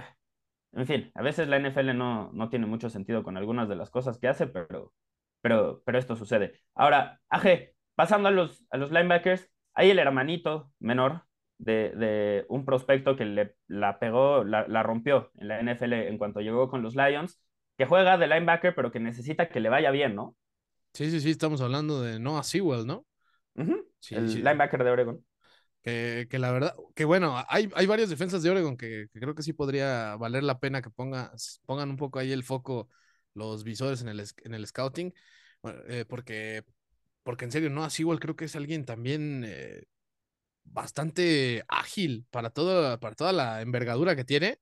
en 0.74 0.86
fin, 0.86 1.12
a 1.16 1.24
veces 1.24 1.48
la 1.48 1.58
NFL 1.58 1.98
no, 1.98 2.30
no 2.32 2.50
tiene 2.50 2.68
mucho 2.68 2.92
sentido 2.92 3.24
con 3.24 3.38
algunas 3.38 3.68
de 3.68 3.76
las 3.76 3.90
cosas 3.90 4.20
que 4.20 4.28
hace, 4.28 4.46
pero, 4.46 4.94
pero, 5.42 5.82
pero 5.84 5.98
esto 5.98 6.16
sucede. 6.16 6.62
Ahora, 6.76 7.20
AG, 7.30 7.74
pasando 7.96 8.30
a 8.30 8.32
los, 8.32 8.68
a 8.70 8.78
los 8.78 8.92
linebackers, 8.92 9.50
ahí 9.74 9.90
el 9.90 9.98
hermanito 9.98 10.72
menor 10.80 11.24
de, 11.62 11.92
de 11.92 12.46
un 12.50 12.66
prospecto 12.66 13.16
que 13.16 13.26
le, 13.26 13.56
la 13.68 14.00
pegó, 14.00 14.44
la, 14.44 14.68
la 14.68 14.82
rompió 14.82 15.32
en 15.36 15.48
la 15.48 15.60
NFL 15.60 15.94
en 15.94 16.18
cuanto 16.18 16.42
llegó 16.42 16.70
con 16.70 16.82
los 16.82 16.96
Lions 16.96 17.40
que 17.78 17.86
juega 17.86 18.18
de 18.18 18.28
linebacker, 18.28 18.74
pero 18.76 18.92
que 18.92 19.00
necesita 19.00 19.48
que 19.48 19.60
le 19.60 19.70
vaya 19.70 19.92
bien, 19.92 20.16
¿no? 20.16 20.36
Sí, 20.94 21.10
sí, 21.10 21.22
sí, 21.22 21.30
estamos 21.32 21.62
hablando 21.62 22.02
de 22.02 22.20
Noah 22.20 22.44
Sewell, 22.44 22.86
¿no? 22.86 23.06
Uh 23.56 23.64
-huh. 23.64 23.86
sí, 24.00 24.16
el 24.16 24.30
sí. 24.30 24.38
linebacker 24.38 24.84
de 24.84 24.90
Oregon. 24.90 25.26
Que, 25.84 26.28
que, 26.30 26.38
la 26.38 26.52
verdad, 26.52 26.76
que 26.96 27.06
bueno, 27.06 27.44
hay, 27.48 27.70
hay 27.76 27.86
varias 27.88 28.10
defensas 28.10 28.44
de 28.44 28.50
Oregon 28.50 28.78
que, 28.78 29.08
que, 29.12 29.20
creo 29.20 29.34
que 29.34 29.42
sí 29.42 29.54
podría 29.54 30.16
valer 30.16 30.44
la 30.44 30.60
pena 30.60 30.82
que 30.82 30.92
ponga, 30.92 31.32
pongan 31.66 31.90
un 31.90 31.98
poco 31.98 32.20
ahí 32.20 32.32
el 32.32 32.44
foco 32.44 32.88
los 33.34 33.64
visores 33.64 34.02
en 34.02 34.10
el, 34.10 34.24
en 34.44 34.54
el 34.54 34.68
scouting, 34.68 35.14
eh, 35.88 36.06
porque, 36.08 36.64
porque 37.24 37.46
en 37.46 37.52
serio, 37.52 37.70
Noah 37.70 37.90
Sewell 37.90 38.20
creo 38.20 38.36
que 38.36 38.46
es 38.46 38.56
alguien 38.56 38.86
también 38.86 39.44
eh, 39.48 39.84
bastante 40.64 41.64
ágil 41.68 42.26
para, 42.32 42.50
todo, 42.50 43.00
para 43.00 43.16
toda 43.16 43.34
la 43.34 43.62
envergadura 43.62 44.16
que 44.16 44.24
tiene. 44.26 44.60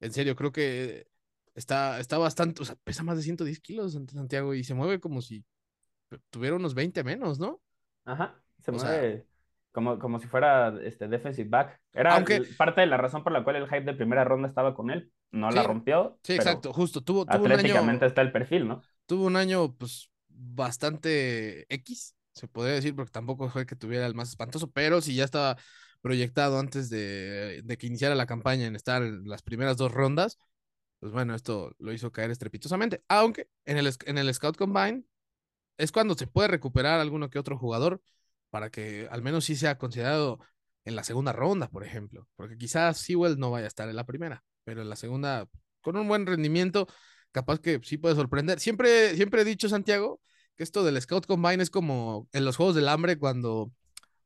En 0.00 0.12
serio, 0.12 0.36
creo 0.36 0.52
que 0.52 1.06
Está, 1.54 2.00
está 2.00 2.18
bastante, 2.18 2.62
o 2.62 2.64
sea, 2.64 2.74
pesa 2.82 3.04
más 3.04 3.16
de 3.16 3.22
110 3.22 3.60
kilos 3.60 3.92
Santiago 3.92 4.54
y 4.54 4.64
se 4.64 4.74
mueve 4.74 4.98
como 4.98 5.22
si 5.22 5.44
tuviera 6.30 6.56
unos 6.56 6.74
20 6.74 7.04
menos, 7.04 7.38
¿no? 7.38 7.60
Ajá, 8.04 8.34
se 8.60 8.72
o 8.72 8.74
mueve 8.74 9.16
sea, 9.18 9.24
como, 9.70 9.98
como 10.00 10.18
si 10.18 10.26
fuera 10.26 10.74
este 10.82 11.06
defensive 11.06 11.48
back. 11.48 11.80
Era 11.92 12.16
aunque, 12.16 12.42
parte 12.58 12.80
de 12.80 12.88
la 12.88 12.96
razón 12.96 13.22
por 13.22 13.32
la 13.32 13.44
cual 13.44 13.56
el 13.56 13.66
hype 13.66 13.82
de 13.82 13.94
primera 13.94 14.24
ronda 14.24 14.48
estaba 14.48 14.74
con 14.74 14.90
él. 14.90 15.12
No 15.30 15.50
sí, 15.50 15.56
la 15.56 15.62
rompió. 15.62 16.18
Sí, 16.24 16.34
exacto, 16.34 16.72
justo. 16.72 17.00
Tuvo, 17.00 17.24
tuvo 17.24 17.44
atléticamente 17.44 17.78
un 17.80 17.88
año, 17.88 18.06
está 18.06 18.22
el 18.22 18.32
perfil, 18.32 18.66
¿no? 18.66 18.82
Tuvo 19.06 19.26
un 19.26 19.36
año, 19.36 19.74
pues, 19.74 20.10
bastante 20.28 21.66
X, 21.68 22.13
se 22.34 22.48
podría 22.48 22.74
decir, 22.74 22.94
porque 22.94 23.12
tampoco 23.12 23.48
fue 23.50 23.66
que 23.66 23.76
tuviera 23.76 24.06
el 24.06 24.14
más 24.14 24.30
espantoso, 24.30 24.70
pero 24.70 25.00
si 25.00 25.14
ya 25.14 25.24
estaba 25.24 25.56
proyectado 26.02 26.58
antes 26.58 26.90
de, 26.90 27.62
de 27.64 27.78
que 27.78 27.86
iniciara 27.86 28.14
la 28.14 28.26
campaña 28.26 28.66
en 28.66 28.76
estar 28.76 29.02
en 29.02 29.26
las 29.26 29.42
primeras 29.42 29.76
dos 29.76 29.92
rondas, 29.92 30.38
pues 31.00 31.12
bueno, 31.12 31.34
esto 31.34 31.74
lo 31.78 31.92
hizo 31.92 32.12
caer 32.12 32.30
estrepitosamente. 32.30 33.02
Aunque 33.08 33.48
en 33.64 33.78
el, 33.78 33.90
en 34.06 34.18
el 34.18 34.32
Scout 34.34 34.56
Combine 34.56 35.04
es 35.78 35.92
cuando 35.92 36.14
se 36.14 36.26
puede 36.26 36.48
recuperar 36.48 37.00
alguno 37.00 37.30
que 37.30 37.38
otro 37.38 37.58
jugador 37.58 38.02
para 38.50 38.70
que 38.70 39.08
al 39.10 39.22
menos 39.22 39.44
sí 39.44 39.56
sea 39.56 39.78
considerado 39.78 40.38
en 40.84 40.96
la 40.96 41.04
segunda 41.04 41.32
ronda, 41.32 41.68
por 41.68 41.84
ejemplo. 41.84 42.28
Porque 42.36 42.56
quizás 42.56 42.98
Sewell 42.98 43.38
no 43.38 43.50
vaya 43.50 43.66
a 43.66 43.68
estar 43.68 43.88
en 43.88 43.96
la 43.96 44.04
primera, 44.04 44.44
pero 44.64 44.82
en 44.82 44.88
la 44.88 44.96
segunda, 44.96 45.48
con 45.80 45.96
un 45.96 46.08
buen 46.08 46.26
rendimiento, 46.26 46.86
capaz 47.32 47.58
que 47.60 47.80
sí 47.82 47.98
puede 47.98 48.14
sorprender. 48.14 48.60
Siempre, 48.60 49.14
siempre 49.16 49.42
he 49.42 49.44
dicho, 49.44 49.68
Santiago, 49.68 50.20
que 50.56 50.64
esto 50.64 50.84
del 50.84 51.00
Scout 51.00 51.26
Combine 51.26 51.62
es 51.62 51.70
como 51.70 52.28
en 52.32 52.44
los 52.44 52.56
Juegos 52.56 52.74
del 52.74 52.88
Hambre 52.88 53.18
cuando 53.18 53.72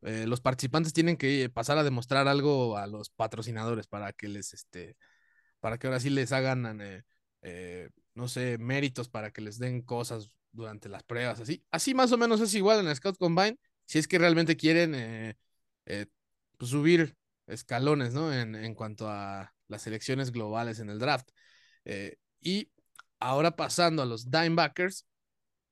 eh, 0.03 0.27
los 0.27 0.41
participantes 0.41 0.93
tienen 0.93 1.17
que 1.17 1.49
pasar 1.51 1.79
a 1.79 1.85
demostrar 1.85 2.29
algo 2.29 2.77
a 2.77 2.87
los 2.87 3.11
patrocinadores 3.11 3.87
para 3.87 4.13
que 4.13 4.29
les, 4.29 4.55
este, 4.55 4.97
para 5.61 5.79
que 5.79 5.87
ahora 5.87 6.01
sí 6.01 6.11
les 6.11 6.33
hagan, 6.33 6.81
eh, 6.81 7.05
eh, 7.43 7.91
no 8.15 8.29
sé, 8.29 8.59
méritos 8.59 9.09
para 9.09 9.31
que 9.33 9.41
les 9.41 9.59
den 9.59 9.83
cosas 9.83 10.29
durante 10.53 10.89
las 10.89 11.03
pruebas, 11.03 11.41
así. 11.41 11.65
Así 11.71 11.95
más 11.95 12.13
o 12.13 12.19
menos 12.19 12.41
es 12.41 12.55
igual 12.55 12.81
en 12.81 12.89
el 12.89 12.97
Scout 12.97 13.19
Combine, 13.19 13.59
si 13.87 13.99
es 13.99 14.09
que 14.09 14.19
realmente 14.19 14.57
quieren 14.57 14.95
eh, 14.95 15.37
pues 16.57 16.71
subir 16.71 17.17
escalones, 17.47 18.13
¿no? 18.15 18.33
En, 18.33 18.55
en, 18.55 18.75
cuanto 18.75 19.09
a 19.09 19.55
las 19.69 19.87
elecciones 19.87 20.33
globales 20.33 20.81
en 20.81 20.91
el 20.91 20.99
draft. 20.99 21.31
y 22.41 22.71
ahora 23.21 23.57
pasando 23.57 24.03
a 24.03 24.07
los 24.07 24.31
Dimebackers, 24.31 25.07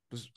pues 0.08 0.32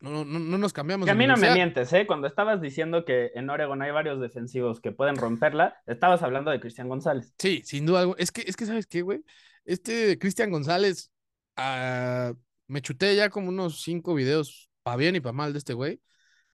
no, 0.00 0.24
no, 0.24 0.38
no, 0.38 0.58
nos 0.58 0.72
cambiamos. 0.72 1.04
Que 1.04 1.12
a 1.12 1.14
mí 1.14 1.26
no 1.26 1.36
me 1.36 1.52
mientes, 1.52 1.92
¿eh? 1.92 2.06
Cuando 2.06 2.26
estabas 2.26 2.60
diciendo 2.60 3.04
que 3.04 3.30
en 3.34 3.50
Oregon 3.50 3.82
hay 3.82 3.90
varios 3.90 4.20
defensivos 4.20 4.80
que 4.80 4.92
pueden 4.92 5.16
romperla, 5.16 5.76
estabas 5.86 6.22
hablando 6.22 6.50
de 6.50 6.60
Cristian 6.60 6.88
González. 6.88 7.34
Sí, 7.38 7.62
sin 7.64 7.86
duda. 7.86 8.06
Es 8.18 8.32
que, 8.32 8.42
es 8.46 8.56
que 8.56 8.66
¿sabes 8.66 8.86
qué, 8.86 9.02
güey? 9.02 9.22
Este 9.64 10.18
Cristian 10.18 10.50
González, 10.50 11.12
uh, 11.58 12.34
me 12.66 12.82
chuté 12.82 13.14
ya 13.14 13.28
como 13.28 13.50
unos 13.50 13.82
cinco 13.82 14.14
videos, 14.14 14.70
para 14.82 14.96
bien 14.96 15.16
y 15.16 15.20
para 15.20 15.32
mal, 15.32 15.52
de 15.52 15.58
este 15.58 15.74
güey. 15.74 16.00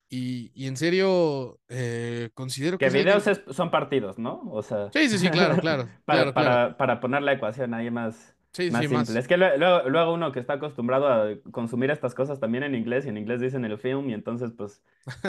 Y, 0.09 0.53
y, 0.55 0.69
en 0.69 0.77
serio, 0.77 1.59
eh, 1.69 2.31
considero 2.35 2.79
que. 2.79 2.87
Que 2.87 2.93
videos 2.93 3.27
es, 3.27 3.43
son 3.51 3.73
partidos, 3.73 4.19
¿no? 4.19 4.41
O 4.51 4.63
sea. 4.63 4.91
Sí, 4.93 5.09
sí, 5.09 5.19
sí, 5.19 5.29
claro, 5.31 5.57
claro. 5.61 5.89
para, 6.05 6.19
claro, 6.19 6.35
para, 6.35 6.51
claro. 6.51 6.77
para 6.77 7.01
poner 7.01 7.23
la 7.23 7.33
ecuación 7.33 7.75
ahí 7.75 7.91
más. 7.91 8.36
Sí, 8.57 8.71
más 8.71 8.81
sí, 8.81 8.89
simple. 8.89 8.99
más. 8.99 9.11
Es 9.11 9.29
que 9.29 9.37
luego, 9.37 9.87
luego, 9.91 10.15
uno 10.15 10.33
que 10.33 10.41
está 10.41 10.55
acostumbrado 10.55 11.09
a 11.09 11.29
consumir 11.51 11.91
estas 11.91 12.15
cosas 12.15 12.41
también 12.41 12.65
en 12.65 12.75
inglés 12.75 13.05
y 13.05 13.11
en 13.11 13.19
inglés 13.19 13.39
dicen 13.39 13.67
el 13.67 13.77
film 13.77 14.09
y 14.09 14.15
entonces 14.15 14.53
pues 14.57 14.81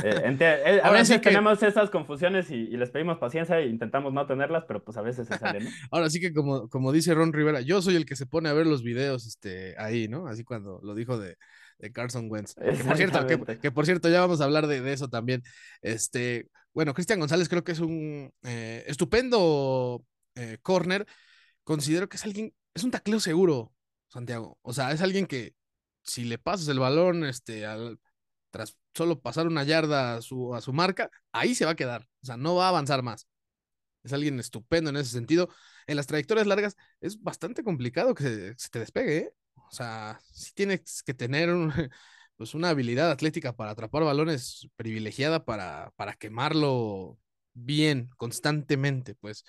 eh, 0.02 0.38
eh, 0.40 0.80
a 0.82 0.92
veces 0.92 1.08
sí 1.10 1.14
que... 1.16 1.32
tenemos 1.32 1.62
esas 1.62 1.90
confusiones 1.90 2.50
y, 2.52 2.56
y, 2.56 2.78
les 2.78 2.90
pedimos 2.90 3.18
paciencia 3.18 3.60
e 3.60 3.68
intentamos 3.68 4.14
no 4.14 4.26
tenerlas, 4.26 4.64
pero 4.66 4.82
pues 4.82 4.96
a 4.96 5.02
veces 5.02 5.28
se 5.28 5.38
salen, 5.38 5.66
¿no? 5.66 5.70
Ahora 5.92 6.10
sí 6.10 6.22
que 6.22 6.34
como, 6.34 6.70
como 6.70 6.94
dice 6.94 7.14
Ron 7.14 7.34
Rivera, 7.34 7.60
yo 7.60 7.82
soy 7.82 7.98
el 7.98 8.06
que 8.06 8.16
se 8.16 8.28
pone 8.28 8.48
a 8.48 8.54
ver 8.54 8.66
los 8.66 8.82
videos 8.82 9.28
este, 9.28 9.76
ahí, 9.78 10.08
¿no? 10.08 10.28
Así 10.28 10.46
cuando 10.46 10.80
lo 10.82 10.96
dijo 10.96 11.20
de, 11.20 11.36
de 11.80 11.92
Carson 11.92 12.32
Wentz. 12.32 12.56
Que 12.56 12.72
por, 12.82 12.96
cierto, 12.96 13.28
que, 13.62 13.72
por 13.74 13.86
cierto, 13.86 14.08
ya 14.08 14.22
vamos 14.22 14.40
a 14.40 14.46
hablar 14.46 14.68
de, 14.68 14.94
eso 14.94 15.10
también. 15.10 15.44
Este, 15.82 16.48
bueno, 16.74 16.94
Cristian 16.94 17.20
González 17.20 17.50
creo 17.50 17.66
que 17.66 17.74
es 17.74 17.82
un 17.82 18.32
eh, 18.44 18.86
estupendo 18.88 20.02
corner. 20.62 21.06
Considero 21.66 22.08
que 22.08 22.16
es 22.16 22.24
alguien, 22.24 22.54
es 22.78 22.84
un 22.84 22.92
tacleo 22.92 23.20
seguro, 23.20 23.74
Santiago. 24.08 24.60
O 24.62 24.74
sea, 24.74 24.92
es 24.92 25.02
alguien 25.02 25.26
que 25.28 25.56
si 26.04 26.24
le 26.26 26.38
pasas 26.38 26.68
el 26.70 26.80
balón, 26.80 27.26
este, 27.26 27.66
al, 27.66 28.00
tras 28.52 28.78
solo 28.94 29.20
pasar 29.22 29.48
una 29.48 29.64
yarda 29.64 30.16
a 30.18 30.22
su, 30.22 30.56
a 30.56 30.62
su 30.62 30.74
marca, 30.74 31.10
ahí 31.32 31.56
se 31.56 31.66
va 31.66 31.72
a 31.72 31.76
quedar. 31.76 32.08
O 32.22 32.26
sea, 32.26 32.38
no 32.38 32.56
va 32.56 32.66
a 32.68 32.70
avanzar 32.70 33.04
más. 33.04 33.28
Es 34.04 34.14
alguien 34.14 34.40
estupendo 34.40 34.90
en 34.90 34.98
ese 34.98 35.12
sentido. 35.12 35.50
En 35.88 35.98
las 35.98 36.08
trayectorias 36.08 36.48
largas 36.48 36.76
es 37.02 37.22
bastante 37.22 37.64
complicado 37.64 38.14
que 38.14 38.54
se, 38.58 38.70
te 38.70 38.80
despegue. 38.80 39.18
¿eh? 39.18 39.34
O 39.56 39.72
sea, 39.72 40.20
sí 40.32 40.52
tienes 40.54 41.04
que 41.04 41.14
tener 41.14 41.50
pues 42.38 42.54
una 42.54 42.70
habilidad 42.70 43.12
atlética 43.12 43.56
para 43.56 43.72
atrapar 43.72 44.04
balones 44.04 44.70
privilegiada 44.76 45.46
para, 45.46 45.92
para 45.96 46.14
quemarlo 46.14 47.18
bien, 47.54 48.10
constantemente, 48.18 49.16
pues. 49.16 49.44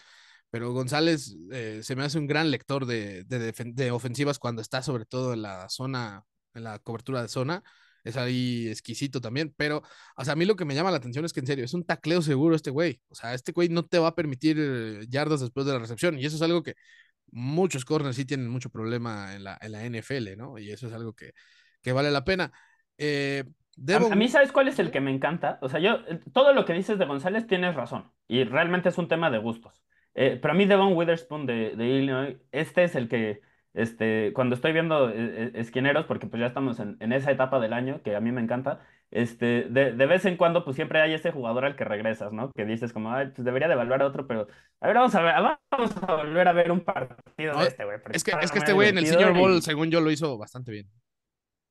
Pero 0.50 0.72
González 0.72 1.36
eh, 1.52 1.80
se 1.82 1.96
me 1.96 2.04
hace 2.04 2.18
un 2.18 2.26
gran 2.26 2.50
lector 2.50 2.86
de, 2.86 3.24
de, 3.24 3.90
ofensivas 3.90 4.38
cuando 4.38 4.62
está 4.62 4.82
sobre 4.82 5.04
todo 5.04 5.34
en 5.34 5.42
la 5.42 5.68
zona, 5.68 6.24
en 6.54 6.64
la 6.64 6.78
cobertura 6.78 7.22
de 7.22 7.28
zona 7.28 7.62
es 8.04 8.16
ahí 8.16 8.68
exquisito 8.68 9.20
también, 9.20 9.52
pero, 9.56 9.82
o 10.16 10.24
sea, 10.24 10.32
a 10.32 10.36
mí 10.36 10.44
lo 10.44 10.56
que 10.56 10.64
me 10.64 10.74
llama 10.74 10.90
la 10.90 10.96
atención 10.96 11.24
es 11.24 11.32
que 11.32 11.40
en 11.40 11.46
serio, 11.46 11.64
es 11.64 11.74
un 11.74 11.84
tacleo 11.84 12.22
seguro 12.22 12.54
este 12.54 12.70
güey, 12.70 13.00
o 13.08 13.14
sea, 13.14 13.34
este 13.34 13.52
güey 13.52 13.68
no 13.68 13.84
te 13.84 13.98
va 13.98 14.08
a 14.08 14.14
permitir 14.14 14.56
eh, 14.58 15.06
yardas 15.08 15.40
después 15.40 15.66
de 15.66 15.72
la 15.72 15.78
recepción, 15.78 16.18
y 16.18 16.24
eso 16.24 16.36
es 16.36 16.42
algo 16.42 16.62
que 16.62 16.74
muchos 17.30 17.84
corners 17.84 18.16
sí 18.16 18.24
tienen 18.24 18.48
mucho 18.48 18.70
problema 18.70 19.34
en 19.34 19.44
la, 19.44 19.58
en 19.60 19.72
la 19.72 19.84
NFL, 19.84 20.36
¿no? 20.36 20.58
Y 20.58 20.70
eso 20.70 20.86
es 20.86 20.94
algo 20.94 21.12
que, 21.12 21.32
que 21.82 21.92
vale 21.92 22.10
la 22.10 22.24
pena. 22.24 22.50
Eh, 22.96 23.44
a, 23.94 24.16
mí, 24.16 24.28
¿sabes 24.28 24.50
cuál 24.50 24.68
es 24.68 24.78
el 24.78 24.90
que 24.90 25.00
me 25.00 25.12
encanta? 25.12 25.58
O 25.60 25.68
sea, 25.68 25.78
yo, 25.78 25.98
todo 26.32 26.52
lo 26.52 26.64
que 26.64 26.72
dices 26.72 26.98
de 26.98 27.04
González 27.04 27.46
tienes 27.46 27.74
razón, 27.74 28.10
y 28.26 28.44
realmente 28.44 28.88
es 28.88 28.98
un 28.98 29.08
tema 29.08 29.30
de 29.30 29.38
gustos. 29.38 29.82
Pero 30.40 30.50
a 30.50 30.54
mí 30.54 30.66
Devon 30.66 30.96
Witherspoon 30.96 31.46
de, 31.46 31.76
de 31.76 31.86
Illinois, 31.86 32.36
este 32.50 32.84
es 32.84 32.94
el 32.94 33.08
que 33.08 33.40
este, 33.78 34.32
cuando 34.34 34.56
estoy 34.56 34.72
viendo 34.72 35.08
eh, 35.08 35.14
eh, 35.16 35.52
esquineros, 35.54 36.06
porque 36.06 36.26
pues 36.26 36.40
ya 36.40 36.46
estamos 36.46 36.80
en, 36.80 37.12
esa 37.12 37.30
etapa 37.30 37.60
del 37.60 37.72
año 37.72 38.02
que 38.02 38.16
a 38.16 38.20
mí 38.20 38.32
me 38.32 38.40
encanta, 38.40 38.84
este, 39.12 39.66
de, 39.70 39.92
vez 39.92 40.24
en 40.24 40.36
cuando 40.36 40.64
pues 40.64 40.74
siempre 40.74 41.00
hay 41.00 41.14
ese 41.14 41.30
jugador 41.30 41.64
al 41.64 41.76
que 41.76 41.84
regresas, 41.84 42.32
¿no? 42.32 42.50
Que 42.52 42.64
dices 42.64 42.92
como, 42.92 43.12
Ay, 43.12 43.28
pues 43.28 43.44
debería 43.44 43.68
de 43.68 43.74
evaluar 43.74 44.02
a 44.02 44.06
otro, 44.06 44.26
pero 44.26 44.48
a 44.80 44.86
ver, 44.86 44.96
vamos 44.96 45.14
a 45.14 45.22
ver, 45.22 45.34
vamos 45.70 45.96
a 46.02 46.14
volver 46.14 46.48
a 46.48 46.52
ver 46.52 46.72
un 46.72 46.80
partido 46.80 47.56
de 47.56 47.68
este, 47.68 47.84
güey. 47.84 47.98
Es 48.10 48.24
que, 48.24 48.32
es 48.40 48.50
que 48.50 48.58
este 48.58 48.72
güey 48.72 48.88
en 48.88 48.98
el 48.98 49.06
Senior 49.06 49.32
Bowl, 49.32 49.62
según 49.62 49.90
yo, 49.90 50.00
lo 50.00 50.10
hizo 50.10 50.36
bastante 50.36 50.72
bien, 50.72 50.90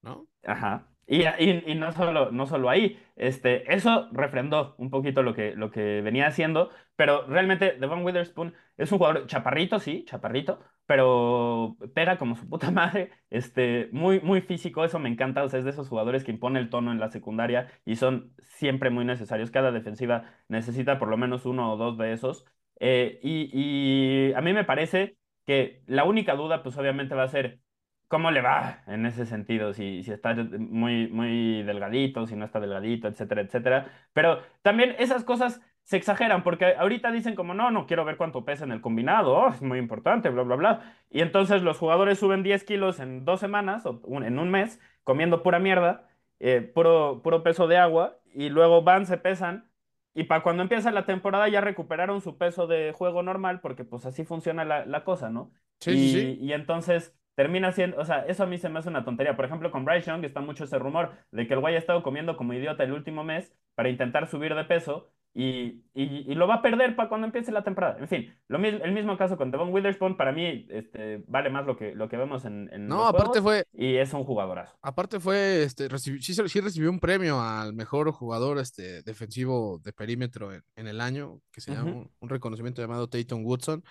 ¿no? 0.02 0.28
Ajá. 0.46 0.88
Y, 1.10 1.24
y, 1.26 1.76
no, 1.76 1.94
solo, 1.94 2.32
no 2.32 2.46
solo 2.48 2.70
ahí, 2.70 3.00
este, 3.16 3.74
eso 3.74 4.10
refrendó 4.12 4.76
un 4.78 4.90
poquito 4.90 5.24
lo 5.24 5.34
que, 5.34 5.56
lo 5.56 5.72
que 5.72 6.02
venía 6.02 6.28
haciendo, 6.28 6.70
pero 6.98 7.26
realmente 7.28 7.78
Devon 7.80 8.04
Witherspoon 8.04 8.54
es 8.78 8.92
un 8.92 8.98
jugador 8.98 9.26
chaparrito, 9.26 9.80
sí, 9.80 10.04
chaparrito, 10.06 10.60
pero 10.86 11.78
pega 11.94 12.18
como 12.18 12.36
su 12.36 12.50
puta 12.50 12.72
madre, 12.72 13.12
este, 13.30 13.88
muy, 13.94 14.20
muy 14.20 14.42
físico, 14.42 14.84
eso 14.84 15.00
me 15.00 15.08
encanta, 15.10 15.44
o 15.44 15.50
sea, 15.50 15.60
es 15.60 15.66
de 15.66 15.72
esos 15.72 15.88
jugadores 15.88 16.26
que 16.26 16.32
impone 16.32 16.60
el 16.60 16.70
tono 16.70 16.92
en 16.92 17.00
la 17.00 17.10
secundaria 17.10 17.72
y 17.86 17.96
son 17.96 18.34
siempre 18.42 18.90
muy 18.90 19.06
necesarios, 19.06 19.50
cada 19.52 19.72
defensiva 19.72 20.26
necesita 20.50 21.00
por 21.00 21.08
lo 21.08 21.16
menos 21.18 21.46
uno 21.46 21.72
o 21.74 21.78
dos 21.78 21.98
de 21.98 22.12
esos, 22.14 22.46
eh, 22.80 23.20
y, 23.24 23.50
y 24.30 24.34
a 24.34 24.42
mí 24.42 24.54
me 24.54 24.64
parece 24.66 25.18
que 25.46 25.82
la 25.88 26.04
única 26.04 26.36
duda, 26.36 26.64
pues 26.64 26.78
obviamente 26.78 27.16
va 27.16 27.24
a 27.24 27.28
ser 27.30 27.60
cómo 28.08 28.32
le 28.32 28.42
va 28.42 28.84
en 28.88 29.06
ese 29.06 29.26
sentido, 29.26 29.74
si, 29.74 30.04
si 30.04 30.12
está 30.12 30.34
muy, 30.36 31.08
muy 31.10 31.64
delgadito, 31.64 32.26
si 32.28 32.36
no 32.36 32.46
está 32.46 32.60
delgadito, 32.60 33.08
etcétera, 33.08 33.42
etcétera. 33.42 33.92
Pero 34.14 34.42
también 34.62 34.96
esas 35.00 35.24
cosas 35.24 35.62
se 35.84 35.98
exageran, 35.98 36.44
porque 36.44 36.76
ahorita 36.76 37.12
dicen 37.12 37.36
como, 37.36 37.54
no, 37.54 37.72
no 37.72 37.86
quiero 37.88 38.04
ver 38.04 38.18
cuánto 38.18 38.44
pesa 38.44 38.66
en 38.66 38.72
el 38.74 38.82
combinado, 38.82 39.34
oh, 39.34 39.50
es 39.50 39.62
muy 39.62 39.80
importante, 39.80 40.30
bla, 40.30 40.44
bla, 40.44 40.56
bla. 40.58 40.96
Y 41.10 41.22
entonces 41.22 41.62
los 41.62 41.78
jugadores 41.78 42.20
suben 42.20 42.44
10 42.44 42.64
kilos 42.66 43.00
en 43.00 43.24
dos 43.24 43.40
semanas 43.40 43.86
o 43.86 44.02
en 44.22 44.38
un 44.40 44.52
mes, 44.52 44.82
comiendo 45.04 45.44
pura 45.44 45.60
mierda, 45.60 46.10
eh, 46.40 46.62
puro, 46.62 47.22
puro 47.24 47.42
peso 47.44 47.68
de 47.68 47.78
agua, 47.78 48.20
y 48.34 48.50
luego 48.50 48.84
van, 48.84 49.06
se 49.06 49.18
pesan, 49.18 49.70
y 50.14 50.26
para 50.26 50.44
cuando 50.44 50.64
empieza 50.64 50.92
la 50.92 51.06
temporada 51.06 51.48
ya 51.48 51.62
recuperaron 51.62 52.22
su 52.22 52.38
peso 52.38 52.68
de 52.68 52.92
juego 52.92 53.24
normal, 53.24 53.62
porque 53.62 53.86
pues 53.86 54.06
así 54.06 54.26
funciona 54.26 54.66
la, 54.66 54.86
la 54.86 55.04
cosa, 55.04 55.30
¿no? 55.30 55.52
Sí, 55.80 55.92
y, 55.92 56.12
sí. 56.14 56.38
y 56.42 56.54
entonces 56.54 57.16
termina 57.38 57.72
siendo, 57.72 57.98
o 58.00 58.04
sea, 58.04 58.22
eso 58.22 58.44
a 58.44 58.48
mí 58.48 58.58
se 58.58 58.68
me 58.68 58.80
hace 58.80 58.90
una 58.90 59.06
tontería. 59.06 59.36
Por 59.36 59.46
ejemplo, 59.46 59.72
con 59.72 59.86
Bryce 59.86 60.10
Young 60.10 60.26
está 60.26 60.42
mucho 60.42 60.64
ese 60.64 60.80
rumor 60.80 61.12
de 61.32 61.48
que 61.48 61.54
el 61.54 61.60
güey 61.60 61.76
ha 61.76 61.78
estado 61.78 62.02
comiendo 62.02 62.36
como 62.36 62.56
idiota 62.56 62.84
el 62.84 62.94
último 62.94 63.24
mes 63.24 63.54
para 63.76 63.90
intentar 63.90 64.28
subir 64.28 64.56
de 64.56 64.64
peso 64.64 65.12
y, 65.36 65.84
y, 65.94 66.34
lo 66.34 66.48
va 66.48 66.56
a 66.56 66.62
perder 66.64 66.96
para 66.96 67.10
cuando 67.10 67.28
empiece 67.28 67.52
la 67.52 67.64
temporada. 67.64 68.00
En 68.00 68.08
fin, 68.08 68.34
lo 68.48 68.58
el 68.58 68.92
mismo 68.92 69.16
caso 69.18 69.38
con 69.38 69.52
Devon 69.52 69.72
Witherspoon, 69.72 70.18
para 70.18 70.32
mí 70.32 70.66
este, 70.72 71.24
vale 71.28 71.52
más 71.52 71.68
lo 71.68 71.78
que, 71.78 71.94
lo 71.94 72.10
que 72.10 72.18
vemos 72.18 72.44
en, 72.46 72.72
en 72.74 72.88
No, 72.88 73.06
aparte 73.06 73.40
fue... 73.40 73.66
Y 73.72 73.98
es 73.98 74.12
un 74.14 74.24
jugadorazo. 74.24 74.76
Aparte 74.82 75.20
fue, 75.20 75.62
este, 75.62 75.96
sí, 76.00 76.20
sí, 76.20 76.60
recibió 76.60 76.90
un 76.90 77.00
premio 77.00 77.40
al 77.40 77.74
mejor 77.74 78.12
jugador 78.14 78.58
este, 78.58 79.04
defensivo 79.04 79.80
de 79.84 79.94
perímetro 79.94 80.54
en, 80.54 80.88
el 80.88 81.00
año, 81.00 81.40
que 81.52 81.62
se 81.62 81.72
llama 81.72 81.92
un, 81.92 82.12
un, 82.20 82.30
reconocimiento 82.30 82.82
llamado 82.82 83.08
Tayton 83.08 83.46
Woodson. 83.46 83.84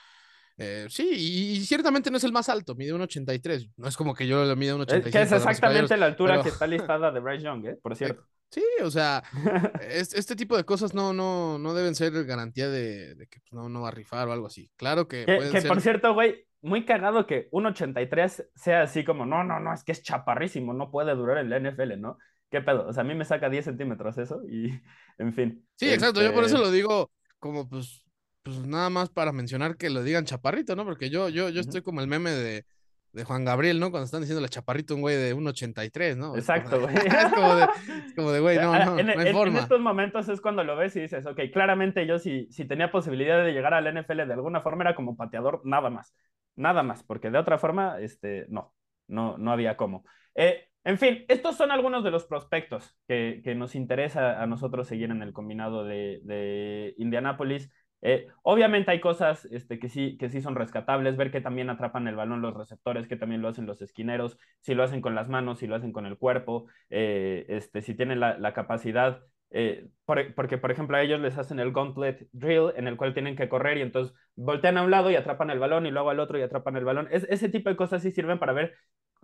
Eh, 0.59 0.87
sí, 0.89 1.11
y, 1.13 1.61
ciertamente 1.67 2.11
no 2.11 2.17
es 2.17 2.25
el 2.25 2.33
más 2.33 2.49
alto, 2.49 2.75
mide 2.75 2.93
un 2.93 3.03
83. 3.03 3.71
No 3.77 3.89
es 3.89 3.97
como 3.97 4.15
que 4.15 4.27
yo 4.27 4.45
le 4.45 4.57
mida 4.57 4.75
un 4.75 4.83
85. 4.83 5.13
Que 5.13 5.23
es 5.23 5.33
exactamente 5.33 5.97
la 5.97 6.07
altura 6.07 6.43
que 6.43 6.49
está 6.49 6.67
listada 6.67 7.11
de 7.11 7.21
Bryce 7.21 7.45
Young, 7.45 7.67
¿eh? 7.67 7.79
por 7.83 7.93
eh, 7.93 7.97
cierto. 7.97 8.25
Sí, 8.51 8.63
o 8.83 8.91
sea, 8.91 9.23
este 9.91 10.37
tipo 10.37 10.57
de 10.57 10.65
cosas 10.65 10.95
no, 10.95 11.13
no, 11.13 11.59
no 11.59 11.75
deben 11.75 11.95
ser 11.95 12.25
garantía 12.25 12.69
de, 12.69 13.27
que 13.31 13.41
pues, 13.41 13.53
no, 13.53 13.69
no 13.69 13.83
va 13.83 13.89
a 13.89 13.93
rifar 13.93 14.29
o 14.29 14.33
algo 14.33 14.47
así. 14.47 14.71
Claro 14.77 15.09
que. 15.09 15.27
Que, 15.27 15.63
por 15.63 15.81
cierto, 15.81 16.15
güey, 16.15 16.47
muy 16.63 16.85
cagado 16.85 17.27
que 17.27 17.49
un 17.51 17.67
83 17.67 18.51
sea 18.55 18.83
así 18.83 19.05
como, 19.05 19.27
no, 19.27 19.45
no, 19.45 19.61
no, 19.61 19.75
es 19.75 19.85
que 19.85 19.93
es 19.93 20.03
chaparrísimo, 20.03 20.73
no 20.73 20.91
puede 20.91 21.15
durar 21.15 21.39
en 21.39 21.51
la 21.51 21.61
NFL, 21.61 22.01
¿no? 22.01 22.19
¿Qué 22.51 22.61
pedo? 22.63 22.87
O 22.87 22.93
sea, 22.93 23.03
a 23.03 23.05
mí 23.05 23.15
me 23.15 23.25
saca 23.25 23.51
10 23.51 23.65
centímetros 23.65 24.17
eso 24.19 24.43
y, 24.49 24.71
en 25.19 25.35
fin. 25.35 25.67
Sí, 25.75 25.91
exacto, 25.91 26.23
yo 26.23 26.33
por 26.33 26.45
eso 26.45 26.57
este 26.57 26.67
lo 26.67 26.73
digo 26.73 27.11
como, 27.39 27.69
pues, 27.69 28.06
pues 28.47 28.65
nada 28.65 28.91
más 28.91 29.11
para 29.11 29.33
mencionar 29.33 29.77
que 29.77 29.91
lo 29.91 30.05
digan 30.05 30.25
chaparrito, 30.25 30.77
¿no? 30.77 30.85
Porque 30.85 31.11
yo, 31.11 31.29
yo, 31.29 31.49
yo 31.49 31.61
estoy 31.61 31.83
como 31.83 32.01
el 32.01 32.07
meme 32.07 32.31
de, 32.31 32.65
de 33.11 33.25
Juan 33.25 33.45
Gabriel, 33.45 33.81
¿no? 33.81 33.91
Cuando 33.91 34.05
están 34.05 34.21
diciendo 34.21 34.41
la 34.41 34.49
chaparrito 34.49 34.95
un 34.95 35.01
güey 35.01 35.17
de 35.17 35.35
1.83, 35.35 36.17
¿no? 36.17 36.37
Exacto, 36.37 36.81
güey. 36.81 36.95
Es 37.07 37.35
como 37.35 37.57
de, 37.57 37.67
como 38.15 38.31
de, 38.31 38.39
güey, 38.39 38.57
no, 38.61 38.85
no, 38.85 38.99
en, 39.01 39.07
no 39.09 39.21
hay 39.21 39.33
forma. 39.33 39.59
En 39.59 39.65
estos 39.65 39.81
momentos 39.81 40.29
es 40.29 40.41
cuando 40.41 40.63
lo 40.63 40.77
ves 40.77 40.95
y 40.95 41.01
dices, 41.01 41.27
ok, 41.27 41.41
claramente 41.53 42.07
yo 42.07 42.21
si, 42.21 42.47
si 42.53 42.67
tenía 42.67 42.93
posibilidad 42.93 43.45
de 43.45 43.51
llegar 43.51 43.75
al 43.75 43.93
NFL 43.93 44.29
de 44.29 44.35
alguna 44.35 44.61
forma 44.61 44.85
era 44.85 44.95
como 44.95 45.17
pateador, 45.17 45.63
nada 45.65 45.91
más. 45.91 46.15
Nada 46.55 46.85
más, 46.85 47.03
porque 47.03 47.31
de 47.31 47.39
otra 47.39 47.59
forma, 47.59 47.99
este, 47.99 48.47
no, 48.49 48.73
no, 49.09 49.37
no 49.39 49.51
había 49.51 49.77
cómo. 49.77 50.05
Eh, 50.37 50.69
en 50.85 50.99
fin, 50.99 51.25
estos 51.27 51.57
son 51.57 51.73
algunos 51.73 52.05
de 52.05 52.13
los 52.13 52.27
prospectos 52.27 52.97
que, 53.09 53.41
que 53.43 53.57
nos 53.57 53.75
interesa 53.75 54.41
a 54.41 54.47
nosotros 54.47 54.87
seguir 54.87 55.11
en 55.11 55.21
el 55.21 55.33
combinado 55.33 55.85
de, 55.85 56.21
de 56.23 56.95
Indianápolis. 56.97 57.73
Eh, 58.03 58.29
obviamente 58.43 58.91
hay 58.91 59.01
cosas 59.01 59.47
este, 59.47 59.79
que, 59.79 59.89
sí, 59.89 60.17
que 60.19 60.29
sí 60.29 60.41
son 60.41 60.55
rescatables, 60.55 61.17
ver 61.17 61.31
que 61.31 61.41
también 61.41 61.71
atrapan 61.71 62.07
el 62.09 62.17
balón 62.17 62.43
los 62.43 62.55
receptores, 62.55 63.09
que 63.09 63.17
también 63.17 63.43
lo 63.43 63.49
hacen 63.49 63.67
los 63.67 63.81
esquineros, 63.83 64.39
si 64.61 64.75
lo 64.75 64.83
hacen 64.83 65.01
con 65.01 65.15
las 65.15 65.29
manos, 65.29 65.59
si 65.59 65.67
lo 65.67 65.75
hacen 65.77 65.93
con 65.93 66.07
el 66.07 66.19
cuerpo, 66.19 66.67
eh, 66.91 67.47
este, 67.49 67.83
si 67.83 67.95
tienen 67.95 68.21
la, 68.21 68.53
capacidad, 68.53 69.23
eh, 69.51 69.89
porque 70.05 70.59
por 70.59 70.71
ejemplo 70.71 70.97
a 70.97 71.03
ellos 71.03 71.21
les 71.21 71.39
hacen 71.39 71.59
el 71.59 71.73
gauntlet 71.73 72.29
drill 72.33 72.73
en 72.77 72.87
el 72.87 72.97
cual 72.97 73.15
tienen 73.15 73.37
que 73.37 73.49
correr 73.49 73.79
y 73.79 73.83
entonces 73.83 74.15
voltean 74.35 74.77
a 74.77 74.83
un 74.83 74.91
lado 74.91 75.11
y 75.11 75.17
atrapan 75.17 75.51
el 75.51 75.59
balón 75.59 75.87
y 75.87 75.91
luego 75.91 76.11
al 76.11 76.21
otro 76.21 76.39
y 76.39 76.43
atrapan 76.43 76.77
el 76.77 76.85
balón. 76.85 77.09
Es, 77.11 77.25
ese 77.31 77.49
tipo 77.49 77.71
de 77.71 77.77
cosas 77.77 78.03
sí 78.03 78.11
sirven 78.11 78.39
para 78.39 78.53
ver 78.53 78.75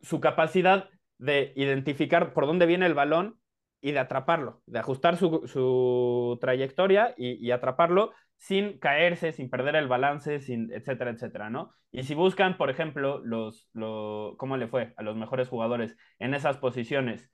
su 0.02 0.20
capacidad 0.20 0.88
de 1.18 1.52
identificar 1.56 2.32
por 2.32 2.46
dónde 2.46 2.66
viene 2.66 2.86
el 2.86 2.94
balón 2.94 3.38
y 3.80 3.92
de 3.92 3.98
atraparlo, 3.98 4.62
de 4.66 4.78
ajustar 4.78 5.16
su, 5.16 6.38
trayectoria 6.40 7.14
y, 7.16 7.34
y 7.44 7.50
atraparlo 7.50 8.12
sin 8.42 8.78
caerse, 8.80 9.30
sin 9.30 9.48
perder 9.48 9.76
el 9.76 9.86
balance, 9.86 10.40
sin, 10.40 10.72
etcétera, 10.72 11.12
etcétera, 11.12 11.48
¿no? 11.48 11.72
Y 11.92 12.02
si 12.02 12.14
buscan, 12.14 12.56
por 12.56 12.70
ejemplo, 12.70 13.20
los, 13.24 13.70
cómo 14.36 14.56
le 14.56 14.66
fue 14.66 14.94
a 14.96 15.02
los 15.04 15.16
mejores 15.16 15.48
jugadores 15.48 15.96
en 16.18 16.34
esas 16.34 16.56
posiciones, 16.58 17.30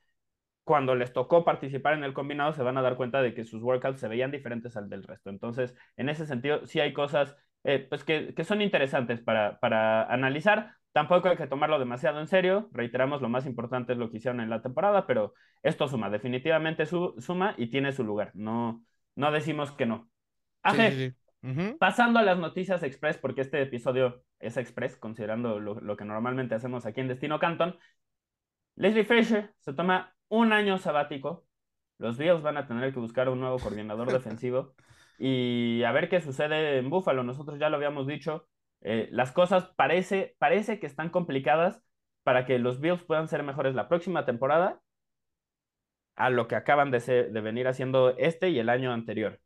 cuando 0.64 0.94
les 0.94 1.14
tocó 1.14 1.44
participar 1.46 1.94
en 1.94 2.04
el 2.04 2.12
combinado, 2.12 2.52
se 2.52 2.62
van 2.62 2.76
a 2.76 2.82
dar 2.82 2.96
cuenta 2.96 3.22
de 3.22 3.32
que 3.32 3.44
sus 3.44 3.62
workouts 3.62 4.00
se 4.00 4.09
veían 4.09 4.30
diferentes 4.30 4.76
al 4.76 4.90
del 4.90 5.02
resto. 5.02 5.30
Entonces, 5.30 5.74
en 5.96 6.11
ese 6.11 6.26
sentido, 6.26 6.66
sí 6.66 6.80
hay 6.80 6.92
cosas 6.92 7.36
eh, 7.64 7.86
pues 7.88 8.04
que, 8.04 8.34
son 8.44 8.61
interesantes 8.61 9.22
para, 9.22 9.59
para 9.61 10.04
analizar. 10.12 10.74
Tampoco 10.92 11.28
hay 11.30 11.38
que 11.38 11.46
tomarlo 11.46 11.78
demasiado 11.78 12.20
en 12.20 12.26
serio. 12.26 12.68
Reiteramos, 12.72 13.22
lo 13.22 13.30
más 13.30 13.46
importante 13.46 13.92
es 13.94 13.98
lo 13.98 14.11
que 14.11 14.18
hicieron 14.18 14.40
en 14.40 14.50
la 14.50 14.61
temporada, 14.61 15.06
pero 15.06 15.32
esto 15.62 15.88
suma, 15.88 16.11
definitivamente 16.11 16.84
su, 16.84 17.14
suma 17.18 17.54
y 17.56 17.68
tiene 17.70 17.92
su 17.92 18.04
lugar. 18.04 18.30
No, 18.34 18.84
no 19.16 19.32
decimos 19.32 19.72
que 19.72 19.86
no. 19.86 20.11
Pasando 21.78 22.18
a 22.18 22.22
las 22.22 22.38
noticias 22.38 22.82
express, 22.82 23.16
porque 23.16 23.42
este 23.42 23.62
episodio 23.62 24.22
es 24.40 24.56
express, 24.56 24.96
considerando 24.96 25.61
lo, 25.61 25.96
que 25.96 26.04
normalmente 26.04 26.54
hacemos 26.54 26.84
aquí 26.84 27.00
en 27.00 27.09
Destino 27.09 27.38
Canton. 27.38 27.78
Leslie 28.76 29.04
Frazier 29.04 29.54
se 29.59 29.72
toma 29.72 30.14
un 30.28 30.52
año 30.52 30.78
sabático. 30.78 31.46
Los 31.98 32.16
Bills 32.18 32.42
van 32.42 32.56
a 32.56 32.66
tener 32.66 32.92
que 32.92 33.00
buscar 33.00 33.28
un 33.28 33.40
nuevo 33.40 33.59
coordinador 33.59 34.12
defensivo 34.12 34.74
y 35.18 35.82
a 35.84 35.92
ver 35.92 36.09
qué 36.09 36.20
sucede 36.20 36.78
en 36.78 36.90
Buffalo. 36.90 37.24
Nosotros 37.24 37.59
ya 37.59 37.68
lo 37.68 37.76
habíamos 37.76 38.06
dicho, 38.06 38.48
eh, 38.80 39.09
las 39.11 39.32
cosas 39.32 39.66
parece, 39.76 40.36
parece 40.38 40.78
que 40.78 40.86
están 40.86 41.11
complicadas 41.11 41.82
para 42.22 42.46
que 42.46 42.59
los 42.59 42.80
Bills 42.80 43.02
puedan 43.02 43.28
ser 43.28 43.42
mejores 43.42 43.74
la 43.74 43.88
próxima 43.88 44.24
temporada 44.24 44.80
a 46.14 46.30
lo 46.30 46.48
que 46.48 46.56
acaban 46.56 46.90
de, 46.90 47.00
de 47.00 47.40
venir 47.40 47.68
haciendo 47.68 48.16
este 48.18 48.50
y 48.50 48.59
el 48.59 48.68
año 48.68 48.92
anterior. 48.92 49.40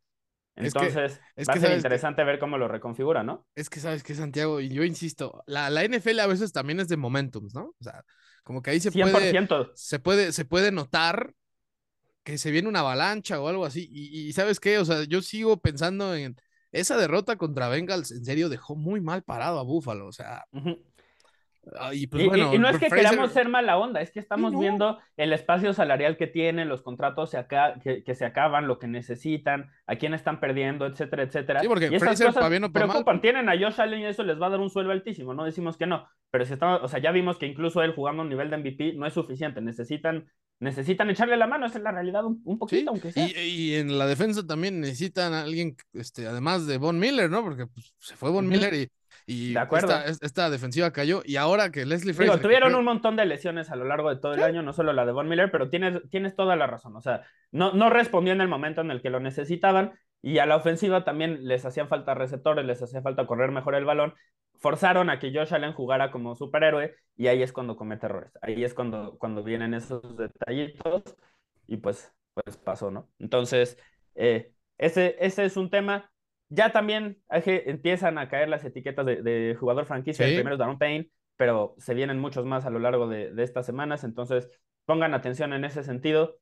Entonces, 0.55 1.19
es 1.35 1.49
va 1.49 1.53
a 1.53 1.59
ser 1.59 1.75
interesante 1.75 2.23
ver 2.23 2.37
cómo 2.37 2.57
lo 2.57 2.67
reconfigura, 2.67 3.23
¿no? 3.23 3.47
Es 3.55 3.69
que 3.69 3.79
sabes 3.79 4.03
que 4.03 4.13
Santiago, 4.13 4.61
y 4.61 4.69
yo 4.69 4.83
insisto, 4.83 5.43
la, 5.47 5.69
la 5.69 5.83
NFL 5.83 6.19
a 6.19 6.27
veces 6.27 6.51
también 6.51 6.79
es 6.79 6.87
de 6.87 6.97
momentum, 6.97 7.47
¿no? 7.53 7.73
O 7.79 7.83
sea, 7.83 8.03
como 8.43 8.61
que 8.61 8.71
ahí 8.71 8.79
se 8.79 8.91
puede, 8.91 9.47
se 9.73 9.99
puede, 9.99 10.31
se 10.31 10.45
puede 10.45 10.71
notar 10.71 11.33
que 12.23 12.37
se 12.37 12.51
viene 12.51 12.69
una 12.69 12.79
avalancha 12.79 13.41
o 13.41 13.47
algo 13.47 13.65
así. 13.65 13.89
Y, 13.91 14.31
¿sabes 14.33 14.59
qué? 14.59 14.77
O 14.77 14.85
sea, 14.85 15.03
yo 15.03 15.21
sigo 15.21 15.57
pensando 15.57 16.15
en 16.15 16.35
esa 16.71 16.97
derrota 16.97 17.35
contra 17.37 17.69
Bengals, 17.69 18.11
en 18.11 18.25
serio, 18.25 18.49
dejó 18.49 18.75
muy 18.75 19.01
mal 19.01 19.23
parado 19.23 19.59
a 19.59 19.63
Buffalo. 19.63 20.07
O 20.07 20.11
sea, 20.11 20.45
y, 21.93 22.07
pues, 22.07 22.25
bueno, 22.25 22.53
y, 22.53 22.59
no 22.59 22.67
es 22.67 22.77
que 22.77 22.89
queramos 22.89 23.31
ser 23.31 23.47
mala 23.47 23.77
onda, 23.77 24.01
es 24.01 24.11
que 24.11 24.19
estamos 24.19 24.57
viendo 24.57 24.99
el 25.15 25.31
espacio 25.31 25.73
salarial 25.73 26.17
que 26.17 26.27
tienen, 26.27 26.67
los 26.67 26.81
contratos 26.81 27.31
se 27.31 27.45
que, 28.05 28.15
se 28.15 28.25
acaban, 28.25 28.67
lo 28.67 28.79
que 28.79 28.87
necesitan, 28.87 29.71
a 29.87 29.95
quién 29.95 30.13
están 30.13 30.39
perdiendo, 30.39 30.85
etcétera, 30.85 31.23
etcétera. 31.23 31.61
Sí, 31.61 31.67
porque 31.67 31.89
y 31.91 31.95
esas 31.95 32.21
cosas 32.21 32.59
no 32.59 32.71
preocupan. 32.71 33.21
Tienen 33.21 33.49
a 33.49 33.57
Josh 33.57 33.79
Allen 33.79 34.01
y 34.01 34.05
eso 34.05 34.23
les 34.23 34.41
va 34.41 34.47
a 34.47 34.51
dar 34.51 34.59
un 34.59 34.69
sueldo 34.69 34.91
altísimo, 34.91 35.33
no 35.33 35.45
decimos 35.45 35.77
que 35.77 35.87
no, 35.87 36.07
pero 36.31 36.45
si 36.45 36.53
estamos, 36.53 36.81
o 36.83 36.87
sea, 36.87 36.99
ya 36.99 37.11
vimos 37.11 37.37
que 37.37 37.45
incluso 37.45 37.81
él 37.81 37.93
jugando 37.93 38.21
a 38.21 38.25
un 38.25 38.29
nivel 38.29 38.49
de 38.49 38.57
MVP 38.57 38.93
no 38.93 39.05
es 39.05 39.13
suficiente, 39.13 39.61
necesitan 39.61 40.27
necesitan 40.59 41.09
echarle 41.09 41.37
la 41.37 41.45
mano, 41.45 41.65
esa 41.65 41.77
es 41.77 41.83
la 41.83 41.91
realidad 41.91 42.23
un, 42.25 42.57
poquito, 42.57 42.89
aunque 42.89 43.11
sea. 43.11 43.27
Y, 43.27 43.75
en 43.75 43.97
la 43.97 44.07
defensa 44.07 44.45
también 44.45 44.79
necesitan 44.79 45.33
a 45.33 45.41
alguien, 45.41 45.75
este, 45.93 46.25
además 46.25 46.65
de 46.65 46.77
Von 46.77 46.97
Miller, 46.99 47.29
¿no? 47.29 47.43
Porque 47.43 47.67
pues, 47.67 47.93
se 47.99 48.15
fue 48.15 48.31
Von 48.31 48.47
Miller 48.47 48.73
y 48.73 48.89
y 49.25 49.55
Esta, 50.21 50.49
defensiva 50.49 50.91
cayó. 50.91 51.21
Y 51.25 51.37
ahora 51.37 51.71
que 51.71 51.85
Leslie 51.85 52.13
Frazier. 52.13 52.41
tuvieron 52.41 52.75
un 52.75 52.83
montón 52.83 53.15
de 53.15 53.25
lesiones 53.25 53.71
a 53.71 53.75
lo 53.75 53.85
largo 53.85 54.09
de 54.09 54.17
todo 54.19 54.33
el 54.33 54.43
año, 54.43 54.61
no 54.61 54.73
solo 54.73 54.93
la 54.93 55.05
de 55.05 55.11
Von 55.11 55.29
Miller, 55.29 55.49
pero 55.51 55.69
tienes, 55.69 56.01
tienes 56.09 56.35
toda 56.35 56.55
la 56.55 56.67
razón. 56.67 56.95
O 56.95 57.01
sea, 57.01 57.25
no, 57.51 57.73
no 57.73 57.89
respondió 57.89 58.33
en 58.33 58.41
el 58.41 58.47
momento 58.47 58.81
en 58.81 58.91
el 58.91 59.01
que 59.01 59.09
lo 59.09 59.19
necesitaban. 59.19 59.93
Y 60.21 60.37
a 60.39 60.45
la 60.45 60.55
ofensiva 60.55 61.03
también 61.03 61.47
les 61.47 61.65
hacían 61.65 61.89
falta 61.89 62.13
receptores, 62.13 62.65
les 62.65 62.81
hacía 62.81 63.01
falta 63.01 63.27
correr 63.27 63.51
mejor 63.51 63.75
el 63.75 63.85
balón. 63.85 64.13
Forzaron 64.59 65.09
a 65.09 65.19
que 65.19 65.33
Josh 65.33 65.53
Allen 65.53 65.73
jugara 65.73 66.11
como 66.11 66.35
superhéroe 66.35 66.95
y 67.17 67.27
ahí 67.27 67.43
es 67.43 67.51
cuando 67.51 67.75
comete 67.75 68.05
errores. 68.05 68.31
Ahí 68.41 68.63
es 68.63 68.73
cuando, 68.73 69.17
cuando 69.17 69.43
vienen 69.43 69.73
esos 69.73 70.15
detallitos 70.15 71.03
y 71.67 71.77
pues, 71.77 72.13
pues 72.33 72.55
pasó, 72.57 72.89
¿no? 72.89 73.09
Entonces, 73.19 73.77
eh, 74.15 74.53
ese, 74.77 75.17
ese 75.19 75.45
es 75.45 75.57
un 75.57 75.69
tema 75.69 76.12
ya 76.53 76.71
también 76.71 77.19
empiezan 77.29 78.19
a 78.19 78.29
caer 78.29 78.47
las 78.47 78.63
etiquetas 78.63 79.05
de, 79.05 79.57
jugador 79.59 79.85
franquicia. 79.85 80.27
El 80.27 80.35
primero 80.35 80.55
es 80.55 80.59
Daron 80.59 80.77
Payne, 80.77 81.09
pero 81.35 81.75
se 81.79 81.95
vienen 81.95 82.19
muchos 82.19 82.45
más 82.45 82.65
a 82.65 82.69
lo 82.69 82.79
largo 82.79 83.07
de, 83.07 83.33
estas 83.39 83.65
semanas. 83.65 84.03
Entonces, 84.03 84.47
pongan 84.85 85.15
atención 85.15 85.53
en 85.53 85.65
ese 85.65 85.83
sentido. 85.83 86.39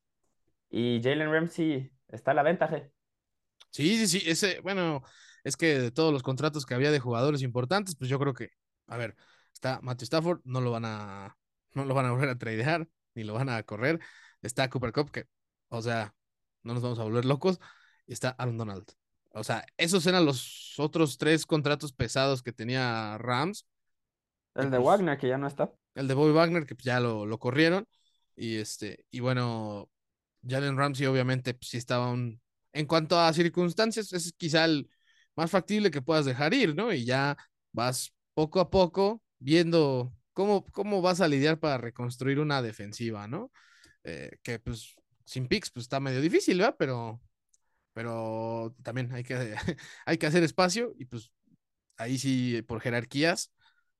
Y 0.70 1.00
Jalen 1.02 1.32
Ramsey 1.32 1.92
está 2.10 2.32
a 2.32 2.34
la 2.34 2.44
ventaja. 2.44 2.84
Sí, 3.70 3.98
sí, 3.98 4.08
sí. 4.20 4.30
Ese, 4.30 4.60
bueno, 4.60 5.02
es 5.46 5.56
que 5.56 5.80
de 5.80 5.92
todos 5.92 6.12
los 6.12 6.24
contratos 6.24 6.66
que 6.66 6.74
había 6.74 6.92
de 6.92 7.00
jugadores 7.00 7.42
importantes, 7.42 7.96
pues 7.96 8.10
yo 8.10 8.20
creo 8.20 8.34
que, 8.34 8.50
a 8.88 8.98
ver, 8.98 9.16
está 9.54 9.80
Matthew 9.82 10.06
Stafford, 10.06 10.42
no 10.44 10.60
lo 10.60 10.72
van 10.72 10.84
a, 10.86 11.38
no 11.74 11.86
lo 11.86 11.94
van 11.94 12.06
a 12.06 12.12
volver 12.12 12.30
a 12.30 12.38
tradear, 12.38 12.88
ni 13.16 13.24
lo 13.24 13.34
van 13.34 13.48
a 13.48 13.64
correr. 13.64 14.00
Está 14.42 14.70
Cooper 14.70 14.92
Cup, 14.92 15.12
que, 15.12 15.26
o 15.70 15.82
sea, 15.82 16.14
no 16.64 16.74
nos 16.74 16.84
vamos 16.84 17.00
a 17.00 17.04
volver 17.04 17.24
locos. 17.24 17.62
Y 18.08 18.14
está 18.14 18.32
Aaron 18.32 18.58
Donald. 18.58 19.01
O 19.34 19.44
sea, 19.44 19.66
esos 19.78 20.06
eran 20.08 20.26
los 20.26 20.76
otros 20.78 21.18
tres 21.18 21.46
contratos 21.46 21.94
pesados 21.94 22.44
que 22.44 22.52
tenía 22.52 23.18
Rams. 23.18 23.66
El 24.56 24.70
de 24.70 24.78
pues 24.78 24.88
Wagner, 24.88 25.18
que 25.18 25.28
ya 25.28 25.38
no 25.38 25.48
está. 25.48 25.72
El 25.96 26.08
de 26.08 26.14
Bobby 26.14 26.34
Wagner, 26.34 26.66
que 26.66 26.76
pues, 26.76 26.86
ya 26.86 27.00
lo, 27.00 27.26
lo 27.26 27.40
corrieron. 27.40 27.88
Y 28.36 28.58
este, 28.58 29.06
y 29.12 29.20
bueno, 29.20 29.90
Jalen 30.48 30.78
Ramsey, 30.78 31.06
obviamente, 31.06 31.54
pues 31.54 31.70
sí 31.70 31.78
estaba 31.78 32.10
un. 32.12 32.42
En 32.74 32.86
cuanto 32.86 33.20
a 33.20 33.34
circunstancias, 33.34 34.14
es 34.14 34.34
quizá 34.38 34.66
el 34.66 34.90
más 35.36 35.52
factible 35.52 35.92
que 35.92 36.02
puedas 36.02 36.26
dejar 36.26 36.54
ir, 36.54 36.76
¿no? 36.76 36.94
Y 36.94 37.06
ya 37.06 37.38
vas 37.72 38.14
poco 38.34 38.60
a 38.60 38.70
poco 38.70 39.22
viendo 39.40 40.14
cómo, 40.34 40.66
cómo 40.68 41.02
vas 41.02 41.22
a 41.22 41.28
lidiar 41.28 41.60
para 41.60 41.78
reconstruir 41.78 42.40
una 42.40 42.62
defensiva, 42.62 43.28
¿no? 43.28 43.52
Eh, 44.04 44.38
que 44.44 44.60
pues 44.60 44.96
sin 45.26 45.48
picks, 45.48 45.72
pues 45.72 45.84
está 45.86 46.00
medio 46.00 46.22
difícil, 46.22 46.58
¿verdad? 46.58 46.76
Pero 46.78 47.22
pero 47.94 48.76
también 48.84 49.12
hay 49.14 49.24
que, 49.24 49.36
hay 50.06 50.18
que 50.18 50.26
hacer 50.26 50.44
espacio 50.44 50.94
y 50.98 51.06
pues 51.06 51.32
ahí 51.98 52.18
sí, 52.18 52.62
por 52.64 52.82
jerarquías, 52.82 53.52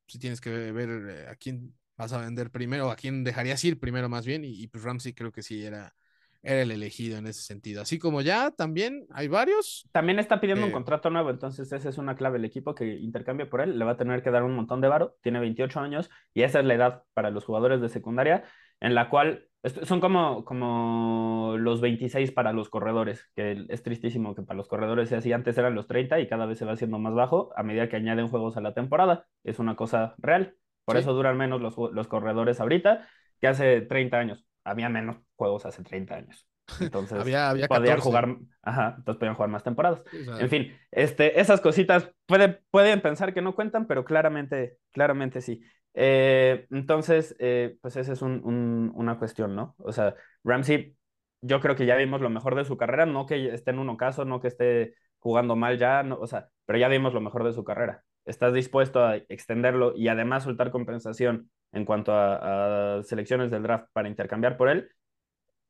sí 0.08 0.20
tienes 0.20 0.42
que 0.42 0.50
ver 0.50 0.90
eh, 0.90 1.28
a 1.30 1.36
quién 1.36 1.74
vas 1.98 2.14
a 2.14 2.22
vender 2.22 2.52
primero, 2.52 2.90
a 2.90 2.96
quién 2.96 3.24
dejarías 3.24 3.64
ir 3.64 3.80
primero 3.80 4.10
más 4.10 4.26
bien, 4.26 4.44
y, 4.44 4.68
pues 4.68 4.84
Ramsey 4.84 5.14
creo 5.14 5.32
que 5.32 5.44
sí 5.44 5.64
era, 5.64 5.94
era 6.42 6.64
el 6.64 6.72
elegido 6.72 7.18
en 7.18 7.28
ese 7.28 7.42
sentido. 7.42 7.82
Así 7.82 8.00
como 8.00 8.22
ya 8.22 8.52
también 8.52 9.06
hay 9.12 9.28
varios. 9.28 9.88
También 9.92 10.18
está 10.18 10.42
pidiendo 10.42 10.66
un 10.66 10.72
contrato 10.72 11.10
nuevo, 11.10 11.30
entonces 11.30 11.72
esa 11.72 11.90
es 11.90 11.98
una 11.98 12.16
clave. 12.16 12.40
El 12.40 12.46
equipo 12.46 12.74
que 12.74 12.86
intercambia 12.86 13.50
por 13.50 13.62
él 13.62 13.78
le 13.78 13.86
va 13.86 13.92
a 13.92 13.98
tener 13.98 14.24
que 14.24 14.32
dar 14.32 14.44
un 14.44 14.56
montón 14.56 14.82
de 14.82 14.88
varo, 14.88 15.16
tiene 15.22 15.40
28 15.40 15.80
años 15.80 16.10
y 16.34 16.42
esa 16.42 16.60
es 16.60 16.66
la 16.66 16.74
edad 16.74 17.04
para 17.14 17.30
los 17.30 17.46
jugadores 17.46 17.82
de 17.82 17.90
secundaria 17.90 18.44
en 18.80 18.96
la 18.96 19.10
cual 19.10 19.48
son 19.64 20.00
como, 20.00 20.44
como 20.44 21.56
los 21.58 21.82
26 21.82 22.32
para 22.32 22.52
los 22.52 22.70
corredores, 22.70 23.30
que 23.36 23.66
es 23.70 23.84
tristísimo 23.84 24.34
que 24.34 24.42
para 24.42 24.58
los 24.58 24.68
corredores 24.68 25.10
sea 25.10 25.20
así. 25.20 25.32
Antes 25.34 25.58
eran 25.58 25.76
los 25.76 25.88
30 25.88 26.20
y 26.20 26.28
cada 26.28 26.46
vez 26.46 26.58
se 26.58 26.66
va 26.66 26.74
haciendo 26.74 26.98
más 26.98 27.14
bajo 27.14 27.52
a 27.56 27.64
medida 27.64 27.88
que 27.88 27.98
añaden 27.98 28.28
juegos 28.28 28.58
a 28.58 28.62
la 28.62 28.74
temporada. 28.74 29.28
Es 29.44 29.60
una 29.60 29.76
cosa 29.76 30.16
real. 30.18 30.56
Por 30.86 30.98
eso 30.98 31.14
duran 31.14 31.38
menos 31.38 31.62
los, 31.62 31.76
los 31.94 32.08
corredores 32.08 32.60
ahorita 32.60 33.08
que 33.40 33.48
hace 33.48 33.82
30 33.82 34.18
años. 34.18 34.46
Había 34.64 34.90
menos 34.90 35.18
juegos 35.36 35.66
hace 35.66 35.84
30 35.84 36.16
años. 36.16 36.48
Entonces, 36.80 37.20
había, 37.20 37.50
había 37.50 37.68
podían 37.68 38.00
jugar, 38.00 38.38
ajá, 38.62 38.96
entonces 38.98 39.20
podían 39.20 39.36
jugar 39.36 39.50
más 39.50 39.64
temporadas. 39.64 40.02
en 40.40 40.50
fin, 40.50 40.78
este, 40.92 41.40
esas 41.40 41.60
cositas 41.60 42.10
puede, 42.26 42.62
pueden 42.72 43.02
pensar 43.02 43.34
que 43.34 43.42
no 43.42 43.56
cuentan, 43.56 43.88
pero 43.88 44.06
claramente, 44.06 44.78
claramente 44.92 45.42
sí. 45.42 45.62
Eh, 45.94 46.68
entonces, 46.72 47.36
eh, 47.40 47.78
pues 47.82 47.96
esa 47.98 48.14
es 48.14 48.22
un, 48.22 48.92
una 48.96 49.20
cuestión, 49.20 49.56
¿no? 49.56 49.76
O 49.80 49.92
sea, 49.92 50.16
Ramsey, 50.44 50.96
yo 51.42 51.60
creo 51.60 51.76
que 51.76 51.86
ya 51.86 51.96
vimos 51.96 52.22
lo 52.22 52.30
mejor 52.30 52.56
de 52.56 52.66
su 52.66 52.78
carrera, 52.78 53.06
no 53.06 53.26
que 53.26 53.54
esté 53.54 53.72
en 53.72 53.80
uno 53.80 53.98
caso, 53.98 54.26
no 54.26 54.40
que 54.40 54.48
esté 54.48 54.96
jugando 55.20 55.56
mal 55.56 55.78
ya, 55.78 56.04
no, 56.04 56.18
o 56.18 56.28
sea, 56.28 56.50
pero 56.66 56.80
ya 56.80 56.88
vimos 56.88 57.14
lo 57.14 57.22
mejor 57.22 57.44
de 57.44 57.54
su 57.54 57.64
carrera. 57.64 58.04
¿Estás 58.26 58.54
dispuesto 58.54 59.04
a 59.04 59.18
extenderlo 59.18 59.94
y 59.96 60.08
además 60.08 60.44
soltar 60.44 60.72
compensación 60.72 61.50
en 61.72 61.86
cuanto 61.86 62.14
a, 62.14 63.02
selecciones 63.04 63.50
del 63.52 63.64
draft 63.64 63.88
para 63.94 64.08
intercambiar 64.08 64.58
por 64.58 64.70
él? 64.70 64.90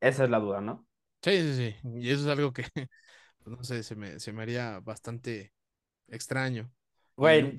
Esa 0.02 0.26
es 0.26 0.30
la 0.30 0.40
duda, 0.40 0.62
¿no? 0.62 0.86
Sí, 1.22 1.32
sí, 1.42 1.54
sí. 1.54 1.90
Y 2.00 2.10
eso 2.10 2.22
es 2.22 2.28
algo 2.28 2.52
que, 2.52 2.64
pues, 3.44 3.58
no 3.58 3.64
sé, 3.64 3.84
se 3.84 3.96
me, 3.96 4.20
se 4.20 4.34
me 4.34 4.42
haría 4.42 4.80
bastante 4.82 5.54
extraño. 6.08 6.72
Güey, 7.22 7.56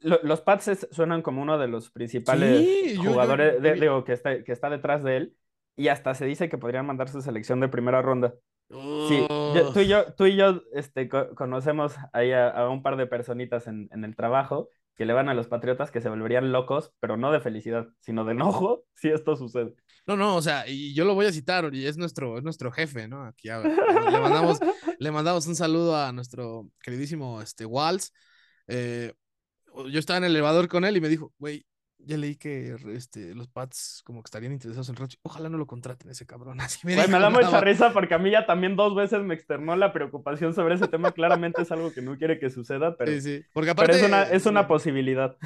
los 0.00 0.40
Pats 0.40 0.88
suenan 0.90 1.22
como 1.22 1.40
uno 1.40 1.58
de 1.58 1.68
los 1.68 1.92
principales 1.92 2.98
jugadores, 2.98 3.62
digo, 3.80 4.02
que 4.02 4.12
está, 4.12 4.42
que 4.42 4.50
está 4.50 4.68
detrás 4.68 5.04
de 5.04 5.16
él, 5.16 5.36
y 5.76 5.86
hasta 5.86 6.12
se 6.14 6.26
dice 6.26 6.48
que 6.48 6.58
podrían 6.58 6.86
mandar 6.86 7.08
su 7.08 7.22
selección 7.22 7.60
de 7.60 7.68
primera 7.68 8.02
ronda. 8.02 8.34
Sí, 8.68 9.24
tú 9.72 9.78
y 9.78 9.86
yo, 9.86 10.12
tú 10.14 10.26
y 10.26 10.34
yo 10.34 10.62
este, 10.72 11.08
conocemos 11.08 11.94
ahí 12.12 12.32
a, 12.32 12.68
un 12.68 12.82
par 12.82 12.96
de 12.96 13.06
personitas 13.06 13.68
en, 13.68 13.88
en, 13.92 14.04
el 14.04 14.16
trabajo 14.16 14.70
que 14.96 15.04
le 15.04 15.12
van 15.12 15.28
a 15.28 15.34
los 15.34 15.46
Patriotas 15.46 15.92
que 15.92 16.00
se 16.00 16.08
volverían 16.08 16.50
locos, 16.50 16.92
pero 16.98 17.16
no 17.16 17.30
de 17.30 17.38
felicidad, 17.38 17.86
sino 18.00 18.24
de 18.24 18.32
enojo 18.32 18.86
si 18.96 19.10
esto 19.10 19.36
sucede. 19.36 19.72
No, 20.04 20.16
no, 20.16 20.34
o 20.34 20.42
sea, 20.42 20.66
y 20.66 20.94
yo 20.94 21.04
lo 21.04 21.14
voy 21.14 21.26
a 21.26 21.32
citar, 21.32 21.72
y 21.72 21.86
es 21.86 21.96
nuestro, 21.96 22.38
es 22.38 22.42
nuestro 22.42 22.72
jefe, 22.72 23.06
¿no? 23.06 23.24
Aquí 23.24 23.46
le, 23.46 24.20
mandamos, 24.20 24.58
le 24.98 25.10
mandamos 25.12 25.46
un 25.46 25.54
saludo 25.54 25.96
a 25.96 26.10
nuestro 26.10 26.68
queridísimo 26.82 27.40
este, 27.40 27.64
Walls 27.64 28.12
eh, 28.68 29.12
yo 29.90 29.98
estaba 29.98 30.18
en 30.18 30.24
el 30.24 30.32
elevador 30.32 30.68
con 30.68 30.84
él 30.84 30.96
y 30.96 31.00
me 31.00 31.08
dijo, 31.08 31.32
güey, 31.38 31.64
ya 32.04 32.16
leí 32.16 32.36
que 32.36 32.76
este, 32.94 33.34
los 33.34 33.48
Pats 33.48 34.02
como 34.04 34.22
que 34.22 34.28
estarían 34.28 34.52
interesados 34.52 34.88
en 34.88 34.96
Roche. 34.96 35.18
Ojalá 35.22 35.48
no 35.48 35.58
lo 35.58 35.66
contraten 35.66 36.10
ese 36.10 36.26
cabrón. 36.26 36.60
Así 36.60 36.86
me, 36.86 36.96
me 36.96 37.18
da 37.18 37.30
mucha 37.30 37.60
risa 37.60 37.92
porque 37.92 38.14
a 38.14 38.18
mí 38.18 38.30
ya 38.30 38.46
también 38.46 38.76
dos 38.76 38.94
veces 38.94 39.22
me 39.22 39.34
externó 39.34 39.76
la 39.76 39.92
preocupación 39.92 40.54
sobre 40.54 40.74
ese 40.74 40.88
tema. 40.88 41.12
Claramente 41.12 41.62
es 41.62 41.72
algo 41.72 41.92
que 41.92 42.02
no 42.02 42.16
quiere 42.16 42.38
que 42.38 42.50
suceda, 42.50 42.96
pero, 42.96 43.12
sí, 43.12 43.20
sí. 43.20 43.44
Porque 43.52 43.70
aparte, 43.70 43.96
es, 43.96 44.02
una, 44.02 44.22
es 44.22 44.46
una 44.46 44.66
posibilidad. 44.66 45.36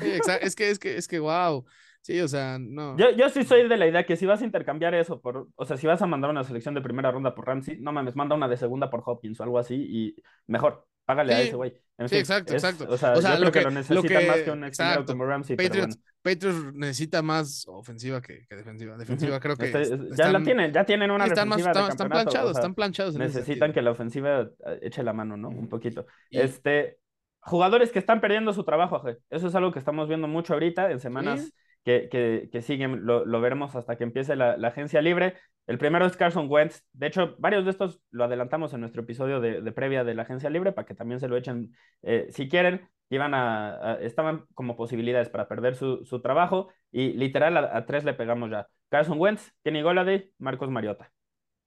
es 0.41 0.55
que, 0.55 0.71
es 0.71 0.79
que, 0.79 0.97
es 0.97 1.09
que, 1.09 1.19
wow. 1.19 1.65
Sí, 2.01 2.21
o 2.21 2.29
sea, 2.29 2.59
no. 2.61 2.99
Yo, 2.99 3.13
yo 3.13 3.31
sí 3.31 3.45
soy 3.45 3.67
de 3.67 3.79
la 3.79 3.87
idea 3.87 4.05
que 4.05 4.17
si 4.17 4.27
vas 4.27 4.43
a 4.43 4.45
intercambiar 4.45 4.95
eso 4.95 5.23
por, 5.23 5.49
o 5.55 5.65
sea, 5.65 5.79
si 5.79 5.87
vas 5.87 6.03
a 6.03 6.07
mandar 6.07 6.31
una 6.31 6.45
selección 6.45 6.75
de 6.75 6.83
primera 6.83 7.11
ronda 7.11 7.35
por 7.35 7.47
Ramsey, 7.47 7.79
no 7.81 7.93
mames, 7.93 8.15
manda 8.15 8.35
una 8.35 8.47
de 8.47 8.59
segunda 8.59 8.91
por 8.91 9.03
Hopkins 9.07 9.41
o 9.41 9.43
algo 9.43 9.59
así 9.59 9.75
y 9.75 10.23
mejor. 10.47 10.87
Págale 11.05 11.35
a 11.35 11.37
Sí, 11.39 11.43
ese 11.49 11.57
güey. 11.57 11.73
En 11.97 12.09
Sí, 12.09 12.15
fin, 12.17 12.21
exacto, 12.21 12.55
es- 12.57 12.65
exacto. 12.65 12.93
o 12.93 12.97
sea, 12.97 13.13
O 13.13 13.23
sea, 13.23 13.35
yo 13.39 13.45
lo 13.45 13.51
creo 13.51 13.53
que, 13.53 13.59
que, 13.61 13.65
lo 13.65 13.71
necesita 13.71 14.21
más 14.27 14.37
que 14.37 14.45
que, 14.45 14.51
un 14.51 14.65
exacto. 14.65 15.13
como 15.13 15.25
Ramsey, 15.27 15.57
pero 15.57 15.69
Patriots, 15.69 15.97
bueno. 15.97 16.11
Patriots 16.23 16.75
necesita 16.75 17.23
más 17.23 17.65
ofensiva 17.69 18.21
que, 18.21 18.47
que 18.49 18.57
defensiva. 18.57 18.97
Defensiva 18.97 19.39
creo 19.41 19.57
que 19.57 19.67
Este- 19.67 19.83
es- 19.83 19.91
ya 20.17 20.33
la 20.33 20.43
tienen, 20.43 20.73
ya 20.73 20.85
tienen 20.85 21.11
una 21.11 21.27
están 21.27 21.49
más, 21.49 21.59
de 21.63 21.71
están, 21.71 21.85
o 22.07 22.11
planchados, 22.11 22.53
sea, 22.53 22.61
están 22.61 22.75
planchados 22.75 23.15
necesitan 23.17 23.73
que 23.73 23.83
la 23.83 23.91
ofensiva 23.93 24.51
eh, 24.67 24.79
eche 24.83 25.03
la 25.03 25.13
mano, 25.13 25.37
¿no? 25.37 25.49
Un 25.51 25.69
poquito. 25.69 26.07
Y 26.31 26.39
Este, 26.39 26.99
jugadores 27.41 27.93
que 27.93 27.99
están 27.99 28.21
perdiendo 28.21 28.53
su 28.53 28.65
trabajo. 28.65 29.03
Eso 29.31 29.47
es 29.47 29.55
algo 29.55 29.71
que 29.71 29.79
estamos 29.79 30.09
viendo 30.09 30.27
mucho 30.27 30.55
ahorita, 30.55 30.91
en 30.91 30.99
sí, 30.99 31.03
semanas 31.03 31.53
que, 31.85 32.09
que, 32.11 32.49
que 32.51 32.63
siguen, 32.63 33.05
lo, 33.05 33.25
lo 33.25 33.41
veremos 33.41 33.77
hasta 33.77 33.97
que 33.97 34.05
empiece 34.05 34.37
la, 34.37 34.57
la 34.57 34.69
agencia 34.69 35.03
libre. 35.03 35.35
El 35.67 35.79
primero 35.79 36.07
es 36.07 36.17
Carson 36.17 36.47
Wentz. 36.51 36.83
De 36.93 37.07
hecho, 37.07 37.37
varios 37.39 37.65
de 37.65 37.71
estos 37.71 38.01
lo 38.11 38.25
adelantamos 38.25 38.73
en 38.75 38.81
nuestro 38.81 39.03
episodio 39.03 39.41
de, 39.41 39.61
de 39.61 39.73
previa 39.73 40.05
de 40.05 40.15
la 40.15 40.23
agencia 40.23 40.51
libre 40.51 40.73
para 40.73 40.87
que 40.87 40.95
también 40.95 41.21
se 41.21 41.29
lo 41.29 41.37
echen 41.37 41.75
eh, 42.03 42.27
si 42.31 42.49
quieren. 42.49 42.89
Iban 43.11 43.35
a, 43.35 43.99
estaban 44.01 44.47
como 44.55 44.77
posibilidades 44.77 45.29
para 45.29 45.47
perder 45.47 45.77
su, 45.77 46.05
su 46.05 46.21
trabajo 46.21 46.73
y 46.91 47.13
literal 47.13 47.57
a, 47.57 47.87
tres 47.87 48.05
le 48.05 48.15
pegamos 48.15 48.51
ya. 48.51 48.67
Carson 48.89 49.21
Wentz, 49.21 49.53
Kenny 49.63 49.83
Golladay, 49.83 50.33
Marcos 50.39 50.71
Mariota. 50.71 51.13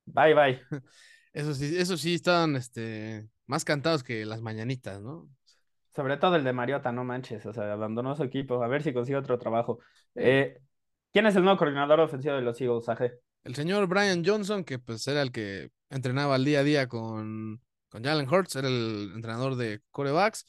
Bye, 0.05 0.33
bye. 0.33 0.61
eso 1.33 1.53
sí, 1.53 1.75
eso 1.77 1.95
sí 1.95 2.15
están 2.15 2.55
este, 2.55 3.27
más 3.45 3.65
cantados 3.65 4.03
que 4.03 4.25
las 4.25 4.41
mañanitas, 4.41 5.01
¿no? 5.01 5.29
Sobre 5.97 6.17
todo 6.17 6.35
el 6.35 6.43
de 6.43 6.53
Mariota, 6.53 6.91
no 6.91 7.03
manches, 7.03 7.43
o 7.47 7.53
sea, 7.53 7.73
abandonó 7.73 8.15
su 8.15 8.21
equipo, 8.21 8.61
a 8.61 8.67
ver 8.67 8.83
si 8.83 8.93
consigue 8.93 9.17
otro 9.17 9.39
trabajo. 9.39 9.79
Eh, 10.13 10.59
¿quién 11.11 11.25
es 11.25 11.35
el 11.35 11.41
nuevo 11.41 11.57
coordinador 11.57 11.99
ofensivo 12.01 12.35
de 12.35 12.43
los 12.43 12.61
Eagles, 12.61 12.87
Aje? 12.87 13.13
El 13.43 13.55
señor 13.55 13.87
Brian 13.87 14.23
Johnson, 14.23 14.63
que 14.63 14.77
pues 14.77 15.07
era 15.07 15.23
el 15.23 15.31
que 15.31 15.71
entrenaba 15.89 16.35
al 16.35 16.45
día 16.45 16.59
a 16.59 16.63
día 16.63 16.87
con, 16.87 17.59
con 17.89 18.03
Jalen 18.03 18.31
Hurts, 18.31 18.57
era 18.57 18.67
el 18.67 19.11
entrenador 19.15 19.55
de 19.55 19.81
corebacks. 19.89 20.45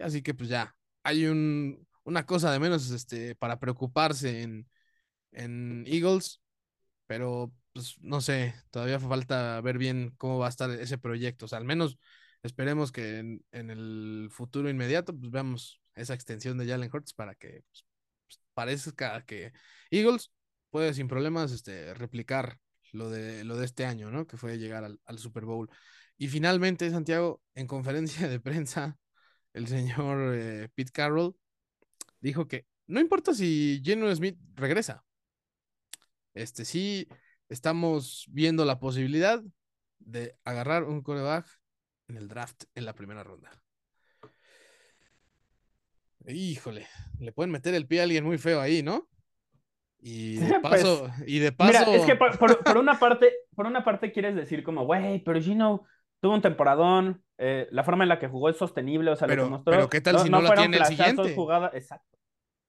Así 0.00 0.20
que 0.20 0.34
pues 0.34 0.48
ya, 0.48 0.74
hay 1.04 1.26
un, 1.26 1.86
una 2.02 2.26
cosa 2.26 2.50
de 2.50 2.58
menos 2.58 2.90
este, 2.90 3.36
para 3.36 3.60
preocuparse 3.60 4.42
en, 4.42 4.68
en 5.30 5.84
Eagles, 5.86 6.40
pero 7.06 7.52
pues 7.72 7.94
no 8.00 8.20
sé, 8.20 8.52
todavía 8.72 8.98
falta 8.98 9.60
ver 9.60 9.78
bien 9.78 10.12
cómo 10.16 10.40
va 10.40 10.46
a 10.46 10.50
estar 10.50 10.68
ese 10.72 10.98
proyecto. 10.98 11.44
O 11.44 11.48
sea, 11.48 11.58
al 11.58 11.66
menos 11.66 12.00
esperemos 12.42 12.92
que 12.92 13.18
en, 13.18 13.44
en 13.52 13.70
el 13.70 14.28
futuro 14.30 14.70
inmediato 14.70 15.16
pues 15.16 15.30
veamos 15.30 15.80
esa 15.94 16.14
extensión 16.14 16.58
de 16.58 16.66
Jalen 16.66 16.90
Hurts 16.92 17.12
para 17.12 17.34
que 17.34 17.62
pues, 17.70 17.84
pues, 18.26 18.40
parezca 18.54 19.24
que 19.24 19.52
Eagles 19.90 20.32
puede 20.70 20.94
sin 20.94 21.08
problemas 21.08 21.52
este, 21.52 21.94
replicar 21.94 22.58
lo 22.92 23.10
de, 23.10 23.44
lo 23.44 23.56
de 23.56 23.64
este 23.66 23.84
año, 23.84 24.10
¿no? 24.10 24.26
Que 24.26 24.36
fue 24.36 24.58
llegar 24.58 24.84
al, 24.84 25.18
Super 25.18 25.44
Bowl. 25.44 25.68
Y 26.16 26.28
finalmente, 26.28 26.90
Santiago, 26.90 27.42
en 27.54 27.66
conferencia 27.66 28.28
de 28.28 28.40
prensa, 28.40 28.98
el 29.52 29.66
señor 29.66 30.34
eh, 30.34 30.68
Pete 30.74 30.92
Carroll 30.92 31.36
dijo 32.20 32.48
que 32.48 32.66
no 32.86 33.00
importa 33.00 33.34
si 33.34 33.82
Geno 33.84 34.14
Smith 34.14 34.38
regresa, 34.54 35.04
este 36.34 36.64
sí 36.64 37.08
estamos 37.48 38.24
viendo 38.28 38.64
la 38.64 38.78
posibilidad 38.78 39.42
de 39.98 40.36
agarrar 40.44 40.84
un 40.84 41.02
coreback 41.02 41.46
en 42.08 42.16
el 42.16 42.28
draft 42.28 42.64
en 42.74 42.84
la 42.84 42.94
primera 42.94 43.22
ronda. 43.22 43.50
Híjole, 46.26 46.86
le 47.20 47.32
pueden 47.32 47.50
meter 47.50 47.74
el 47.74 47.86
pie 47.86 48.00
a 48.00 48.02
alguien 48.04 48.24
muy 48.24 48.38
feo 48.38 48.60
ahí, 48.60 48.82
¿no? 48.82 49.08
Y 50.00 50.36
de 50.36 50.46
Pues, 50.60 50.82
paso, 50.82 51.08
y 51.26 51.38
de 51.38 51.54
Mira, 51.58 51.80
paso, 51.80 51.92
es 51.94 52.02
que 52.04 52.16
por, 52.16 52.38
por- 52.38 52.62
por 52.62 52.76
una 52.76 52.98
parte, 52.98 53.32
por 53.54 53.66
una 53.66 53.84
parte 53.84 54.12
quieres 54.12 54.34
decir 54.34 54.62
como, 54.62 54.84
güey, 54.84 55.20
pero 55.24 55.40
Gino 55.40 55.84
tuvo 56.20 56.34
un 56.34 56.42
temporadón, 56.42 57.22
eh, 57.38 57.68
la 57.70 57.84
forma 57.84 58.04
en 58.04 58.08
la 58.08 58.18
que 58.18 58.28
jugó 58.28 58.48
es 58.50 58.56
sostenible, 58.56 59.10
o 59.10 59.16
sea, 59.16 59.26
Pero- 59.28 59.44
lo 59.44 59.50
mostró. 59.50 59.72
pero 59.72 59.88
¿qué 59.88 60.00
tal 60.00 60.18
si 60.18 60.28
no 60.28 60.40
la 60.40 60.48
fueron 60.48 60.64
tiene 60.70 60.76
el 60.78 60.84
siguiente? 60.84 61.34
exacto. 61.74 62.18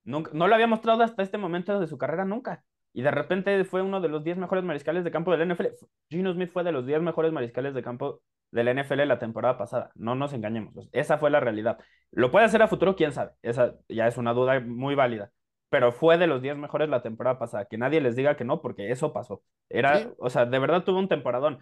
Nunca- 0.06 0.32
no 0.34 0.48
lo 0.48 0.56
había 0.56 0.68
mostrado 0.68 1.04
hasta 1.04 1.22
este 1.24 1.38
momento 1.38 1.80
de 1.80 1.88
su 1.88 1.98
carrera 1.98 2.24
nunca. 2.26 2.64
Y 2.94 3.02
de 3.04 3.12
repente 3.12 3.64
fue 3.66 3.82
uno 3.84 4.02
de 4.02 4.10
los 4.10 4.24
10 4.24 4.38
mejores 4.38 4.64
mariscales 4.64 5.04
de 5.04 5.12
campo 5.12 5.32
del 5.36 5.48
NFL. 5.52 5.68
Gino 6.10 6.34
Smith 6.34 6.50
fue 6.52 6.64
de 6.64 6.72
los 6.72 6.86
10 6.88 7.02
mejores 7.02 7.32
mariscales 7.32 7.76
de 7.76 7.84
campo 7.84 8.22
del 8.52 8.68
NFL 8.70 9.06
la 9.08 9.20
temporada 9.20 9.58
pasada. 9.58 9.91
No 9.95 10.16
nos 10.16 10.34
engañemos. 10.34 10.89
Esa 10.91 11.18
fue 11.18 11.30
la 11.30 11.39
realidad. 11.39 11.78
¿Lo 12.12 12.32
puede 12.32 12.45
hacer 12.45 12.62
a 12.62 12.68
futuro? 12.68 12.95
¿Quién 12.95 13.12
sabe? 13.14 13.32
Esa 13.41 13.76
ya 13.88 14.08
es 14.08 14.18
una 14.18 14.34
duda 14.34 14.60
muy 14.60 14.95
válida. 14.95 15.32
Pero 15.70 15.91
fue 15.91 16.18
de 16.18 16.28
los 16.28 16.41
10 16.41 16.58
mejores 16.58 16.89
la 16.89 17.02
temporada 17.04 17.38
pasada. 17.39 17.66
Que 17.66 17.78
nadie 17.78 18.02
les 18.02 18.16
diga 18.16 18.36
que 18.36 18.43
no, 18.45 18.62
porque 18.62 18.91
eso 18.91 19.14
pasó. 19.14 19.43
Era, 19.70 20.00
Sí. 20.00 20.10
o 20.18 20.30
sea, 20.30 20.45
de 20.45 20.60
verdad 20.60 20.84
tuvo 20.84 21.00
un 21.00 21.08
temporadón. 21.10 21.60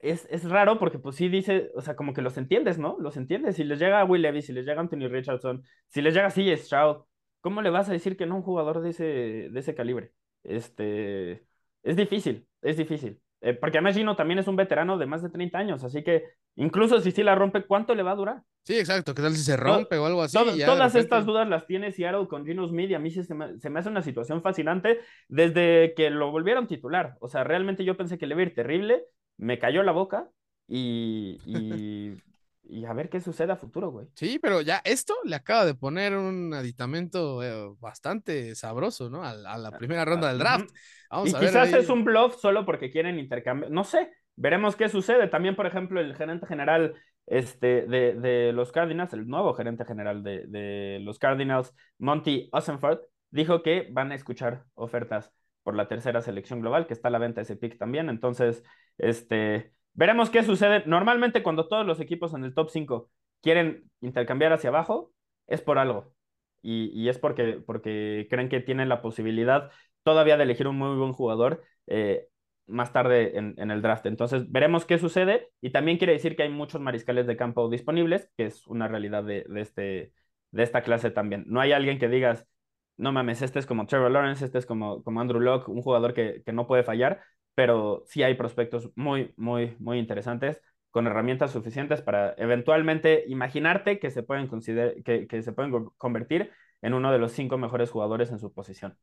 Es, 0.00 0.26
es 0.30 0.48
raro 0.50 0.78
porque 0.80 0.98
pues 0.98 1.14
sí 1.16 1.28
dice, 1.28 1.70
o 1.76 1.80
sea, 1.80 1.94
como 1.94 2.12
que 2.12 2.22
los 2.22 2.36
entiendes, 2.36 2.78
¿no? 2.78 2.96
Los 2.98 3.16
entiendes. 3.16 3.54
Si 3.56 3.62
les 3.64 3.78
llega 3.78 4.04
Will 4.04 4.22
Levis, 4.22 4.46
si 4.46 4.52
les 4.52 4.66
llega 4.66 4.80
Anthony 4.80 5.08
Richardson, 5.08 5.62
si 5.88 6.02
les 6.02 6.12
llega 6.14 6.30
CJ 6.30 6.56
Stroud, 6.58 7.04
¿cómo 7.40 7.62
le 7.62 7.70
vas 7.70 7.88
a 7.88 7.92
decir 7.92 8.16
que 8.16 8.26
no 8.26 8.34
a 8.34 8.36
un 8.38 8.42
jugador 8.42 8.80
de 8.80 8.90
ese, 8.90 9.04
de 9.04 9.60
ese 9.60 9.74
calibre? 9.76 10.12
Este, 10.42 11.46
es 11.84 11.96
difícil, 11.96 12.48
es 12.62 12.76
difícil. 12.76 13.21
Eh, 13.44 13.54
porque 13.54 13.78
además 13.78 13.96
Gino 13.96 14.14
también 14.16 14.38
es 14.38 14.46
un 14.46 14.54
veterano 14.56 14.96
de 14.98 15.06
más 15.06 15.20
de 15.22 15.28
30 15.28 15.58
años, 15.58 15.82
así 15.84 16.02
que 16.04 16.22
incluso 16.56 17.00
si 17.00 17.10
sí 17.10 17.22
la 17.24 17.34
rompe, 17.34 17.64
¿cuánto 17.66 17.94
le 17.94 18.02
va 18.04 18.12
a 18.12 18.16
durar? 18.16 18.42
sí, 18.64 18.78
exacto, 18.78 19.14
¿qué 19.14 19.22
tal 19.22 19.34
si 19.34 19.42
se 19.42 19.56
rompe 19.56 19.98
o 19.98 20.06
algo 20.06 20.22
así? 20.22 20.38
Ya 20.56 20.66
todas 20.66 20.92
repente- 20.92 20.98
estas 21.00 21.26
dudas 21.26 21.48
las 21.48 21.66
tiene 21.66 21.90
Seattle 21.90 22.28
con 22.28 22.46
Gino 22.46 22.66
Smith 22.68 22.90
y 22.90 22.94
a 22.94 23.00
mí 23.00 23.10
sí 23.10 23.24
se 23.24 23.34
me, 23.34 23.58
se 23.58 23.68
me 23.68 23.80
hace 23.80 23.88
una 23.88 24.02
situación 24.02 24.40
fascinante 24.42 25.00
desde 25.28 25.92
que 25.96 26.10
lo 26.10 26.30
volvieron 26.30 26.68
titular. 26.68 27.16
O 27.20 27.28
sea, 27.28 27.42
realmente 27.42 27.84
yo 27.84 27.96
pensé 27.96 28.16
que 28.18 28.26
le 28.28 28.34
iba 28.34 28.42
a 28.42 28.46
ir 28.46 28.54
terrible, 28.54 29.02
me 29.38 29.58
cayó 29.58 29.82
la 29.82 29.90
boca 29.92 30.28
y, 30.68 31.40
y, 31.44 32.12
y 32.64 32.84
a 32.84 32.92
ver 32.92 33.08
qué 33.10 33.20
sucede 33.20 33.52
a 33.52 33.56
futuro, 33.56 33.90
güey. 33.90 34.06
Sí, 34.14 34.38
pero 34.38 34.60
ya 34.60 34.80
esto 34.84 35.14
le 35.24 35.36
acaba 35.36 35.64
de 35.64 35.74
poner 35.74 36.14
un 36.16 36.52
aditamento 36.54 37.42
eh, 37.42 37.74
bastante 37.80 38.54
sabroso, 38.54 39.08
¿no? 39.10 39.24
A, 39.24 39.30
a 39.30 39.58
la 39.58 39.72
primera 39.72 40.04
ronda 40.04 40.28
del 40.28 40.38
draft. 40.38 40.70
Vamos 41.10 41.32
Y 41.32 41.34
a 41.34 41.38
ver. 41.40 41.48
quizás 41.48 41.72
ahí. 41.72 41.74
es 41.74 41.88
un 41.88 42.04
bluff 42.04 42.36
solo 42.40 42.64
porque 42.66 42.90
quieren 42.90 43.18
intercambiar. 43.18 43.70
No 43.70 43.84
sé, 43.84 44.12
veremos 44.36 44.76
qué 44.76 44.88
sucede. 44.88 45.28
También, 45.28 45.56
por 45.56 45.66
ejemplo, 45.66 46.00
el 46.00 46.14
gerente 46.14 46.46
general 46.46 46.94
este, 47.26 47.86
de, 47.86 48.14
de 48.14 48.52
los 48.52 48.70
Cardinals, 48.72 49.12
el 49.14 49.26
nuevo 49.26 49.54
gerente 49.54 49.84
general 49.84 50.22
de, 50.22 50.46
de 50.46 50.98
los 51.02 51.18
Cardinals, 51.18 51.74
Monty 51.98 52.48
Osenford, 52.52 53.00
dijo 53.30 53.62
que 53.62 53.88
van 53.90 54.12
a 54.12 54.14
escuchar 54.14 54.64
ofertas 54.74 55.32
por 55.62 55.74
la 55.76 55.88
tercera 55.88 56.20
selección 56.22 56.60
global, 56.60 56.86
que 56.86 56.92
está 56.92 57.08
a 57.08 57.10
la 57.10 57.18
venta 57.18 57.40
ese 57.40 57.56
pick 57.56 57.78
también. 57.78 58.08
Entonces, 58.08 58.62
este, 58.98 59.72
veremos 59.94 60.30
qué 60.30 60.42
sucede. 60.42 60.82
Normalmente, 60.86 61.42
cuando 61.42 61.68
todos 61.68 61.86
los 61.86 62.00
equipos 62.00 62.34
en 62.34 62.44
el 62.44 62.54
top 62.54 62.70
5 62.70 63.10
quieren 63.42 63.90
intercambiar 64.00 64.52
hacia 64.52 64.70
abajo, 64.70 65.12
es 65.46 65.60
por 65.60 65.78
algo. 65.78 66.14
Y, 66.62 66.90
y 66.94 67.08
es 67.08 67.18
porque, 67.18 67.60
porque 67.64 68.26
creen 68.30 68.48
que 68.48 68.60
tienen 68.60 68.88
la 68.88 69.02
posibilidad 69.02 69.70
todavía 70.02 70.36
de 70.36 70.44
elegir 70.44 70.68
un 70.68 70.78
muy 70.78 70.96
buen 70.96 71.12
jugador 71.12 71.62
eh, 71.86 72.28
más 72.66 72.92
tarde 72.92 73.36
en, 73.36 73.70
el 73.70 73.82
draft. 73.82 74.06
Entonces, 74.06 74.50
veremos 74.50 74.84
qué 74.84 74.98
sucede. 74.98 75.50
Y 75.60 75.70
también 75.70 75.98
quiere 75.98 76.12
decir 76.14 76.36
que 76.36 76.44
hay 76.44 76.48
muchos 76.48 76.80
mariscales 76.80 77.26
de 77.26 77.36
campo 77.36 77.68
disponibles, 77.68 78.30
que 78.36 78.46
es 78.46 78.66
una 78.66 78.88
realidad 78.88 79.24
de, 79.24 79.44
de, 79.48 79.60
este, 79.60 80.12
de 80.50 80.62
esta 80.62 80.82
clase 80.82 81.10
también. 81.10 81.44
No 81.48 81.60
hay 81.60 81.72
alguien 81.72 81.98
que 81.98 82.08
digas, 82.08 82.46
no 82.96 83.12
mames, 83.12 83.42
este 83.42 83.58
es 83.58 83.66
como 83.66 83.86
Trevor 83.86 84.10
Lawrence, 84.10 84.44
este 84.44 84.58
es 84.58 84.66
como, 84.66 85.02
como 85.02 85.20
Andrew 85.20 85.40
Locke, 85.40 85.68
un 85.68 85.82
jugador 85.82 86.14
que, 86.14 86.42
que 86.44 86.52
no 86.52 86.66
puede 86.66 86.84
fallar, 86.84 87.22
pero 87.54 88.04
sí 88.06 88.22
hay 88.22 88.34
prospectos 88.34 88.90
muy, 88.94 89.32
muy, 89.36 89.76
muy 89.78 89.98
interesantes 89.98 90.60
con 90.90 91.06
herramientas 91.06 91.50
suficientes 91.52 92.02
para 92.02 92.34
eventualmente 92.36 93.24
imaginarte 93.26 93.98
que 93.98 94.10
se 94.10 94.22
pueden, 94.22 94.46
consider 94.46 95.02
que, 95.02 95.26
que 95.26 95.42
se 95.42 95.52
pueden 95.52 95.72
convertir 95.96 96.52
en 96.82 96.94
uno 96.94 97.10
de 97.10 97.18
los 97.18 97.32
cinco 97.32 97.56
mejores 97.56 97.90
jugadores 97.90 98.30
en 98.30 98.38
su 98.38 98.52
posición. 98.52 98.96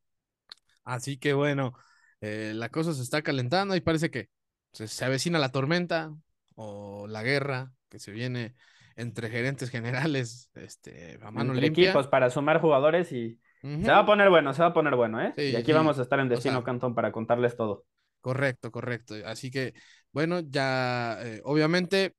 Así 0.84 1.18
que 1.18 1.34
bueno, 1.34 1.74
eh, 2.22 2.54
la 2.56 2.70
cosa 2.70 2.94
se 2.94 3.02
está 3.02 3.22
calentando 3.22 3.76
y 3.76 3.82
parece 3.82 4.12
que 4.12 4.30
se, 4.72 4.88
se, 4.88 5.06
avecina 5.06 5.40
la 5.40 5.52
tormenta 5.52 6.14
o 6.56 7.08
la 7.08 7.24
guerra 7.24 7.72
que 7.90 7.98
se 7.98 8.12
viene 8.12 8.56
entre 8.96 9.30
gerentes 9.30 9.70
generales 9.70 10.52
este, 10.56 11.18
a 11.24 11.32
mano 11.32 11.54
entre 11.54 11.68
limpia. 11.68 11.86
equipos 11.86 12.08
para 12.08 12.30
sumar 12.30 12.60
jugadores 12.62 13.12
y 13.12 13.40
uh 13.64 13.68
-huh. 13.68 13.86
se 13.86 13.92
va 13.92 14.00
a 14.00 14.06
poner 14.06 14.30
bueno, 14.30 14.54
se 14.54 14.62
va 14.62 14.70
a 14.70 14.74
poner 14.74 14.96
bueno, 14.96 15.22
¿eh? 15.22 15.34
Sí, 15.38 15.44
y 15.52 15.56
aquí 15.56 15.68
sí. 15.68 15.74
vamos 15.74 15.98
a 15.98 16.02
estar 16.02 16.20
en 16.20 16.30
Destino 16.30 16.56
o 16.56 16.62
sea, 16.62 16.66
Cantón 16.66 16.94
para 16.94 17.12
contarles 17.12 17.56
todo. 17.56 17.86
Correcto, 18.22 18.72
correcto. 18.72 19.16
Así 19.26 19.50
que, 19.50 19.74
bueno, 20.12 20.42
ya 20.42 21.18
eh, 21.22 21.42
obviamente 21.46 22.16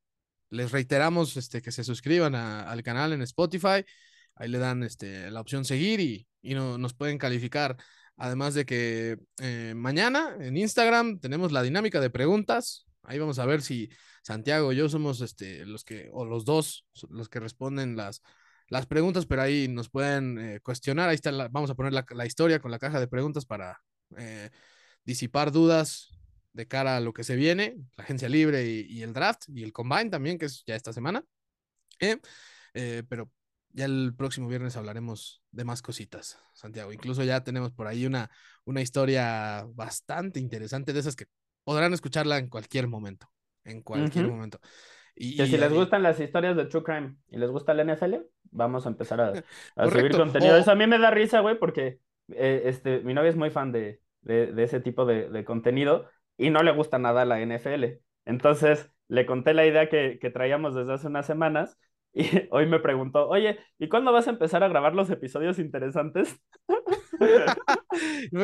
les 0.50 0.72
reiteramos 0.72 1.36
este, 1.36 1.62
que 1.62 1.72
se 1.72 1.84
suscriban 1.84 2.34
a, 2.34 2.70
al 2.70 2.82
canal 2.82 3.12
en 3.12 3.22
Spotify. 3.22 3.84
Ahí 4.34 4.48
le 4.48 4.58
dan 4.58 4.82
este, 4.82 5.30
la 5.30 5.40
opción 5.40 5.64
seguir 5.64 6.00
y, 6.00 6.26
y 6.42 6.54
no, 6.54 6.78
nos 6.78 6.94
pueden 6.94 7.18
calificar. 7.18 7.76
Además 8.16 8.54
de 8.54 8.66
que 8.66 9.18
eh, 9.40 9.74
mañana 9.76 10.36
en 10.40 10.56
Instagram 10.56 11.20
tenemos 11.20 11.52
la 11.52 11.62
dinámica 11.62 12.00
de 12.00 12.10
preguntas. 12.10 12.86
Ahí 13.02 13.18
vamos 13.18 13.38
a 13.38 13.46
ver 13.46 13.62
si 13.62 13.88
Santiago 14.22 14.72
y 14.72 14.76
yo 14.76 14.88
somos 14.88 15.20
este, 15.20 15.64
los 15.66 15.84
que, 15.84 16.08
o 16.12 16.24
los 16.24 16.44
dos, 16.44 16.86
los 17.10 17.28
que 17.28 17.40
responden 17.40 17.96
las, 17.96 18.22
las 18.68 18.86
preguntas, 18.86 19.26
pero 19.26 19.42
ahí 19.42 19.68
nos 19.68 19.90
pueden 19.90 20.38
eh, 20.38 20.60
cuestionar. 20.60 21.08
Ahí 21.08 21.14
está, 21.16 21.32
la, 21.32 21.48
vamos 21.48 21.70
a 21.70 21.74
poner 21.74 21.92
la, 21.92 22.04
la, 22.10 22.26
historia 22.26 22.60
con 22.60 22.70
la 22.70 22.78
caja 22.78 23.00
de 23.00 23.08
preguntas 23.08 23.46
para 23.46 23.80
disipar 25.04 25.52
dudas 25.52 26.10
de 26.52 26.66
cara 26.66 26.96
a 26.96 27.00
lo 27.00 27.12
que 27.12 27.24
se 27.24 27.36
viene, 27.36 27.76
la 27.96 28.04
agencia 28.04 28.28
libre 28.28 28.66
y, 28.66 28.86
y, 28.88 29.02
el 29.02 29.12
draft 29.12 29.44
y 29.48 29.62
el 29.62 29.72
combine 29.72 30.10
también, 30.10 30.38
que 30.38 30.46
es 30.46 30.64
ya 30.66 30.74
esta 30.74 30.92
semana. 30.92 31.24
Eh, 32.00 33.02
pero 33.08 33.30
ya 33.72 33.84
el 33.84 34.14
próximo 34.16 34.48
viernes 34.48 34.76
hablaremos 34.76 35.42
de 35.50 35.64
más 35.64 35.82
cositas, 35.82 36.38
Santiago. 36.54 36.92
Incluso 36.92 37.22
ya 37.22 37.44
tenemos 37.44 37.72
por 37.72 37.86
ahí 37.86 38.06
una, 38.06 38.30
una 38.64 38.80
historia 38.80 39.64
bastante 39.74 40.40
interesante 40.40 40.92
de 40.92 41.00
esas 41.00 41.16
que 41.16 41.26
podrán 41.64 41.92
escucharla 41.92 42.38
en 42.38 42.48
cualquier 42.48 42.88
momento. 42.88 43.28
En 43.64 43.82
cualquier 43.82 44.28
momento. 44.28 44.58
Y, 45.14 45.36
que 45.36 45.46
si 45.46 45.58
les 45.58 45.72
gustan 45.72 46.02
las 46.02 46.18
historias 46.18 46.56
de 46.56 46.64
True 46.64 46.82
Crime 46.82 47.16
y 47.28 47.36
les 47.36 47.50
gusta 47.50 47.72
el 47.72 47.80
NFL, 47.80 48.16
vamos 48.50 48.86
a 48.86 48.88
empezar 48.88 49.20
a, 49.20 49.34
subir 49.90 50.12
contenido. 50.12 50.56
Eso 50.56 50.70
a 50.70 50.74
mí 50.74 50.86
me 50.86 50.98
da 50.98 51.10
risa, 51.10 51.40
güey, 51.40 51.58
porque 51.58 52.00
eh, 52.32 52.62
este, 52.64 53.00
mi 53.00 53.12
novia 53.12 53.30
es 53.30 53.36
muy 53.36 53.50
fan 53.50 53.70
de, 53.70 54.00
de, 54.22 54.52
ese 54.62 54.80
tipo 54.80 55.06
de, 55.06 55.28
de, 55.28 55.44
contenido 55.44 56.08
y 56.36 56.50
no 56.50 56.62
le 56.62 56.72
gusta 56.72 56.98
nada 56.98 57.24
la 57.24 57.40
NFL. 57.40 58.00
Entonces 58.24 58.90
le 59.08 59.26
conté 59.26 59.54
la 59.54 59.66
idea 59.66 59.88
que, 59.88 60.18
que 60.20 60.30
traíamos 60.30 60.74
desde 60.74 60.92
hace 60.92 61.06
unas 61.06 61.26
semanas 61.26 61.78
y 62.12 62.24
hoy 62.50 62.66
me 62.66 62.80
preguntó, 62.80 63.28
oye, 63.28 63.58
¿y 63.78 63.88
cuándo 63.88 64.12
vas 64.12 64.26
a 64.26 64.30
empezar 64.30 64.62
a 64.64 64.68
grabar 64.68 64.94
los 64.94 65.10
episodios 65.10 65.58
interesantes? 65.58 66.40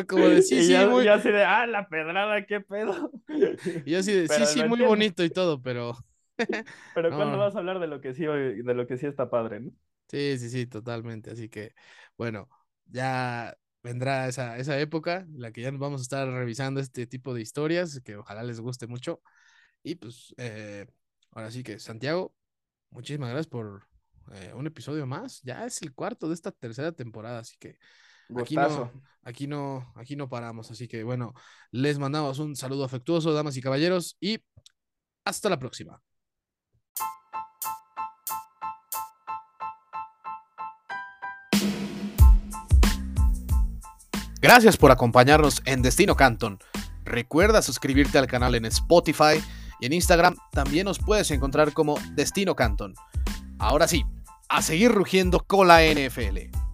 como 0.08 0.28
de, 0.28 0.42
sí, 0.42 0.56
y 0.58 0.62
sí, 0.64 0.72
yo, 0.72 0.90
muy... 0.90 1.08
así 1.08 1.30
de, 1.30 1.42
ah, 1.44 1.66
la 1.66 1.88
pedrada, 1.88 2.44
qué 2.46 2.60
pedo. 2.60 3.10
Y 3.84 3.92
yo 3.92 3.98
así 3.98 4.12
de, 4.12 4.28
sí, 4.28 4.46
sí, 4.46 4.64
muy 4.64 4.82
bonito 4.82 5.24
y 5.24 5.30
todo, 5.30 5.60
pero... 5.62 5.96
pero 6.94 7.10
¿cuándo 7.10 7.38
vas 7.38 7.56
a 7.56 7.58
hablar 7.58 7.78
de 7.80 7.86
lo 7.86 8.00
que 8.00 8.12
sí, 8.12 8.26
de 8.26 8.74
lo 8.74 8.86
que 8.86 8.98
sí 8.98 9.06
está 9.06 9.30
padre, 9.30 9.60
no? 9.60 9.70
Sí, 10.08 10.38
sí, 10.38 10.50
sí, 10.50 10.66
totalmente. 10.66 11.30
Así 11.30 11.48
que, 11.48 11.74
bueno, 12.16 12.48
ya 12.86 13.56
vendrá 13.86 14.26
esa, 14.26 14.58
esa 14.58 14.78
época 14.80 15.20
en 15.20 15.40
la 15.40 15.52
que 15.52 15.62
ya 15.62 15.70
nos 15.70 15.80
vamos 15.80 16.00
a 16.00 16.02
estar 16.02 16.28
revisando 16.28 16.80
este 16.80 17.06
tipo 17.06 17.32
de 17.34 17.40
historias, 17.40 18.00
que 18.04 18.16
ojalá 18.16 18.42
les 18.42 18.60
guste 18.60 18.88
mucho. 18.88 19.22
Y 19.84 19.94
pues, 19.94 20.34
eh, 20.38 20.86
ahora 21.30 21.52
sí 21.52 21.62
que, 21.62 21.78
Santiago, 21.78 22.34
muchísimas 22.90 23.30
gracias 23.30 23.46
por 23.46 23.86
eh, 24.32 24.52
un 24.54 24.66
episodio 24.66 25.06
más. 25.06 25.40
Ya 25.44 25.64
es 25.64 25.80
el 25.82 25.94
cuarto 25.94 26.26
de 26.26 26.34
esta 26.34 26.50
tercera 26.50 26.90
temporada, 26.90 27.38
así 27.38 27.56
que 27.60 27.78
aquí 28.36 28.56
no, 28.56 28.92
aquí 29.22 29.46
no, 29.46 29.92
aquí 29.94 30.16
no 30.16 30.28
paramos. 30.28 30.68
Así 30.72 30.88
que 30.88 31.04
bueno, 31.04 31.32
les 31.70 32.00
mandamos 32.00 32.40
un 32.40 32.56
saludo 32.56 32.84
afectuoso, 32.84 33.32
damas 33.32 33.56
y 33.56 33.62
caballeros, 33.62 34.16
y 34.18 34.42
hasta 35.24 35.48
la 35.48 35.60
próxima. 35.60 36.02
Gracias 44.46 44.76
por 44.76 44.92
acompañarnos 44.92 45.60
en 45.64 45.82
Destino 45.82 46.14
Canton. 46.14 46.60
Recuerda 47.04 47.62
suscribirte 47.62 48.16
al 48.16 48.28
canal 48.28 48.54
en 48.54 48.64
Spotify 48.66 49.42
y 49.80 49.86
en 49.86 49.92
Instagram 49.92 50.36
también 50.52 50.84
nos 50.84 51.00
puedes 51.00 51.32
encontrar 51.32 51.72
como 51.72 51.98
Destino 52.12 52.54
Canton. 52.54 52.94
Ahora 53.58 53.88
sí, 53.88 54.04
a 54.48 54.62
seguir 54.62 54.92
rugiendo 54.92 55.40
con 55.40 55.66
la 55.66 55.82
NFL. 55.82 56.65